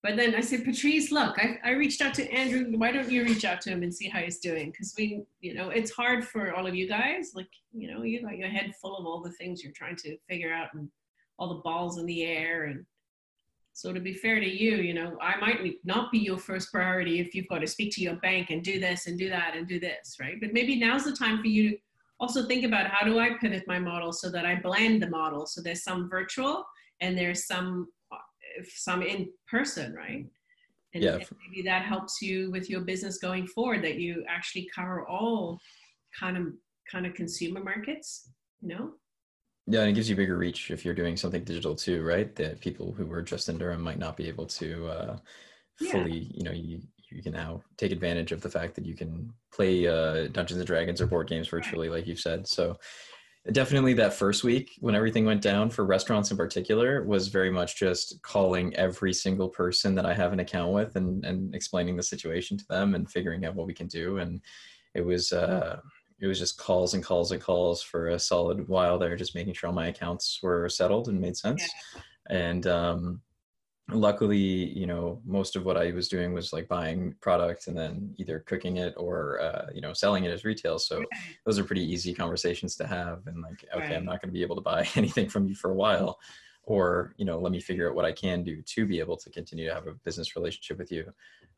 but 0.02 0.16
then 0.16 0.34
I 0.34 0.40
said, 0.40 0.64
Patrice, 0.64 1.12
look, 1.12 1.38
I, 1.38 1.58
I 1.64 1.72
reached 1.72 2.02
out 2.02 2.14
to 2.16 2.32
Andrew. 2.32 2.78
Why 2.78 2.92
don't 2.92 3.12
you 3.12 3.24
reach 3.24 3.44
out 3.44 3.60
to 3.62 3.70
him 3.70 3.84
and 3.84 3.94
see 3.94 4.08
how 4.08 4.20
he's 4.20 4.40
doing? 4.40 4.72
Because 4.72 4.94
we, 4.98 5.24
you 5.42 5.54
know, 5.54 5.70
it's 5.72 5.92
hard 5.92 6.26
for 6.26 6.56
all 6.56 6.66
of 6.66 6.74
you 6.74 6.88
guys. 6.88 7.32
Like, 7.36 7.50
you 7.74 7.92
know, 7.92 8.04
you 8.04 8.22
got 8.22 8.38
your 8.38 8.48
head 8.48 8.74
full 8.82 8.98
of 8.98 9.06
all 9.06 9.22
the 9.22 9.32
things 9.32 9.62
you're 9.62 9.74
trying 9.74 9.98
to 9.98 10.18
figure 10.30 10.54
out 10.54 10.74
and 10.74 10.90
all 11.38 11.50
the 11.50 11.62
balls 11.62 11.98
in 11.98 12.06
the 12.06 12.24
air. 12.24 12.66
And 12.66 12.86
so 13.74 13.92
to 13.92 14.00
be 14.00 14.14
fair 14.14 14.40
to 14.40 14.50
you, 14.50 14.78
you 14.78 14.94
know, 14.94 15.18
I 15.22 15.38
might 15.38 15.60
not 15.84 16.14
be 16.14 16.20
your 16.20 16.38
first 16.38 16.72
priority 16.72 17.20
if 17.20 17.36
you've 17.36 17.50
got 17.50 17.60
to 17.60 17.68
speak 17.68 17.94
to 17.96 18.02
your 18.02 18.16
bank 18.18 18.52
and 18.52 18.64
do 18.64 18.80
this 18.80 19.08
and 19.08 19.20
do 19.20 19.28
that 19.30 19.54
and 19.58 19.68
do 19.68 19.82
this, 19.82 20.16
right? 20.22 20.38
But 20.40 20.54
maybe 20.54 20.80
now's 20.80 21.04
the 21.04 21.12
time 21.16 21.42
for 21.42 21.48
you 21.48 21.72
to 21.72 21.78
also 22.22 22.48
think 22.48 22.64
about 22.64 22.88
how 22.88 23.06
do 23.06 23.20
I 23.20 23.32
pivot 23.42 23.64
my 23.68 23.80
model 23.80 24.14
so 24.14 24.30
that 24.30 24.46
I 24.46 24.56
blend 24.56 25.02
the 25.02 25.10
model. 25.10 25.46
So 25.46 25.62
there's 25.62 25.84
some 25.84 26.10
virtual 26.10 26.64
and 27.02 27.18
there's 27.18 27.48
some 27.48 27.88
some 28.68 29.02
in 29.02 29.30
person, 29.50 29.94
right? 29.94 30.26
And, 30.94 31.04
yeah. 31.04 31.16
and 31.16 31.26
maybe 31.48 31.62
that 31.68 31.84
helps 31.84 32.22
you 32.22 32.52
with 32.52 32.70
your 32.70 32.82
business 32.82 33.20
going 33.20 33.46
forward 33.48 33.84
that 33.84 33.96
you 33.96 34.24
actually 34.28 34.70
cover 34.74 35.08
all 35.08 35.60
kind 36.20 36.38
of 36.38 36.48
kind 36.92 37.06
of 37.06 37.14
consumer 37.14 37.64
markets, 37.64 38.32
you 38.62 38.70
know? 38.70 38.92
Yeah, 39.68 39.82
and 39.82 39.90
it 39.90 39.94
gives 39.94 40.10
you 40.10 40.16
bigger 40.16 40.38
reach 40.38 40.72
if 40.72 40.84
you're 40.84 40.96
doing 40.96 41.16
something 41.16 41.44
digital 41.44 41.76
too, 41.76 42.04
right? 42.04 42.36
That 42.36 42.60
people 42.60 42.92
who 42.92 43.06
were 43.06 43.22
just 43.22 43.50
in 43.50 43.60
Durham 43.60 43.82
might 43.82 44.00
not 44.00 44.18
be 44.18 44.28
able 44.28 44.48
to 44.48 44.88
uh, 44.88 45.18
fully, 45.92 46.20
yeah. 46.20 46.32
you 46.34 46.44
know, 46.44 46.52
you 46.52 46.80
you 47.12 47.24
can 47.24 47.34
now 47.34 47.62
take 47.78 47.92
advantage 47.92 48.32
of 48.32 48.42
the 48.42 48.50
fact 48.50 48.76
that 48.76 48.86
you 48.86 48.96
can 48.96 49.32
play 49.54 49.88
uh, 49.88 50.28
Dungeons 50.28 50.60
and 50.60 50.68
Dragons 50.68 51.02
or 51.02 51.08
board 51.08 51.28
games 51.28 51.48
virtually, 51.48 51.90
right. 51.90 51.98
like 51.98 52.08
you've 52.08 52.20
said. 52.20 52.48
So 52.48 52.78
definitely 53.52 53.94
that 53.94 54.14
first 54.14 54.44
week 54.44 54.72
when 54.80 54.96
everything 54.96 55.26
went 55.26 55.42
down 55.42 55.70
for 55.70 55.86
restaurants 55.86 56.32
in 56.32 56.38
particular 56.38 57.04
was 57.04 57.30
very 57.30 57.50
much 57.50 57.78
just 57.78 58.22
calling 58.22 58.76
every 58.76 59.14
single 59.14 59.50
person 59.50 59.96
that 59.96 60.06
I 60.06 60.14
have 60.14 60.34
an 60.34 60.42
account 60.42 60.74
with 60.74 60.96
and, 60.96 61.24
and 61.26 61.56
explaining 61.56 61.96
the 61.96 62.04
situation 62.04 62.58
to 62.58 62.66
them 62.70 62.96
and 62.96 63.10
figuring 63.10 63.46
out 63.46 63.56
what 63.56 63.68
we 63.68 63.74
can 63.74 63.88
do. 63.88 64.18
And 64.18 64.42
it 64.94 65.02
was, 65.02 65.32
uh, 65.32 65.80
it 66.20 66.28
was 66.28 66.38
just 66.38 66.58
calls 66.58 66.94
and 66.94 67.04
calls 67.04 67.32
and 67.32 67.42
calls 67.42 67.82
for 67.82 68.10
a 68.10 68.20
solid 68.20 68.68
while 68.68 69.00
there, 69.00 69.16
just 69.16 69.36
making 69.36 69.54
sure 69.54 69.70
all 69.70 69.74
my 69.76 69.88
accounts 69.88 70.40
were 70.44 70.68
settled 70.68 71.08
and 71.08 71.20
made 71.20 71.38
sense. 71.38 71.68
Yeah. 71.96 72.02
And, 72.38 72.68
um, 72.68 73.22
luckily 73.92 74.38
you 74.38 74.86
know 74.86 75.22
most 75.26 75.56
of 75.56 75.66
what 75.66 75.78
i 75.78 75.92
was 75.92 76.08
doing 76.08 76.34
was 76.34 76.54
like 76.54 76.68
buying 76.68 77.14
product 77.22 77.68
and 77.68 77.78
then 77.78 78.14
either 78.18 78.40
cooking 78.40 78.78
it 78.78 78.94
or 78.98 79.42
uh, 79.42 79.68
you 79.74 79.82
know 79.82 79.94
selling 79.94 80.24
it 80.24 80.32
as 80.32 80.44
retail. 80.46 80.80
So 80.80 81.04
those 81.46 81.60
are 81.60 81.64
pretty 81.64 81.84
easy 81.84 82.14
conversations 82.14 82.76
to 82.78 82.88
have 82.88 83.26
and 83.28 83.42
like 83.42 83.66
okay 83.74 83.88
right. 83.88 83.96
i'm 83.96 84.06
not 84.06 84.22
going 84.22 84.30
to 84.30 84.38
be 84.38 84.42
able 84.42 84.56
to 84.56 84.62
buy 84.62 84.88
anything 84.96 85.30
from 85.30 85.48
you 85.48 85.56
for 85.56 85.72
a 85.72 85.76
while 85.76 86.20
or 86.64 87.14
you 87.18 87.26
know 87.26 87.40
let 87.40 87.52
me 87.52 87.60
figure 87.60 87.90
out 87.90 87.96
what 87.96 88.06
i 88.06 88.12
can 88.12 88.44
do 88.44 88.62
to 88.62 88.86
be 88.86 89.00
able 89.00 89.18
to 89.18 89.30
continue 89.30 89.68
to 89.68 89.74
have 89.74 89.88
a 89.88 89.94
business 90.06 90.36
relationship 90.36 90.78
with 90.78 90.92
you. 90.92 91.12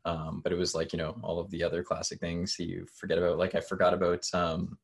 Um, 0.04 0.40
but 0.42 0.52
it 0.52 0.58
was 0.58 0.74
like 0.74 0.92
you 0.92 0.98
know 0.98 1.16
all 1.22 1.38
of 1.38 1.50
the 1.50 1.62
other 1.62 1.82
classic 1.82 2.18
things 2.20 2.56
that 2.56 2.66
you 2.66 2.86
forget 2.94 3.18
about. 3.18 3.38
Like 3.38 3.54
i 3.54 3.60
forgot 3.60 3.94
about 3.94 4.26
um, 4.34 4.78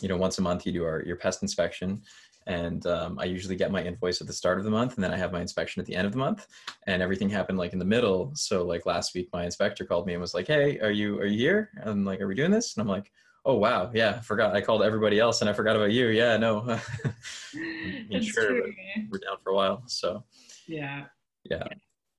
you 0.00 0.08
know 0.08 0.16
once 0.16 0.38
a 0.38 0.42
month 0.42 0.66
you 0.66 0.72
do 0.72 0.84
our 0.84 1.02
your 1.02 1.16
pest 1.16 1.42
inspection 1.42 2.02
and 2.46 2.86
um, 2.86 3.18
I 3.18 3.24
usually 3.24 3.56
get 3.56 3.70
my 3.70 3.82
invoice 3.82 4.20
at 4.20 4.26
the 4.26 4.32
start 4.32 4.58
of 4.58 4.64
the 4.64 4.70
month, 4.70 4.94
and 4.94 5.04
then 5.04 5.12
I 5.12 5.16
have 5.16 5.32
my 5.32 5.40
inspection 5.40 5.80
at 5.80 5.86
the 5.86 5.94
end 5.94 6.06
of 6.06 6.12
the 6.12 6.18
month, 6.18 6.46
and 6.86 7.02
everything 7.02 7.28
happened 7.28 7.58
like 7.58 7.72
in 7.72 7.78
the 7.78 7.84
middle. 7.84 8.32
So 8.34 8.64
like 8.64 8.86
last 8.86 9.14
week, 9.14 9.28
my 9.32 9.44
inspector 9.44 9.84
called 9.84 10.06
me 10.06 10.14
and 10.14 10.20
was 10.20 10.34
like, 10.34 10.46
"Hey, 10.46 10.78
are 10.80 10.90
you 10.90 11.18
are 11.18 11.26
you 11.26 11.38
here?" 11.38 11.70
And 11.76 12.04
like, 12.04 12.20
"Are 12.20 12.26
we 12.26 12.34
doing 12.34 12.50
this?" 12.50 12.76
And 12.76 12.82
I'm 12.82 12.88
like, 12.88 13.12
"Oh 13.44 13.56
wow, 13.56 13.90
yeah, 13.94 14.16
I 14.18 14.20
forgot. 14.20 14.54
I 14.54 14.60
called 14.60 14.82
everybody 14.82 15.18
else, 15.18 15.40
and 15.40 15.50
I 15.50 15.52
forgot 15.52 15.76
about 15.76 15.92
you. 15.92 16.08
Yeah, 16.08 16.36
no, 16.36 16.62
sure, 18.20 18.62
we're 19.10 19.18
down 19.18 19.36
for 19.42 19.50
a 19.50 19.54
while. 19.54 19.82
So 19.86 20.24
yeah, 20.66 21.04
yeah." 21.44 21.64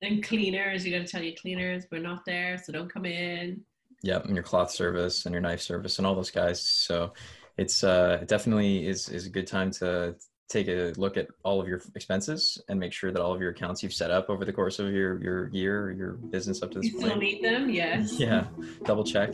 And 0.02 0.22
cleaners, 0.22 0.84
you 0.84 0.92
got 0.92 1.06
to 1.06 1.10
tell 1.10 1.22
your 1.22 1.34
cleaners 1.34 1.86
we're 1.90 2.02
not 2.02 2.24
there, 2.26 2.58
so 2.62 2.72
don't 2.72 2.92
come 2.92 3.06
in. 3.06 3.62
Yep, 4.02 4.26
and 4.26 4.34
your 4.34 4.42
cloth 4.42 4.70
service 4.70 5.24
and 5.24 5.32
your 5.32 5.40
knife 5.40 5.62
service 5.62 5.96
and 5.96 6.06
all 6.06 6.14
those 6.14 6.30
guys. 6.30 6.60
So 6.60 7.14
it's 7.56 7.84
uh, 7.84 8.18
it 8.22 8.28
definitely 8.28 8.86
is 8.86 9.08
is 9.08 9.26
a 9.26 9.30
good 9.30 9.46
time 9.46 9.70
to 9.72 10.16
take 10.48 10.68
a 10.68 10.92
look 10.96 11.16
at 11.16 11.28
all 11.42 11.60
of 11.60 11.68
your 11.68 11.80
expenses 11.94 12.62
and 12.68 12.78
make 12.78 12.92
sure 12.92 13.10
that 13.10 13.22
all 13.22 13.32
of 13.32 13.40
your 13.40 13.50
accounts 13.50 13.82
you've 13.82 13.94
set 13.94 14.10
up 14.10 14.28
over 14.28 14.44
the 14.44 14.52
course 14.52 14.78
of 14.78 14.92
your 14.92 15.22
your 15.22 15.48
year 15.48 15.92
your 15.92 16.12
business 16.12 16.62
up 16.62 16.70
to 16.72 16.80
this 16.80 16.92
you 16.92 16.98
point. 16.98 17.04
You 17.04 17.10
still 17.10 17.20
need 17.20 17.44
them, 17.44 17.70
yes. 17.70 18.18
Yeah, 18.18 18.46
double 18.84 19.04
check. 19.04 19.30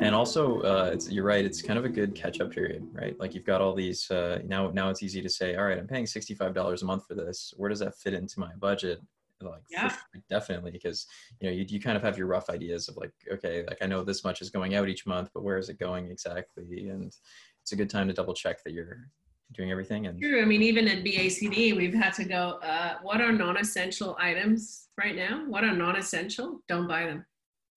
And 0.00 0.14
also, 0.14 0.60
uh, 0.62 0.96
you're 1.08 1.24
right. 1.24 1.44
It's 1.44 1.62
kind 1.62 1.78
of 1.78 1.84
a 1.84 1.88
good 1.88 2.16
catch-up 2.16 2.50
period, 2.50 2.84
right? 2.90 3.18
Like 3.20 3.32
you've 3.34 3.44
got 3.44 3.60
all 3.60 3.74
these. 3.74 4.10
Uh, 4.10 4.40
now, 4.44 4.70
now 4.70 4.90
it's 4.90 5.04
easy 5.04 5.22
to 5.22 5.28
say, 5.28 5.54
all 5.54 5.64
right, 5.64 5.78
I'm 5.78 5.86
paying 5.86 6.06
sixty-five 6.06 6.52
dollars 6.52 6.82
a 6.82 6.86
month 6.86 7.06
for 7.06 7.14
this. 7.14 7.54
Where 7.56 7.68
does 7.68 7.78
that 7.78 7.96
fit 7.96 8.14
into 8.14 8.40
my 8.40 8.50
budget? 8.58 9.00
Like 9.48 9.62
yeah. 9.70 9.94
definitely 10.28 10.70
because 10.70 11.06
you 11.40 11.48
know 11.48 11.54
you, 11.54 11.64
you 11.68 11.80
kind 11.80 11.96
of 11.96 12.02
have 12.02 12.18
your 12.18 12.26
rough 12.26 12.50
ideas 12.50 12.88
of 12.88 12.96
like 12.96 13.12
okay 13.32 13.64
like 13.66 13.78
i 13.80 13.86
know 13.86 14.04
this 14.04 14.24
much 14.24 14.42
is 14.42 14.50
going 14.50 14.74
out 14.74 14.88
each 14.88 15.06
month 15.06 15.30
but 15.32 15.42
where 15.42 15.56
is 15.56 15.68
it 15.68 15.78
going 15.78 16.10
exactly? 16.10 16.64
And 16.88 17.14
it's 17.62 17.72
a 17.72 17.76
good 17.76 17.90
time 17.90 18.08
to 18.08 18.14
double 18.14 18.34
check 18.34 18.62
that 18.64 18.72
you're 18.72 19.08
doing 19.52 19.72
everything 19.72 20.06
and 20.06 20.20
true 20.20 20.40
i 20.40 20.44
mean 20.44 20.62
even 20.62 20.86
at 20.86 21.02
bacd 21.02 21.76
we've 21.76 21.94
had 21.94 22.12
to 22.12 22.24
go 22.24 22.60
uh, 22.62 22.94
what 23.02 23.20
are 23.20 23.32
non-essential 23.32 24.16
items 24.20 24.88
right 25.00 25.16
now? 25.16 25.44
What 25.46 25.64
are 25.64 25.74
non-essential? 25.74 26.60
Don't 26.68 26.86
buy 26.86 27.06
them. 27.06 27.24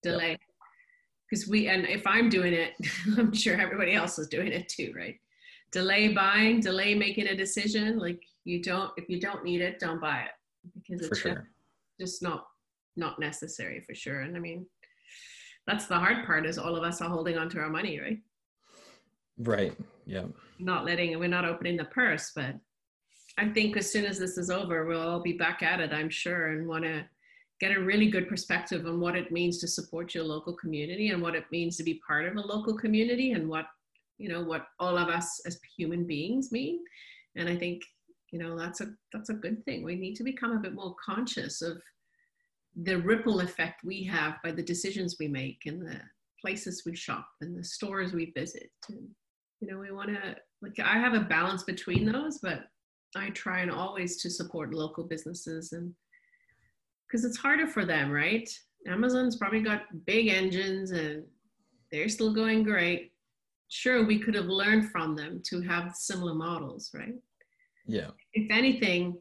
Delay. 0.02 0.38
Because 1.28 1.46
yep. 1.46 1.50
we 1.50 1.68
and 1.68 1.86
if 1.86 2.06
i'm 2.06 2.28
doing 2.28 2.52
it 2.52 2.74
i'm 3.18 3.32
sure 3.32 3.60
everybody 3.60 3.94
else 3.94 4.18
is 4.18 4.28
doing 4.28 4.52
it 4.52 4.68
too 4.68 4.92
right? 4.94 5.16
Delay 5.72 6.08
buying 6.08 6.60
delay 6.60 6.94
making 6.94 7.28
a 7.28 7.36
decision 7.36 7.98
like 7.98 8.22
you 8.44 8.62
don't 8.62 8.92
if 8.96 9.08
you 9.08 9.18
don't 9.18 9.42
need 9.42 9.60
it 9.60 9.80
don't 9.80 10.00
buy 10.00 10.20
it 10.20 10.30
because 10.74 11.00
it's 11.00 11.08
For 11.08 11.14
sure 11.28 11.48
just 12.00 12.22
not 12.22 12.46
not 12.96 13.18
necessary 13.18 13.80
for 13.80 13.94
sure. 13.94 14.20
And 14.20 14.36
I 14.36 14.40
mean, 14.40 14.66
that's 15.66 15.86
the 15.86 15.98
hard 15.98 16.24
part 16.26 16.46
is 16.46 16.58
all 16.58 16.76
of 16.76 16.84
us 16.84 17.00
are 17.00 17.08
holding 17.08 17.36
on 17.36 17.48
to 17.50 17.58
our 17.58 17.70
money, 17.70 17.98
right? 18.00 18.18
Right. 19.38 19.74
Yeah. 20.06 20.26
Not 20.58 20.84
letting 20.84 21.18
we're 21.18 21.28
not 21.28 21.44
opening 21.44 21.76
the 21.76 21.86
purse, 21.86 22.32
but 22.34 22.54
I 23.36 23.48
think 23.48 23.76
as 23.76 23.90
soon 23.90 24.04
as 24.04 24.18
this 24.18 24.38
is 24.38 24.50
over, 24.50 24.86
we'll 24.86 25.00
all 25.00 25.22
be 25.22 25.32
back 25.32 25.62
at 25.62 25.80
it, 25.80 25.92
I'm 25.92 26.10
sure, 26.10 26.48
and 26.48 26.68
want 26.68 26.84
to 26.84 27.04
get 27.60 27.76
a 27.76 27.80
really 27.80 28.08
good 28.08 28.28
perspective 28.28 28.86
on 28.86 29.00
what 29.00 29.16
it 29.16 29.32
means 29.32 29.58
to 29.58 29.68
support 29.68 30.14
your 30.14 30.24
local 30.24 30.54
community 30.54 31.08
and 31.08 31.22
what 31.22 31.34
it 31.34 31.44
means 31.50 31.76
to 31.76 31.82
be 31.82 32.00
part 32.06 32.26
of 32.26 32.36
a 32.36 32.40
local 32.40 32.76
community 32.76 33.32
and 33.32 33.48
what 33.48 33.66
you 34.18 34.28
know 34.28 34.42
what 34.42 34.66
all 34.78 34.96
of 34.96 35.08
us 35.08 35.40
as 35.46 35.58
human 35.76 36.06
beings 36.06 36.52
mean. 36.52 36.80
And 37.36 37.48
I 37.48 37.56
think 37.56 37.82
you 38.34 38.40
know 38.40 38.58
that's 38.58 38.80
a 38.80 38.88
that's 39.12 39.30
a 39.30 39.34
good 39.34 39.64
thing. 39.64 39.84
We 39.84 39.94
need 39.94 40.16
to 40.16 40.24
become 40.24 40.50
a 40.50 40.58
bit 40.58 40.74
more 40.74 40.96
conscious 40.96 41.62
of 41.62 41.80
the 42.82 42.96
ripple 42.96 43.38
effect 43.38 43.84
we 43.84 44.02
have 44.02 44.34
by 44.42 44.50
the 44.50 44.62
decisions 44.62 45.18
we 45.20 45.28
make 45.28 45.60
and 45.66 45.80
the 45.80 46.00
places 46.40 46.82
we 46.84 46.96
shop 46.96 47.28
and 47.40 47.56
the 47.56 47.62
stores 47.62 48.12
we 48.12 48.32
visit. 48.36 48.70
And 48.88 49.06
you 49.60 49.70
know 49.70 49.78
we 49.78 49.92
want 49.92 50.08
to 50.08 50.36
like 50.62 50.76
i 50.80 50.98
have 50.98 51.14
a 51.14 51.20
balance 51.20 51.62
between 51.62 52.10
those 52.10 52.38
but 52.38 52.64
i 53.16 53.30
try 53.30 53.60
and 53.60 53.70
always 53.70 54.20
to 54.20 54.28
support 54.28 54.74
local 54.74 55.04
businesses 55.04 55.72
and 55.72 55.94
because 57.06 57.24
it's 57.24 57.38
harder 57.38 57.68
for 57.68 57.84
them 57.84 58.10
right? 58.10 58.50
Amazon's 58.88 59.36
probably 59.36 59.60
got 59.60 59.82
big 60.06 60.26
engines 60.26 60.90
and 60.90 61.24
they're 61.90 62.08
still 62.08 62.34
going 62.34 62.64
great. 62.64 63.12
Sure 63.68 64.04
we 64.04 64.18
could 64.18 64.34
have 64.34 64.46
learned 64.46 64.90
from 64.90 65.14
them 65.14 65.40
to 65.44 65.60
have 65.60 65.94
similar 65.94 66.34
models 66.34 66.90
right 66.92 67.14
yeah. 67.86 68.08
If 68.32 68.50
anything, 68.50 69.18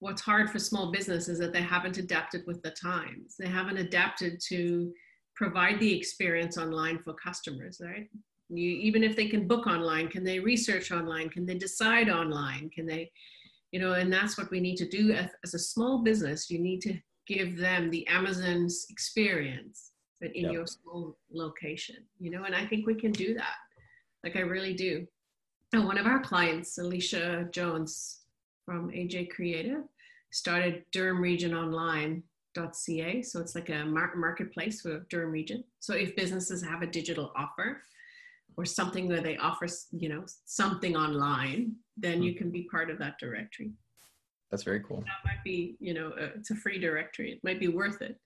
what's 0.00 0.22
hard 0.22 0.50
for 0.50 0.58
small 0.58 0.92
business 0.92 1.28
is 1.28 1.38
that 1.38 1.52
they 1.52 1.62
haven't 1.62 1.98
adapted 1.98 2.42
with 2.46 2.62
the 2.62 2.70
times. 2.70 3.36
They 3.38 3.48
haven't 3.48 3.78
adapted 3.78 4.40
to 4.48 4.92
provide 5.34 5.80
the 5.80 5.96
experience 5.96 6.58
online 6.58 6.98
for 6.98 7.14
customers, 7.14 7.80
right? 7.82 8.08
You, 8.50 8.70
even 8.70 9.02
if 9.02 9.14
they 9.14 9.28
can 9.28 9.46
book 9.46 9.66
online, 9.66 10.08
can 10.08 10.24
they 10.24 10.40
research 10.40 10.90
online? 10.90 11.28
Can 11.28 11.46
they 11.46 11.56
decide 11.56 12.08
online? 12.08 12.70
Can 12.70 12.86
they, 12.86 13.10
you 13.72 13.80
know, 13.80 13.92
and 13.92 14.12
that's 14.12 14.38
what 14.38 14.50
we 14.50 14.60
need 14.60 14.76
to 14.76 14.88
do 14.88 15.12
as, 15.12 15.28
as 15.44 15.54
a 15.54 15.58
small 15.58 16.02
business. 16.02 16.50
You 16.50 16.58
need 16.58 16.80
to 16.82 16.94
give 17.26 17.58
them 17.58 17.90
the 17.90 18.06
Amazon's 18.08 18.86
experience, 18.88 19.92
but 20.20 20.34
in 20.34 20.44
yep. 20.44 20.52
your 20.52 20.66
small 20.66 21.18
location, 21.30 21.96
you 22.18 22.30
know, 22.30 22.44
and 22.44 22.54
I 22.54 22.66
think 22.66 22.86
we 22.86 22.94
can 22.94 23.12
do 23.12 23.34
that. 23.34 23.56
Like 24.24 24.36
I 24.36 24.40
really 24.40 24.74
do 24.74 25.06
one 25.76 25.98
of 25.98 26.06
our 26.06 26.20
clients, 26.20 26.78
Alicia 26.78 27.48
Jones 27.50 28.20
from 28.64 28.90
AJ 28.90 29.30
Creative, 29.30 29.82
started 30.30 30.84
Durham 30.92 31.20
Region 31.20 31.54
Online.ca. 31.54 33.22
So 33.22 33.40
it's 33.40 33.54
like 33.54 33.68
a 33.68 33.84
mar- 33.84 34.14
marketplace 34.16 34.80
for 34.80 35.00
Durham 35.10 35.30
Region. 35.30 35.64
So 35.80 35.94
if 35.94 36.16
businesses 36.16 36.62
have 36.62 36.82
a 36.82 36.86
digital 36.86 37.32
offer 37.36 37.82
or 38.56 38.64
something 38.64 39.08
where 39.08 39.20
they 39.20 39.36
offer, 39.36 39.66
you 39.92 40.08
know, 40.08 40.24
something 40.46 40.96
online, 40.96 41.76
then 41.96 42.22
you 42.22 42.34
can 42.34 42.50
be 42.50 42.62
part 42.70 42.90
of 42.90 42.98
that 42.98 43.18
directory. 43.18 43.72
That's 44.50 44.62
very 44.62 44.80
cool. 44.80 45.00
That 45.00 45.24
might 45.24 45.44
be, 45.44 45.76
you 45.80 45.92
know, 45.92 46.12
uh, 46.18 46.30
it's 46.36 46.50
a 46.50 46.56
free 46.56 46.78
directory. 46.78 47.32
It 47.32 47.44
might 47.44 47.60
be 47.60 47.68
worth 47.68 48.00
it 48.00 48.18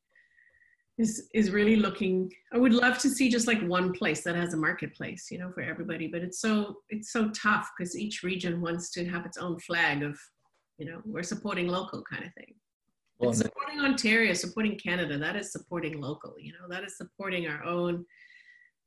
is 0.99 1.29
is 1.33 1.51
really 1.51 1.77
looking 1.77 2.31
i 2.53 2.59
would 2.59 2.75
love 2.75 2.99
to 2.99 3.09
see 3.09 3.31
just 3.31 3.47
like 3.47 3.61
one 3.63 3.93
place 3.93 4.23
that 4.23 4.37
has 4.37 4.53
a 4.53 4.57
marketplace 4.57 5.29
you 5.31 5.39
know 5.39 5.51
for 5.53 5.63
everybody 5.63 6.07
but 6.07 6.21
it's 6.21 6.41
so 6.41 6.77
it's 6.91 7.13
so 7.13 7.31
tough 7.31 7.71
because 7.77 7.99
each 7.99 8.23
region 8.23 8.61
wants 8.61 8.91
to 8.91 9.05
have 9.07 9.25
its 9.25 9.39
own 9.39 9.59
flag 9.61 10.03
of 10.03 10.19
you 10.79 10.87
know 10.87 11.01
we're 11.05 11.23
supporting 11.23 11.69
local 11.69 12.03
kind 12.03 12.25
of 12.25 12.35
thing. 12.35 12.55
Well, 13.19 13.33
supporting 13.33 13.79
ontario 13.81 14.33
supporting 14.35 14.77
canada 14.79 15.17
that 15.19 15.37
is 15.37 15.53
supporting 15.53 16.01
local 16.01 16.35
you 16.39 16.53
know 16.53 16.67
that 16.69 16.85
is 16.85 16.97
supporting 16.97 17.47
our 17.47 17.65
own 17.65 18.05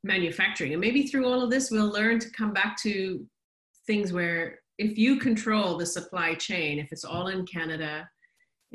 manufacturing. 0.04 0.74
And 0.74 0.82
maybe 0.82 1.08
through 1.08 1.26
all 1.26 1.42
of 1.42 1.50
this 1.50 1.72
we'll 1.72 1.92
learn 1.92 2.20
to 2.20 2.30
come 2.32 2.54
back 2.54 2.78
to 2.84 3.26
things 3.88 4.14
where 4.14 4.60
if 4.78 4.98
you 4.98 5.18
control 5.18 5.78
the 5.78 5.86
supply 5.86 6.36
chain 6.36 6.80
if 6.80 6.92
it's 6.92 7.06
all 7.06 7.28
in 7.28 7.46
canada 7.46 8.08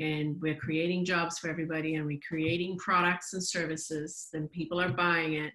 and 0.01 0.41
we're 0.41 0.55
creating 0.55 1.05
jobs 1.05 1.37
for 1.37 1.49
everybody 1.49 1.95
and 1.95 2.05
we're 2.05 2.19
creating 2.27 2.77
products 2.77 3.33
and 3.33 3.43
services, 3.43 4.29
then 4.33 4.47
people 4.47 4.81
are 4.81 4.89
buying 4.89 5.33
it, 5.33 5.53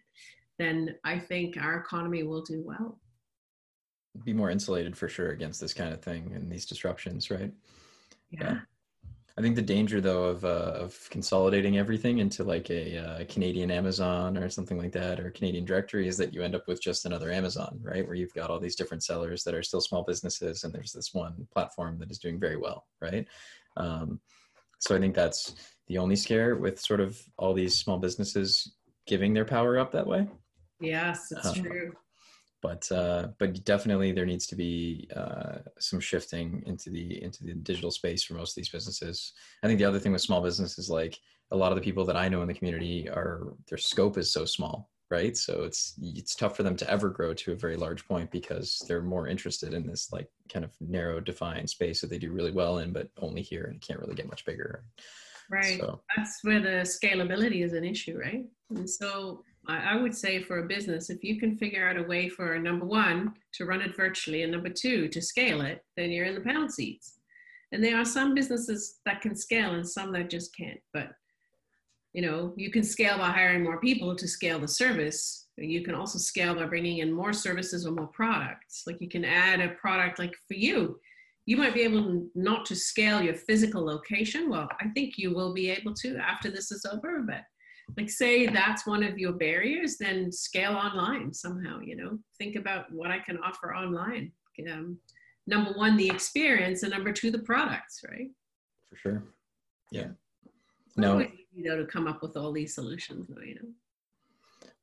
then 0.58 0.94
I 1.04 1.18
think 1.18 1.56
our 1.60 1.78
economy 1.78 2.22
will 2.22 2.42
do 2.42 2.62
well. 2.64 2.98
Be 4.24 4.32
more 4.32 4.50
insulated 4.50 4.96
for 4.96 5.08
sure 5.08 5.30
against 5.30 5.60
this 5.60 5.74
kind 5.74 5.92
of 5.92 6.00
thing 6.00 6.32
and 6.34 6.50
these 6.50 6.64
disruptions, 6.64 7.30
right? 7.30 7.52
Yeah. 8.30 8.44
yeah. 8.44 8.58
I 9.38 9.42
think 9.42 9.54
the 9.54 9.62
danger 9.62 10.00
though 10.00 10.24
of 10.24 10.44
uh, 10.46 10.72
of 10.76 11.10
consolidating 11.10 11.76
everything 11.76 12.18
into 12.18 12.42
like 12.42 12.70
a 12.70 12.96
uh, 12.96 13.24
Canadian 13.28 13.70
Amazon 13.70 14.38
or 14.38 14.48
something 14.48 14.78
like 14.78 14.92
that 14.92 15.20
or 15.20 15.30
Canadian 15.30 15.66
directory 15.66 16.08
is 16.08 16.16
that 16.16 16.32
you 16.32 16.42
end 16.42 16.54
up 16.54 16.66
with 16.66 16.80
just 16.80 17.04
another 17.04 17.30
Amazon, 17.30 17.78
right? 17.82 18.06
Where 18.06 18.14
you've 18.14 18.32
got 18.32 18.48
all 18.48 18.58
these 18.58 18.76
different 18.76 19.02
sellers 19.02 19.44
that 19.44 19.54
are 19.54 19.62
still 19.62 19.82
small 19.82 20.04
businesses 20.04 20.64
and 20.64 20.72
there's 20.72 20.92
this 20.92 21.12
one 21.12 21.46
platform 21.52 21.98
that 21.98 22.10
is 22.10 22.18
doing 22.18 22.40
very 22.40 22.56
well, 22.56 22.86
right? 23.02 23.26
Um, 23.76 24.20
so 24.78 24.96
I 24.96 25.00
think 25.00 25.14
that's 25.14 25.54
the 25.88 25.98
only 25.98 26.16
scare 26.16 26.56
with 26.56 26.80
sort 26.80 27.00
of 27.00 27.20
all 27.38 27.54
these 27.54 27.78
small 27.78 27.98
businesses 27.98 28.76
giving 29.06 29.32
their 29.32 29.44
power 29.44 29.78
up 29.78 29.92
that 29.92 30.06
way. 30.06 30.28
Yes, 30.80 31.32
it's 31.32 31.46
um, 31.46 31.54
true. 31.54 31.92
But 32.62 32.90
uh, 32.90 33.28
but 33.38 33.64
definitely 33.64 34.12
there 34.12 34.26
needs 34.26 34.46
to 34.48 34.56
be 34.56 35.08
uh, 35.14 35.58
some 35.78 36.00
shifting 36.00 36.62
into 36.66 36.90
the 36.90 37.22
into 37.22 37.44
the 37.44 37.54
digital 37.54 37.90
space 37.90 38.24
for 38.24 38.34
most 38.34 38.52
of 38.52 38.56
these 38.56 38.68
businesses. 38.68 39.32
I 39.62 39.66
think 39.66 39.78
the 39.78 39.84
other 39.84 40.00
thing 40.00 40.12
with 40.12 40.22
small 40.22 40.40
businesses, 40.40 40.90
like 40.90 41.18
a 41.52 41.56
lot 41.56 41.70
of 41.70 41.76
the 41.76 41.82
people 41.82 42.04
that 42.06 42.16
I 42.16 42.28
know 42.28 42.42
in 42.42 42.48
the 42.48 42.54
community, 42.54 43.08
are 43.08 43.54
their 43.68 43.78
scope 43.78 44.18
is 44.18 44.32
so 44.32 44.44
small 44.44 44.90
right? 45.10 45.36
So 45.36 45.62
it's 45.62 45.94
it's 46.02 46.34
tough 46.34 46.56
for 46.56 46.62
them 46.62 46.76
to 46.76 46.90
ever 46.90 47.08
grow 47.08 47.32
to 47.34 47.52
a 47.52 47.56
very 47.56 47.76
large 47.76 48.06
point 48.06 48.30
because 48.30 48.82
they're 48.88 49.02
more 49.02 49.28
interested 49.28 49.72
in 49.72 49.86
this 49.86 50.12
like 50.12 50.28
kind 50.52 50.64
of 50.64 50.72
narrow 50.80 51.20
defined 51.20 51.70
space 51.70 52.00
that 52.00 52.10
they 52.10 52.18
do 52.18 52.32
really 52.32 52.50
well 52.50 52.78
in 52.78 52.92
but 52.92 53.08
only 53.18 53.42
here 53.42 53.64
and 53.64 53.80
can't 53.80 54.00
really 54.00 54.14
get 54.14 54.28
much 54.28 54.44
bigger. 54.44 54.84
Right. 55.48 55.78
So. 55.78 56.00
that's 56.16 56.40
where 56.42 56.60
the 56.60 56.82
scalability 56.82 57.64
is 57.64 57.72
an 57.72 57.84
issue 57.84 58.18
right? 58.18 58.44
And 58.70 58.88
so 58.88 59.44
I, 59.68 59.92
I 59.92 59.96
would 59.96 60.14
say 60.14 60.42
for 60.42 60.58
a 60.58 60.66
business 60.66 61.08
if 61.08 61.22
you 61.22 61.38
can 61.38 61.56
figure 61.56 61.88
out 61.88 61.98
a 61.98 62.02
way 62.02 62.28
for 62.28 62.58
number 62.58 62.84
one 62.84 63.34
to 63.54 63.64
run 63.64 63.80
it 63.80 63.96
virtually 63.96 64.42
and 64.42 64.50
number 64.50 64.70
two 64.70 65.08
to 65.08 65.22
scale 65.22 65.60
it 65.60 65.84
then 65.96 66.10
you're 66.10 66.26
in 66.26 66.34
the 66.34 66.40
pound 66.40 66.72
seats. 66.72 67.20
And 67.72 67.82
there 67.82 67.96
are 67.96 68.04
some 68.04 68.34
businesses 68.34 69.00
that 69.06 69.20
can 69.20 69.36
scale 69.36 69.74
and 69.74 69.88
some 69.88 70.12
that 70.12 70.30
just 70.30 70.56
can't 70.56 70.80
but 70.92 71.12
you 72.16 72.22
know 72.22 72.52
you 72.56 72.70
can 72.70 72.82
scale 72.82 73.18
by 73.18 73.30
hiring 73.30 73.62
more 73.62 73.78
people 73.78 74.16
to 74.16 74.26
scale 74.26 74.58
the 74.58 74.66
service 74.66 75.46
you 75.58 75.82
can 75.82 75.94
also 75.94 76.18
scale 76.18 76.54
by 76.54 76.66
bringing 76.66 76.98
in 76.98 77.12
more 77.12 77.32
services 77.32 77.86
or 77.86 77.92
more 77.92 78.08
products. 78.08 78.82
Like 78.86 79.00
you 79.00 79.08
can 79.08 79.24
add 79.24 79.60
a 79.60 79.70
product 79.70 80.18
like 80.18 80.34
for 80.46 80.54
you. 80.54 81.00
You 81.46 81.56
might 81.56 81.74
be 81.74 81.82
able 81.82 82.26
not 82.34 82.66
to 82.66 82.76
scale 82.76 83.22
your 83.22 83.34
physical 83.34 83.84
location. 83.84 84.50
Well 84.50 84.68
i 84.80 84.88
think 84.94 85.16
you 85.16 85.34
will 85.34 85.54
be 85.54 85.70
able 85.70 85.94
to 85.94 86.16
after 86.16 86.50
this 86.50 86.70
is 86.72 86.84
over 86.84 87.22
but 87.26 87.42
like 87.96 88.10
say 88.10 88.46
that's 88.46 88.86
one 88.86 89.04
of 89.04 89.16
your 89.16 89.32
barriers 89.32 89.96
then 89.96 90.32
scale 90.32 90.72
online 90.72 91.32
somehow 91.32 91.78
you 91.80 91.96
know? 91.96 92.18
Think 92.38 92.56
about 92.56 92.92
what 92.92 93.10
i 93.10 93.18
can 93.18 93.38
offer 93.38 93.74
online. 93.74 94.32
Um, 94.72 94.98
number 95.46 95.72
one 95.72 95.96
the 95.96 96.08
experience 96.08 96.82
and 96.82 96.92
number 96.92 97.12
two 97.12 97.30
the 97.30 97.38
products 97.50 98.02
right? 98.10 98.30
For 98.90 98.96
sure. 98.96 99.24
Yeah. 99.92 100.08
No 100.96 101.26
easy 101.56 101.68
though 101.68 101.76
to 101.76 101.86
come 101.86 102.06
up 102.06 102.22
with 102.22 102.36
all 102.36 102.52
these 102.52 102.74
solutions 102.74 103.26
though 103.28 103.42
you 103.42 103.54
know? 103.56 103.68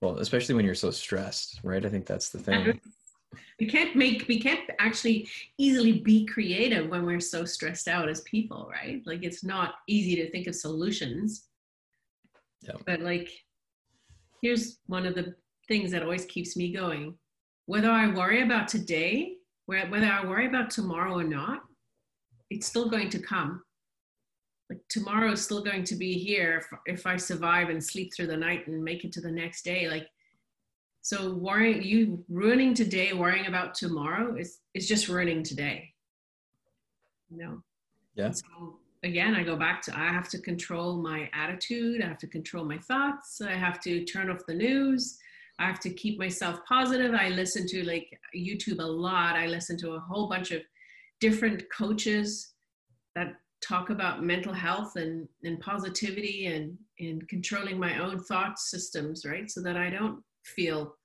Well 0.02 0.18
especially 0.20 0.56
when 0.56 0.66
you're 0.66 0.76
so 0.76 0.92
stressed 0.92 1.60
right? 1.64 1.86
I 1.86 1.90
think 1.90 2.06
that's 2.06 2.30
the 2.30 2.40
thing. 2.40 2.80
We 3.60 3.68
can't 3.68 3.96
make 3.96 4.26
we 4.28 4.40
can't 4.40 4.70
actually 4.80 5.28
easily 5.58 6.00
be 6.00 6.26
creative 6.26 6.90
when 6.90 7.06
we're 7.06 7.20
so 7.20 7.46
stressed 7.46 7.88
out 7.88 8.10
as 8.10 8.22
people 8.22 8.70
right? 8.72 9.02
Like 9.06 9.24
it's 9.24 9.44
not 9.44 9.76
easy 9.88 10.16
to 10.18 10.30
think 10.30 10.48
of 10.48 10.56
solutions. 10.56 11.46
Yeah. 12.62 12.76
but 12.86 13.02
like 13.02 13.30
here's 14.42 14.80
one 14.86 15.06
of 15.06 15.16
the 15.16 15.36
things 15.68 15.92
that 15.92 16.02
always 16.02 16.24
keeps 16.26 16.56
me 16.56 16.72
going. 16.72 17.16
Whether 17.66 17.90
i 17.90 18.08
worry 18.08 18.42
about 18.42 18.68
today 18.68 19.38
whether 19.66 20.06
i 20.06 20.26
worry 20.26 20.48
about 20.48 20.70
tomorrow 20.70 21.18
or 21.18 21.24
not 21.24 21.62
it's 22.50 22.68
still 22.68 22.90
going 22.90 23.10
to 23.10 23.20
come 23.20 23.64
like 24.74 24.82
tomorrow 24.90 25.32
is 25.32 25.44
still 25.44 25.64
going 25.64 25.84
to 25.84 25.96
be 25.96 26.14
here 26.14 26.58
if, 26.58 26.98
if 26.98 27.06
I 27.06 27.18
survive 27.18 27.70
and 27.70 27.84
sleep 27.84 28.12
through 28.16 28.28
the 28.28 28.38
night 28.38 28.68
and 28.68 28.84
make 28.84 29.04
it 29.04 29.12
to 29.14 29.22
the 29.22 29.32
next 29.32 29.64
day. 29.64 29.88
Like, 29.88 30.08
so 31.02 31.34
worrying, 31.36 31.84
you 31.84 32.24
ruining 32.30 32.74
today, 32.74 33.14
worrying 33.14 33.46
about 33.46 33.76
tomorrow 33.76 34.36
is, 34.36 34.60
is 34.74 34.88
just 34.88 35.10
ruining 35.10 35.44
today. 35.44 35.90
You 37.30 37.38
know? 37.38 37.64
Yeah. 38.16 38.32
so 38.32 38.80
again, 39.04 39.36
I 39.36 39.44
go 39.44 39.56
back 39.56 39.82
to, 39.84 39.98
I 39.98 40.08
have 40.08 40.30
to 40.30 40.40
control 40.40 40.98
my 40.98 41.30
attitude. 41.34 42.02
I 42.02 42.08
have 42.08 42.20
to 42.20 42.28
control 42.28 42.66
my 42.66 42.80
thoughts. 42.80 43.42
I 43.42 43.52
have 43.52 43.80
to 43.82 44.04
turn 44.06 44.30
off 44.30 44.46
the 44.48 44.56
news. 44.56 45.18
I 45.60 45.68
have 45.68 45.80
to 45.82 45.92
keep 45.92 46.18
myself 46.18 46.60
positive. 46.68 47.14
I 47.14 47.30
listen 47.30 47.68
to 47.68 47.84
like 47.86 48.08
YouTube 48.36 48.80
a 48.80 48.86
lot. 48.86 49.36
I 49.36 49.46
listen 49.46 49.78
to 49.80 49.92
a 49.92 50.00
whole 50.00 50.28
bunch 50.28 50.52
of 50.52 50.62
different 51.20 51.64
coaches 51.72 52.54
that 53.16 53.36
talk 53.66 53.90
about 53.90 54.24
mental 54.24 54.54
health 54.54 54.96
and, 54.96 55.28
and 55.44 55.60
positivity 55.60 56.48
and, 56.48 56.78
and 57.00 57.28
controlling 57.30 57.80
my 57.80 58.00
own 58.00 58.20
thought 58.20 58.60
systems, 58.60 59.26
right? 59.26 59.50
So 59.50 59.62
that 59.62 59.78
I 59.78 59.90
don't 59.90 60.22
feel 60.44 60.96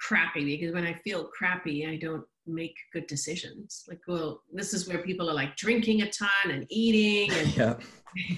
crappy 0.00 0.44
because 0.44 0.72
when 0.72 0.86
I 0.86 0.94
feel 0.94 1.24
crappy, 1.24 1.86
I 1.86 1.96
don't 1.96 2.24
make 2.46 2.74
good 2.92 3.06
decisions. 3.06 3.84
Like, 3.88 4.00
well, 4.08 4.42
this 4.52 4.72
is 4.72 4.88
where 4.88 4.98
people 4.98 5.28
are 5.28 5.34
like 5.34 5.56
drinking 5.56 6.02
a 6.02 6.10
ton 6.10 6.50
and 6.50 6.66
eating 6.70 7.36
and, 7.36 7.56
yeah. 7.56 7.74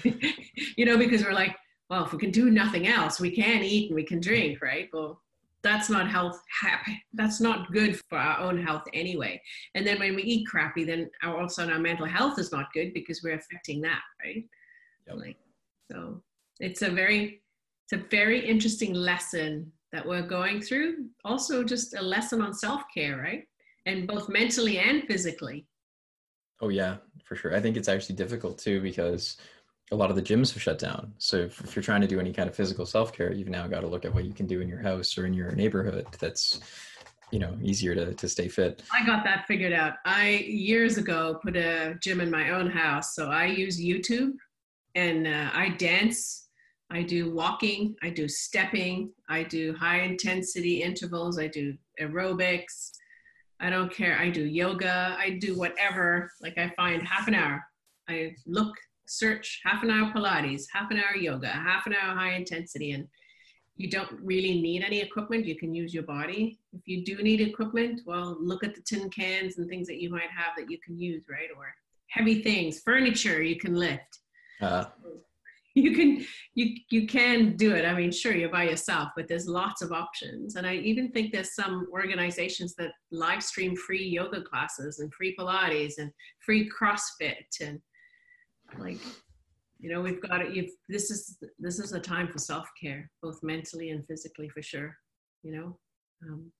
you 0.75 0.85
know, 0.85 0.97
because 0.97 1.23
we're 1.23 1.33
like, 1.33 1.55
well, 1.89 2.05
if 2.05 2.11
we 2.11 2.19
can 2.19 2.31
do 2.31 2.49
nothing 2.49 2.87
else, 2.87 3.19
we 3.19 3.31
can 3.31 3.63
eat 3.63 3.89
and 3.89 3.95
we 3.95 4.03
can 4.03 4.19
drink, 4.19 4.61
right? 4.61 4.89
Well, 4.93 5.21
that's 5.63 5.89
not 5.89 6.09
health 6.09 6.41
happy 6.61 7.01
that's 7.13 7.39
not 7.39 7.71
good 7.71 7.99
for 8.09 8.17
our 8.17 8.39
own 8.39 8.61
health 8.61 8.83
anyway. 8.93 9.41
And 9.75 9.85
then 9.85 9.99
when 9.99 10.15
we 10.15 10.23
eat 10.23 10.47
crappy 10.47 10.83
then 10.83 11.09
our, 11.23 11.39
also 11.39 11.69
our 11.69 11.79
mental 11.79 12.05
health 12.05 12.39
is 12.39 12.51
not 12.51 12.73
good 12.73 12.93
because 12.93 13.21
we're 13.23 13.35
affecting 13.35 13.81
that 13.81 14.01
right? 14.23 14.43
Yep. 15.07 15.17
like 15.17 15.37
so 15.91 16.21
it's 16.59 16.81
a 16.81 16.89
very 16.89 17.41
it's 17.85 18.01
a 18.01 18.07
very 18.09 18.45
interesting 18.45 18.93
lesson 18.93 19.71
that 19.91 20.07
we're 20.07 20.21
going 20.21 20.61
through. 20.61 21.07
Also 21.25 21.65
just 21.65 21.95
a 21.95 22.01
lesson 22.01 22.41
on 22.41 22.53
self-care 22.53 23.17
right? 23.17 23.43
And 23.85 24.07
both 24.07 24.29
mentally 24.29 24.79
and 24.79 25.03
physically. 25.03 25.67
Oh 26.61 26.69
yeah 26.69 26.97
for 27.23 27.35
sure. 27.35 27.55
I 27.55 27.59
think 27.59 27.77
it's 27.77 27.89
actually 27.89 28.15
difficult 28.15 28.57
too 28.57 28.81
because 28.81 29.37
a 29.91 29.95
lot 29.95 30.09
of 30.09 30.15
the 30.15 30.21
gyms 30.21 30.53
have 30.53 30.61
shut 30.61 30.79
down. 30.79 31.13
So 31.17 31.37
if, 31.37 31.59
if 31.61 31.75
you're 31.75 31.83
trying 31.83 32.01
to 32.01 32.07
do 32.07 32.19
any 32.19 32.31
kind 32.31 32.47
of 32.47 32.55
physical 32.55 32.85
self 32.85 33.11
care, 33.13 33.33
you've 33.33 33.49
now 33.49 33.67
got 33.67 33.81
to 33.81 33.87
look 33.87 34.05
at 34.05 34.13
what 34.13 34.25
you 34.25 34.33
can 34.33 34.47
do 34.47 34.61
in 34.61 34.69
your 34.69 34.81
house 34.81 35.17
or 35.17 35.25
in 35.25 35.33
your 35.33 35.51
neighborhood. 35.51 36.07
That's 36.19 36.59
you 37.31 37.39
know 37.39 37.57
easier 37.61 37.95
to 37.95 38.13
to 38.13 38.27
stay 38.29 38.47
fit. 38.47 38.83
I 38.91 39.05
got 39.05 39.23
that 39.25 39.45
figured 39.47 39.73
out. 39.73 39.95
I 40.05 40.45
years 40.47 40.97
ago 40.97 41.39
put 41.43 41.55
a 41.55 41.97
gym 42.01 42.21
in 42.21 42.31
my 42.31 42.51
own 42.51 42.69
house, 42.69 43.15
so 43.15 43.29
I 43.29 43.45
use 43.45 43.79
YouTube 43.79 44.33
and 44.95 45.27
uh, 45.27 45.49
I 45.53 45.69
dance. 45.69 46.47
I 46.89 47.03
do 47.03 47.33
walking. 47.33 47.95
I 48.03 48.09
do 48.09 48.27
stepping. 48.27 49.11
I 49.29 49.43
do 49.43 49.73
high 49.73 50.01
intensity 50.01 50.83
intervals. 50.83 51.39
I 51.39 51.47
do 51.47 51.73
aerobics. 52.01 52.91
I 53.61 53.69
don't 53.69 53.93
care. 53.93 54.17
I 54.19 54.29
do 54.29 54.43
yoga. 54.43 55.15
I 55.17 55.37
do 55.39 55.57
whatever. 55.57 56.29
Like 56.41 56.57
I 56.57 56.73
find 56.75 57.01
half 57.07 57.29
an 57.29 57.35
hour. 57.35 57.63
I 58.09 58.33
look 58.45 58.73
search 59.07 59.61
half 59.63 59.83
an 59.83 59.89
hour 59.89 60.11
Pilates, 60.13 60.63
half 60.71 60.91
an 60.91 60.97
hour 60.97 61.15
yoga, 61.15 61.47
half 61.47 61.85
an 61.87 61.93
hour 61.93 62.15
high 62.15 62.33
intensity, 62.33 62.91
and 62.91 63.07
you 63.75 63.89
don't 63.89 64.11
really 64.21 64.61
need 64.61 64.83
any 64.83 64.99
equipment. 64.99 65.45
You 65.45 65.57
can 65.57 65.73
use 65.73 65.93
your 65.93 66.03
body. 66.03 66.59
If 66.73 66.81
you 66.85 67.03
do 67.03 67.21
need 67.23 67.41
equipment, 67.41 68.01
well, 68.05 68.37
look 68.39 68.63
at 68.63 68.75
the 68.75 68.81
tin 68.81 69.09
cans 69.09 69.57
and 69.57 69.67
things 69.67 69.87
that 69.87 70.01
you 70.01 70.09
might 70.09 70.29
have 70.29 70.53
that 70.57 70.69
you 70.69 70.77
can 70.85 70.99
use, 70.99 71.25
right? 71.29 71.49
Or 71.55 71.73
heavy 72.07 72.43
things, 72.43 72.81
furniture 72.81 73.41
you 73.41 73.57
can 73.57 73.75
lift. 73.75 74.19
Uh, 74.61 74.85
You 75.73 75.95
can 75.95 76.25
you 76.53 76.75
you 76.89 77.07
can 77.07 77.55
do 77.55 77.73
it. 77.73 77.85
I 77.85 77.93
mean, 77.93 78.11
sure, 78.11 78.35
you're 78.35 78.49
by 78.49 78.63
yourself, 78.63 79.09
but 79.15 79.29
there's 79.29 79.47
lots 79.47 79.81
of 79.81 79.93
options. 79.93 80.57
And 80.57 80.67
I 80.67 80.75
even 80.75 81.11
think 81.11 81.31
there's 81.31 81.55
some 81.55 81.87
organizations 81.93 82.75
that 82.75 82.91
live 83.09 83.41
stream 83.41 83.77
free 83.77 84.05
yoga 84.05 84.41
classes 84.41 84.99
and 84.99 85.13
free 85.13 85.33
Pilates 85.33 85.93
and 85.97 86.11
free 86.45 86.69
CrossFit 86.69 87.61
and 87.61 87.79
like 88.79 88.99
you 89.79 89.91
know 89.91 90.01
we've 90.01 90.21
got 90.21 90.41
it 90.41 90.53
you've 90.53 90.71
this 90.89 91.09
is 91.09 91.37
this 91.59 91.79
is 91.79 91.93
a 91.93 91.99
time 91.99 92.27
for 92.27 92.37
self-care 92.37 93.09
both 93.21 93.41
mentally 93.43 93.89
and 93.89 94.05
physically 94.07 94.49
for 94.49 94.61
sure 94.61 94.95
you 95.43 95.51
know? 95.51 95.77
Um, 96.23 96.51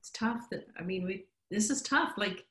it's 0.00 0.10
tough 0.10 0.48
that 0.50 0.66
i 0.78 0.82
mean 0.82 1.04
we 1.04 1.26
this 1.50 1.70
is 1.70 1.82
tough 1.82 2.12
like 2.16 2.44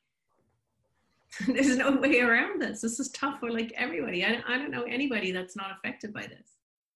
there's 1.48 1.78
no 1.78 1.92
way 1.92 2.20
around 2.22 2.62
this. 2.62 2.82
This 2.82 3.00
is 3.00 3.10
tough 3.10 3.40
for 3.40 3.52
like 3.52 3.74
everybody. 3.76 4.24
I, 4.24 4.42
I 4.48 4.58
don't 4.58 4.72
know 4.72 4.84
anybody 4.84 5.32
that's 5.32 5.56
not 5.56 5.72
affected 5.72 6.14
by 6.14 6.24
this. 6.24 6.54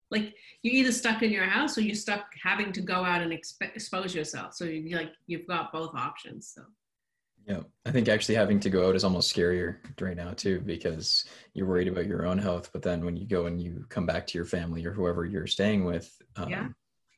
Like 0.09 0.35
you're 0.61 0.75
either 0.75 0.91
stuck 0.91 1.21
in 1.21 1.31
your 1.31 1.45
house 1.45 1.77
or 1.77 1.81
you're 1.81 1.95
stuck 1.95 2.25
having 2.41 2.71
to 2.73 2.81
go 2.81 3.05
out 3.05 3.21
and 3.21 3.31
exp- 3.31 3.61
expose 3.75 4.13
yourself. 4.13 4.53
So 4.53 4.65
you 4.65 4.95
like 4.95 5.13
you've 5.27 5.47
got 5.47 5.71
both 5.71 5.95
options 5.95 6.51
so 6.53 6.63
yeah, 7.47 7.61
I 7.85 7.91
think 7.91 8.07
actually 8.07 8.35
having 8.35 8.59
to 8.61 8.69
go 8.69 8.87
out 8.87 8.95
is 8.95 9.03
almost 9.03 9.33
scarier 9.35 9.77
right 9.99 10.15
now 10.15 10.31
too 10.33 10.59
because 10.61 11.25
you're 11.53 11.67
worried 11.67 11.87
about 11.87 12.07
your 12.07 12.25
own 12.25 12.37
health, 12.37 12.69
but 12.73 12.81
then 12.81 13.03
when 13.03 13.17
you 13.17 13.25
go 13.27 13.45
and 13.47 13.61
you 13.61 13.85
come 13.89 14.05
back 14.05 14.27
to 14.27 14.37
your 14.37 14.45
family 14.45 14.85
or 14.85 14.91
whoever 14.91 15.25
you're 15.25 15.47
staying 15.47 15.83
with, 15.83 16.15
um, 16.35 16.49
Yeah. 16.49 16.67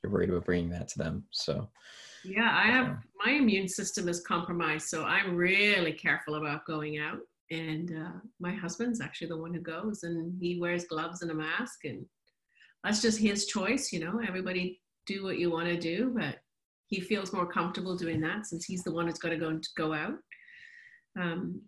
you're 0.02 0.12
worried 0.12 0.30
about 0.30 0.46
bringing 0.46 0.70
that 0.72 0.88
to 0.90 0.98
them. 0.98 1.26
So 1.32 1.70
Yeah, 2.24 2.50
I 2.54 2.68
have 2.68 2.98
my 3.24 3.32
immune 3.32 3.68
system 3.68 4.08
is 4.08 4.22
compromised, 4.22 4.88
so 4.88 5.04
I'm 5.04 5.36
really 5.36 5.92
careful 5.92 6.36
about 6.36 6.66
going 6.66 7.00
out. 7.00 7.20
And 7.52 7.92
uh, 7.92 8.20
my 8.40 8.54
husband's 8.54 9.02
actually 9.02 9.28
the 9.28 9.38
one 9.38 9.54
who 9.54 9.60
goes, 9.60 10.04
and 10.04 10.34
he 10.42 10.60
wears 10.60 10.86
gloves 10.86 11.22
and 11.22 11.32
a 11.32 11.34
mask, 11.34 11.84
and 11.84 12.06
that's 12.84 13.02
just 13.02 13.20
his 13.20 13.46
choice. 13.46 13.92
You 13.92 14.00
know, 14.00 14.22
everybody 14.26 14.82
do 15.06 15.24
what 15.24 15.38
you 15.38 15.52
want 15.52 15.68
to 15.68 15.78
do, 15.78 16.14
but 16.18 16.38
he 16.94 17.02
feels 17.02 17.34
more 17.34 17.48
comfortable 17.48 17.96
doing 17.96 18.22
that 18.22 18.46
since 18.46 18.66
he's 18.66 18.84
the 18.84 18.94
one 18.94 19.08
who's 19.08 19.18
got 19.18 19.30
to 19.30 19.38
go 19.38 19.50
and 19.50 19.68
go 19.76 19.94
out. 19.94 20.14
Um, 21.20 21.62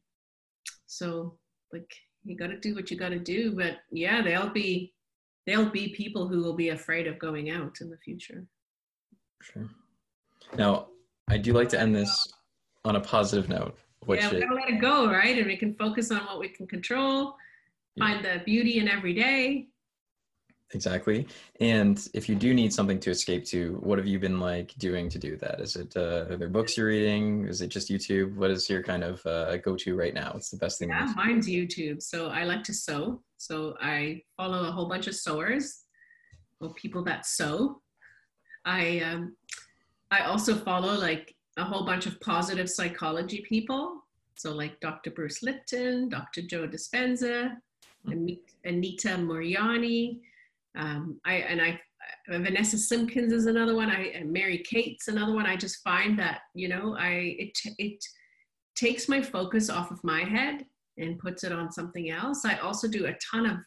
so, 0.86 1.38
like, 1.73 1.91
you 2.23 2.38
got 2.38 2.47
to 2.47 2.59
do 2.59 2.76
what 2.76 2.91
you 2.91 2.97
got 2.97 3.09
to 3.09 3.19
do. 3.19 3.55
But 3.55 3.78
yeah, 3.91 4.21
there'll 4.21 4.49
be 4.49 4.93
there'll 5.47 5.69
be 5.69 5.89
people 5.89 6.28
who 6.28 6.43
will 6.43 6.53
be 6.53 6.69
afraid 6.69 7.07
of 7.07 7.17
going 7.17 7.49
out 7.49 7.78
in 7.82 7.89
the 7.89 7.97
future. 7.97 8.45
sure. 9.41 9.67
Now, 10.55 10.88
I 11.28 11.38
do 11.38 11.53
like 11.53 11.69
to 11.69 11.80
end 11.80 11.95
this 11.95 12.28
on 12.84 12.95
a 12.95 13.01
positive 13.01 13.49
note, 13.49 13.76
which 14.05 14.21
yeah, 14.21 14.32
we 14.32 14.39
gotta 14.41 14.53
let 14.53 14.69
it 14.69 14.80
go, 14.80 15.09
right? 15.09 15.38
And 15.38 15.47
we 15.47 15.57
can 15.57 15.73
focus 15.73 16.11
on 16.11 16.19
what 16.19 16.39
we 16.39 16.49
can 16.49 16.67
control, 16.67 17.36
find 17.97 18.23
the 18.23 18.41
beauty 18.45 18.78
in 18.78 18.88
every 18.88 19.13
day. 19.13 19.69
Exactly. 20.74 21.28
And 21.59 22.07
if 22.13 22.28
you 22.28 22.36
do 22.36 22.53
need 22.53 22.74
something 22.74 22.99
to 23.01 23.11
escape 23.11 23.45
to, 23.45 23.78
what 23.82 23.97
have 23.99 24.07
you 24.07 24.20
been 24.20 24.39
like 24.39 24.74
doing 24.78 25.09
to 25.09 25.20
do 25.20 25.38
that? 25.38 25.61
Is 25.61 25.76
it 25.76 25.95
uh, 25.95 26.26
are 26.30 26.38
there 26.38 26.49
books 26.49 26.76
you're 26.76 26.88
reading? 26.88 27.47
Is 27.47 27.61
it 27.61 27.68
just 27.68 27.89
YouTube? 27.89 28.36
What 28.36 28.49
is 28.49 28.70
your 28.70 28.82
kind 28.82 29.03
of 29.03 29.26
uh, 29.26 29.57
go-to 29.57 29.95
right 29.95 30.13
now? 30.13 30.32
What's 30.34 30.49
the 30.49 30.57
best 30.57 30.80
thing? 30.80 30.89
Yeah, 30.89 31.13
mine's 31.16 31.47
YouTube. 31.47 32.01
So 32.01 32.30
I 32.30 32.43
like 32.43 32.63
to 32.63 32.74
sew. 32.74 33.22
So 33.38 33.76
I 33.80 34.22
follow 34.38 34.68
a 34.68 34.72
whole 34.72 34.89
bunch 34.89 35.07
of 35.07 35.16
sewers 35.16 35.84
or 36.59 36.74
people 36.74 37.03
that 37.03 37.26
sew. 37.26 37.82
I 38.66 38.99
um, 39.01 39.36
I 40.09 40.22
also 40.22 40.55
follow 40.55 40.95
like 40.99 41.36
a 41.57 41.63
whole 41.63 41.86
bunch 41.86 42.05
of 42.05 42.20
positive 42.22 42.70
psychology 42.70 43.45
people. 43.47 44.03
So 44.36 44.51
like 44.51 44.80
Dr. 44.80 45.11
Bruce 45.11 45.43
Lipton, 45.43 46.09
Dr. 46.09 46.41
Joe 46.41 46.68
Dispenza, 46.68 47.55
Anita 48.05 49.09
Moorjani. 49.09 50.20
Um, 50.76 51.19
I 51.26 51.36
and 51.36 51.61
I 51.61 51.80
uh, 52.32 52.39
Vanessa 52.39 52.78
Simpkins 52.78 53.34
is 53.34 53.45
another 53.45 53.76
one. 53.76 53.89
I 53.89 54.07
and 54.07 54.32
Mary 54.32 54.63
Kate's 54.69 55.07
another 55.07 55.34
one. 55.34 55.45
I 55.45 55.55
just 55.55 55.84
find 55.84 56.17
that 56.19 56.41
you 56.53 56.67
know 56.67 56.95
I 56.97 57.36
it 57.39 57.57
it 57.78 58.03
takes 58.76 59.07
my 59.07 59.21
focus 59.21 59.69
off 59.69 59.91
of 59.91 60.03
my 60.03 60.23
head 60.23 60.65
and 60.97 61.19
puts 61.19 61.43
it 61.43 61.51
on 61.51 61.71
something 61.71 62.09
else. 62.09 62.45
I 62.45 62.57
also 62.57 62.88
do 62.88 63.05
a 63.05 63.17
ton 63.32 63.45
of 63.45 63.57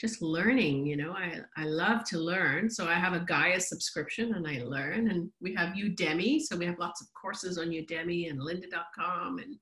just 0.00 0.22
learning, 0.22 0.86
you 0.86 0.96
know, 0.96 1.12
I, 1.12 1.40
I 1.58 1.64
love 1.66 2.04
to 2.04 2.18
learn. 2.18 2.70
So 2.70 2.88
I 2.88 2.94
have 2.94 3.12
a 3.12 3.20
Gaia 3.20 3.60
subscription 3.60 4.34
and 4.34 4.48
I 4.48 4.62
learn 4.64 5.10
and 5.10 5.30
we 5.42 5.54
have 5.54 5.74
Udemy. 5.74 6.40
So 6.40 6.56
we 6.56 6.64
have 6.64 6.78
lots 6.78 7.02
of 7.02 7.08
courses 7.12 7.58
on 7.58 7.68
Udemy 7.68 8.30
and 8.30 8.40
lynda.com 8.40 9.38
and 9.38 9.56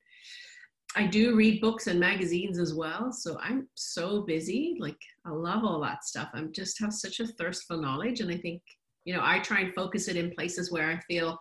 I 0.96 1.06
do 1.06 1.36
read 1.36 1.60
books 1.60 1.86
and 1.86 2.00
magazines 2.00 2.58
as 2.58 2.74
well. 2.74 3.12
So 3.12 3.38
I'm 3.40 3.68
so 3.74 4.22
busy. 4.22 4.76
Like 4.80 4.98
I 5.26 5.30
love 5.30 5.64
all 5.64 5.80
that 5.82 6.04
stuff. 6.04 6.30
I'm 6.32 6.52
just 6.52 6.80
have 6.80 6.92
such 6.92 7.20
a 7.20 7.26
thirst 7.26 7.64
for 7.66 7.76
knowledge. 7.76 8.20
And 8.20 8.30
I 8.30 8.36
think, 8.38 8.62
you 9.04 9.14
know, 9.14 9.20
I 9.22 9.38
try 9.40 9.60
and 9.60 9.74
focus 9.74 10.08
it 10.08 10.16
in 10.16 10.30
places 10.32 10.72
where 10.72 10.90
I 10.90 10.98
feel 11.00 11.38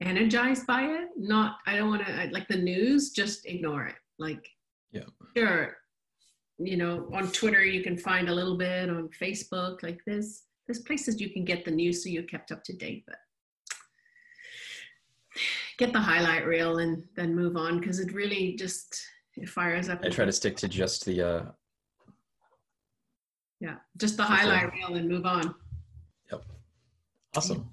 energized 0.00 0.66
by 0.66 0.82
it. 0.82 1.08
Not, 1.16 1.58
I 1.66 1.76
don't 1.76 1.90
want 1.90 2.06
to, 2.06 2.28
like 2.32 2.48
the 2.48 2.56
news, 2.56 3.10
just 3.10 3.46
ignore 3.46 3.86
it. 3.86 3.96
Like, 4.18 4.46
Yeah. 4.92 5.04
sure, 5.36 5.76
you 6.58 6.76
know, 6.76 7.08
on 7.12 7.30
Twitter, 7.32 7.64
you 7.64 7.82
can 7.82 7.96
find 7.98 8.28
a 8.28 8.34
little 8.34 8.56
bit 8.56 8.88
on 8.88 9.08
Facebook, 9.20 9.82
like 9.82 10.00
this. 10.06 10.44
There's 10.66 10.80
places 10.80 11.20
you 11.20 11.30
can 11.30 11.44
get 11.44 11.64
the 11.64 11.70
news 11.70 12.02
so 12.02 12.08
you're 12.08 12.22
kept 12.24 12.50
up 12.52 12.64
to 12.64 12.72
date, 12.72 13.04
but 13.06 13.16
get 15.78 15.92
the 15.92 16.00
highlight 16.00 16.46
reel 16.46 16.78
and 16.78 17.04
then 17.16 17.34
move 17.34 17.56
on 17.56 17.80
because 17.80 17.98
it 18.00 18.12
really 18.12 18.54
just 18.56 19.02
it 19.36 19.48
fires 19.48 19.88
up. 19.88 20.00
I 20.04 20.08
try 20.08 20.24
to 20.24 20.32
stick 20.32 20.56
to 20.58 20.68
just 20.68 21.04
the 21.04 21.22
uh, 21.22 21.42
yeah, 23.60 23.76
just 23.96 24.16
the 24.16 24.24
highlight 24.24 24.72
reel 24.72 24.94
and 24.94 25.08
move 25.08 25.26
on. 25.26 25.54
Yep. 26.30 26.44
Awesome. 27.36 27.56
So, 27.58 27.64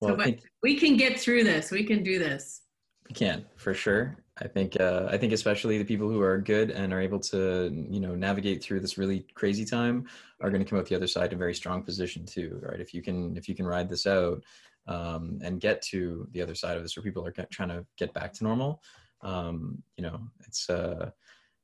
Well, 0.00 0.16
but 0.16 0.24
thank, 0.24 0.42
we 0.62 0.76
can 0.76 0.96
get 0.96 1.20
through 1.20 1.44
this. 1.44 1.70
We 1.70 1.84
can 1.84 2.02
do 2.02 2.18
this. 2.18 2.62
we 3.08 3.14
can 3.14 3.44
for 3.56 3.74
sure. 3.74 4.16
I 4.38 4.48
think 4.48 4.80
uh, 4.80 5.08
I 5.10 5.18
think 5.18 5.32
especially 5.32 5.76
the 5.78 5.84
people 5.84 6.08
who 6.08 6.20
are 6.22 6.38
good 6.38 6.70
and 6.70 6.92
are 6.92 7.00
able 7.00 7.20
to 7.20 7.70
you 7.90 8.00
know 8.00 8.14
navigate 8.14 8.62
through 8.62 8.80
this 8.80 8.96
really 8.96 9.26
crazy 9.34 9.64
time 9.64 10.06
are 10.40 10.50
going 10.50 10.64
to 10.64 10.68
come 10.68 10.78
out 10.78 10.86
the 10.86 10.96
other 10.96 11.06
side 11.06 11.30
in 11.30 11.34
a 11.34 11.38
very 11.38 11.54
strong 11.54 11.82
position 11.82 12.24
too, 12.24 12.58
right? 12.62 12.80
If 12.80 12.94
you 12.94 13.02
can 13.02 13.36
if 13.36 13.48
you 13.48 13.54
can 13.54 13.66
ride 13.66 13.88
this 13.88 14.06
out 14.06 14.42
um, 14.86 15.38
and 15.42 15.60
get 15.60 15.82
to 15.82 16.26
the 16.32 16.42
other 16.42 16.54
side 16.54 16.76
of 16.76 16.82
this, 16.82 16.96
where 16.96 17.02
people 17.04 17.26
are 17.26 17.32
trying 17.50 17.68
to 17.68 17.86
get 17.96 18.12
back 18.12 18.32
to 18.34 18.44
normal, 18.44 18.82
um, 19.22 19.82
you 19.96 20.02
know, 20.02 20.20
it's 20.46 20.68
uh, 20.68 21.10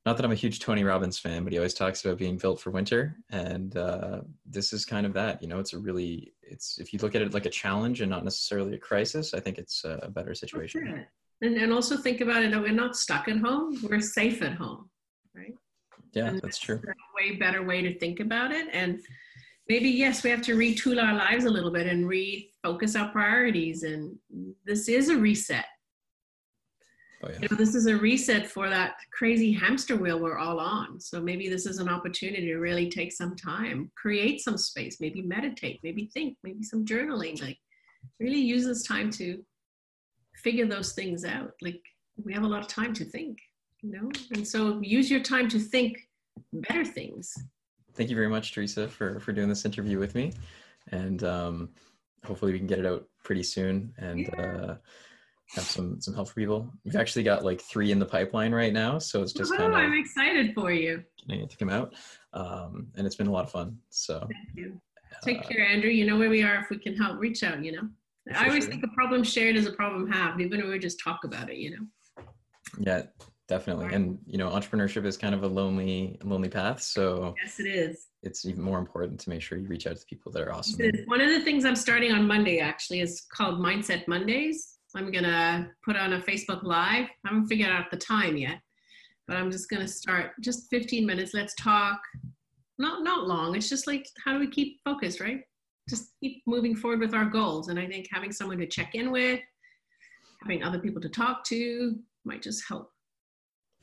not 0.05 0.15
that 0.17 0.25
I'm 0.25 0.31
a 0.31 0.35
huge 0.35 0.59
Tony 0.59 0.83
Robbins 0.83 1.19
fan, 1.19 1.43
but 1.43 1.51
he 1.51 1.59
always 1.59 1.73
talks 1.73 2.03
about 2.03 2.17
being 2.17 2.37
built 2.37 2.59
for 2.59 2.71
winter, 2.71 3.17
and 3.31 3.75
uh, 3.75 4.21
this 4.45 4.71
is 4.71 4.85
kind 4.85 5.05
of 5.05 5.13
that. 5.13 5.41
You 5.41 5.47
know, 5.49 5.59
it's 5.59 5.73
a 5.73 5.77
really 5.77 6.33
it's 6.41 6.79
if 6.79 6.93
you 6.93 6.99
look 6.99 7.15
at 7.15 7.21
it 7.21 7.33
like 7.33 7.45
a 7.45 7.49
challenge 7.49 8.01
and 8.01 8.09
not 8.09 8.23
necessarily 8.23 8.75
a 8.75 8.79
crisis, 8.79 9.33
I 9.33 9.39
think 9.39 9.57
it's 9.57 9.83
a 9.83 10.09
better 10.09 10.33
situation. 10.33 10.85
That's 10.85 10.99
it. 10.99 11.07
And, 11.41 11.57
and 11.57 11.71
also 11.71 11.95
think 11.97 12.21
about 12.21 12.43
it 12.43 12.51
that 12.51 12.61
we're 12.61 12.71
not 12.71 12.97
stuck 12.97 13.27
at 13.27 13.37
home. 13.37 13.79
We're 13.89 14.01
safe 14.01 14.41
at 14.41 14.53
home, 14.53 14.89
right? 15.33 15.55
Yeah, 16.13 16.27
And 16.27 16.41
that's 16.41 16.57
true. 16.57 16.81
a 16.85 17.15
way 17.15 17.37
better 17.37 17.63
way 17.63 17.81
to 17.81 17.97
think 17.97 18.19
about 18.19 18.51
it. 18.51 18.67
And 18.73 18.99
maybe, 19.69 19.89
yes, 19.89 20.23
we 20.23 20.31
have 20.31 20.41
to 20.41 20.57
retool 20.57 21.01
our 21.01 21.13
lives 21.13 21.45
a 21.45 21.49
little 21.49 21.71
bit 21.71 21.87
and 21.87 22.05
refocus 22.05 22.99
our 22.99 23.11
priorities. 23.11 23.83
And 23.83 24.17
this 24.65 24.89
is 24.89 25.09
a 25.09 25.15
reset. 25.15 25.65
Oh 27.23 27.29
yeah. 27.29 27.37
You 27.41 27.47
know, 27.51 27.57
this 27.57 27.75
is 27.75 27.85
a 27.85 27.95
reset 27.95 28.47
for 28.47 28.69
that 28.69 28.95
crazy 29.11 29.51
hamster 29.51 29.95
wheel 29.95 30.19
we're 30.19 30.37
all 30.37 30.59
on. 30.59 30.99
So 30.99 31.21
maybe 31.21 31.49
this 31.49 31.65
is 31.65 31.77
an 31.77 31.89
opportunity 31.89 32.47
to 32.47 32.57
really 32.57 32.89
take 32.89 33.11
some 33.11 33.35
time, 33.35 33.91
create 33.95 34.41
some 34.41 34.57
space, 34.57 34.97
maybe 34.99 35.21
meditate, 35.21 35.79
maybe 35.83 36.09
think, 36.13 36.37
maybe 36.43 36.63
some 36.63 36.85
journaling. 36.85 37.41
Like, 37.41 37.57
really 38.19 38.39
use 38.39 38.65
this 38.65 38.83
time 38.83 39.11
to 39.11 39.43
figure 40.37 40.65
those 40.65 40.93
things 40.93 41.25
out. 41.25 41.51
Like, 41.61 41.81
we 42.23 42.33
have 42.33 42.43
a 42.43 42.47
lot 42.47 42.61
of 42.61 42.67
time 42.67 42.93
to 42.93 43.03
think, 43.03 43.37
you 43.81 43.91
know? 43.91 44.09
And 44.31 44.47
so 44.47 44.79
use 44.81 45.11
your 45.11 45.19
time 45.19 45.49
to 45.49 45.59
think 45.59 45.97
better 46.53 46.85
things. 46.85 47.33
Thank 47.99 48.09
you 48.09 48.15
very 48.15 48.29
much, 48.29 48.53
Teresa, 48.53 48.87
for 48.87 49.19
for 49.19 49.33
doing 49.33 49.49
this 49.49 49.65
interview 49.65 49.99
with 49.99 50.15
me, 50.15 50.31
and 50.93 51.21
um, 51.25 51.69
hopefully 52.25 52.53
we 52.53 52.57
can 52.57 52.65
get 52.65 52.79
it 52.79 52.85
out 52.85 53.05
pretty 53.25 53.43
soon 53.43 53.93
and 53.97 54.33
uh, 54.39 54.75
have 55.49 55.65
some 55.65 55.99
some 55.99 56.13
help 56.13 56.29
for 56.29 56.35
people. 56.35 56.71
We've 56.85 56.95
actually 56.95 57.23
got 57.23 57.43
like 57.43 57.59
three 57.59 57.91
in 57.91 57.99
the 57.99 58.05
pipeline 58.05 58.53
right 58.53 58.71
now, 58.71 58.99
so 58.99 59.21
it's 59.21 59.33
just 59.33 59.51
kind 59.53 59.73
of 59.73 59.77
I'm 59.77 59.91
excited 59.99 60.53
for 60.55 60.71
you. 60.71 61.03
getting 61.27 61.43
it 61.43 61.49
to 61.49 61.57
come 61.57 61.69
out, 61.69 61.93
um, 62.31 62.87
and 62.95 63.05
it's 63.05 63.17
been 63.17 63.27
a 63.27 63.33
lot 63.33 63.43
of 63.43 63.51
fun. 63.51 63.77
So 63.89 64.19
Thank 64.19 64.55
you. 64.55 64.79
Take 65.21 65.39
uh, 65.39 65.49
care, 65.49 65.65
Andrew. 65.65 65.89
You 65.89 66.05
know 66.05 66.17
where 66.17 66.29
we 66.29 66.41
are 66.41 66.61
if 66.61 66.69
we 66.69 66.77
can 66.77 66.95
help 66.95 67.19
reach 67.19 67.43
out, 67.43 67.61
you 67.65 67.73
know? 67.73 67.89
I 68.33 68.47
always 68.47 68.63
sure. 68.63 68.71
think 68.71 68.85
a 68.85 68.95
problem 68.95 69.25
shared 69.25 69.57
is 69.57 69.67
a 69.67 69.73
problem 69.73 70.09
halved, 70.09 70.39
even 70.39 70.61
if 70.61 70.67
we 70.67 70.79
just 70.79 71.01
talk 71.03 71.25
about 71.25 71.49
it, 71.49 71.57
you 71.57 71.71
know? 71.71 72.23
yeah, 72.77 73.01
definitely. 73.49 73.87
And 73.93 74.17
you 74.25 74.37
know, 74.37 74.49
entrepreneurship 74.49 75.05
is 75.05 75.17
kind 75.17 75.35
of 75.35 75.43
a 75.43 75.47
lonely 75.47 76.17
lonely 76.23 76.47
path, 76.49 76.81
so 76.81 77.35
Yes, 77.43 77.59
it 77.59 77.65
is. 77.67 78.07
it's 78.23 78.45
even 78.45 78.61
more 78.63 78.79
important 78.79 79.19
to 79.21 79.29
make 79.29 79.41
sure 79.41 79.57
you 79.57 79.67
reach 79.67 79.87
out 79.87 79.97
to 79.97 80.05
people 80.05 80.31
that 80.31 80.41
are 80.43 80.53
awesome. 80.53 80.79
One 81.07 81.19
of 81.19 81.29
the 81.29 81.41
things 81.41 81.65
I'm 81.65 81.75
starting 81.75 82.11
on 82.13 82.25
Monday 82.27 82.59
actually 82.59 83.01
is 83.01 83.25
called 83.35 83.55
Mindset 83.59 84.07
Mondays. 84.07 84.77
I'm 84.95 85.11
gonna 85.11 85.69
put 85.83 85.95
on 85.97 86.13
a 86.13 86.21
Facebook 86.21 86.63
Live. 86.63 87.07
I 87.25 87.27
haven't 87.27 87.47
figured 87.47 87.69
out 87.69 87.91
the 87.91 87.97
time 87.97 88.37
yet. 88.37 88.59
but 89.27 89.37
I'm 89.37 89.51
just 89.51 89.69
going 89.69 89.83
to 89.83 89.87
start 89.87 90.31
just 90.41 90.67
15 90.71 91.05
minutes. 91.05 91.35
Let's 91.35 91.53
talk. 91.53 91.99
Not 92.79 93.03
not 93.03 93.27
long. 93.27 93.55
It's 93.55 93.69
just 93.69 93.85
like 93.85 94.07
how 94.25 94.33
do 94.33 94.39
we 94.39 94.47
keep 94.47 94.79
focused, 94.83 95.19
right? 95.19 95.41
Just 95.87 96.05
keep 96.19 96.41
moving 96.47 96.75
forward 96.75 96.99
with 96.99 97.13
our 97.13 97.25
goals. 97.25 97.67
And 97.69 97.77
I 97.79 97.85
think 97.87 98.07
having 98.11 98.31
someone 98.31 98.57
to 98.57 98.65
check 98.65 98.95
in 98.95 99.11
with, 99.11 99.39
having 100.41 100.63
other 100.63 100.79
people 100.79 100.99
to 101.01 101.09
talk 101.09 101.43
to 101.45 101.99
might 102.25 102.41
just 102.41 102.63
help. 102.67 102.91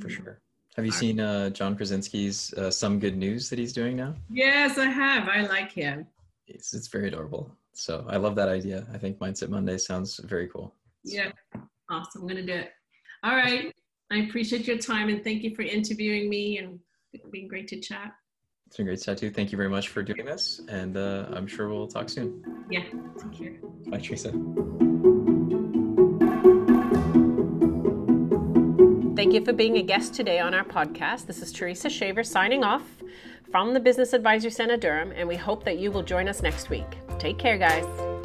For 0.01 0.11
sure. 0.11 0.41
Have 0.77 0.85
you 0.85 0.93
seen 0.93 1.21
uh, 1.21 1.49
John 1.51 1.75
Krasinski's 1.77 2.53
uh, 2.55 2.71
Some 2.71 2.99
Good 2.99 3.17
News 3.17 3.49
that 3.49 3.59
he's 3.59 3.73
doing 3.73 3.97
now? 3.97 4.15
Yes, 4.29 4.77
I 4.77 4.87
have. 4.87 5.27
I 5.27 5.43
like 5.43 5.73
him. 5.73 6.07
It's, 6.47 6.75
it's 6.75 6.89
very 6.89 7.09
adorable. 7.09 7.57
So 7.73 8.05
I 8.09 8.17
love 8.17 8.37
that 8.37 8.51
idea. 8.51 8.87
I 8.93 8.99
think 8.99 9.19
Mindset 9.19 9.49
Monday 9.49 9.79
sounds 9.79 10.19
very 10.25 10.49
cool. 10.49 10.75
Yeah, 11.03 11.31
awesome. 11.91 12.23
I'm 12.23 12.29
going 12.29 12.47
to 12.47 12.53
do 12.53 12.59
it. 12.59 12.73
All 13.23 13.35
right. 13.35 13.73
I 14.11 14.17
appreciate 14.19 14.67
your 14.67 14.79
time 14.79 15.09
and 15.09 15.25
thank 15.25 15.43
you 15.43 15.55
for 15.55 15.63
interviewing 15.63 16.29
me 16.29 16.59
and 16.59 16.79
it's 17.13 17.27
been 17.29 17.49
great 17.49 17.69
to 17.69 17.81
chat. 17.81 18.13
It's 18.67 18.77
been 18.77 18.87
great 18.87 18.99
to 18.99 19.05
chat 19.05 19.19
too. 19.19 19.31
Thank 19.31 19.53
you 19.53 19.57
very 19.57 19.71
much 19.71 19.89
for 19.89 20.03
doing 20.03 20.27
this. 20.27 20.61
And 20.69 20.97
uh, 20.97 21.27
I'm 21.31 21.47
sure 21.47 21.69
we'll 21.69 21.89
talk 21.89 22.09
soon. 22.09 22.45
Yeah, 22.71 22.85
take 23.19 23.33
care. 23.33 23.57
Bye, 23.89 23.99
Teresa. 23.99 24.33
Thank 29.17 29.33
you 29.33 29.43
for 29.43 29.55
being 29.55 29.79
a 29.79 29.83
guest 29.83 30.13
today 30.13 30.41
on 30.41 30.53
our 30.53 30.63
podcast. 30.63 31.25
This 31.25 31.41
is 31.41 31.51
Teresa 31.51 31.89
Shaver 31.89 32.23
signing 32.23 32.63
off 32.63 32.83
from 33.51 33.73
the 33.73 33.81
Business 33.81 34.13
Advisory 34.13 34.51
Center 34.51 34.77
Durham, 34.77 35.11
and 35.17 35.27
we 35.27 35.37
hope 35.37 35.65
that 35.65 35.79
you 35.79 35.91
will 35.91 36.03
join 36.03 36.29
us 36.29 36.43
next 36.43 36.69
week. 36.69 36.99
Take 37.19 37.39
care, 37.39 37.57
guys. 37.57 38.16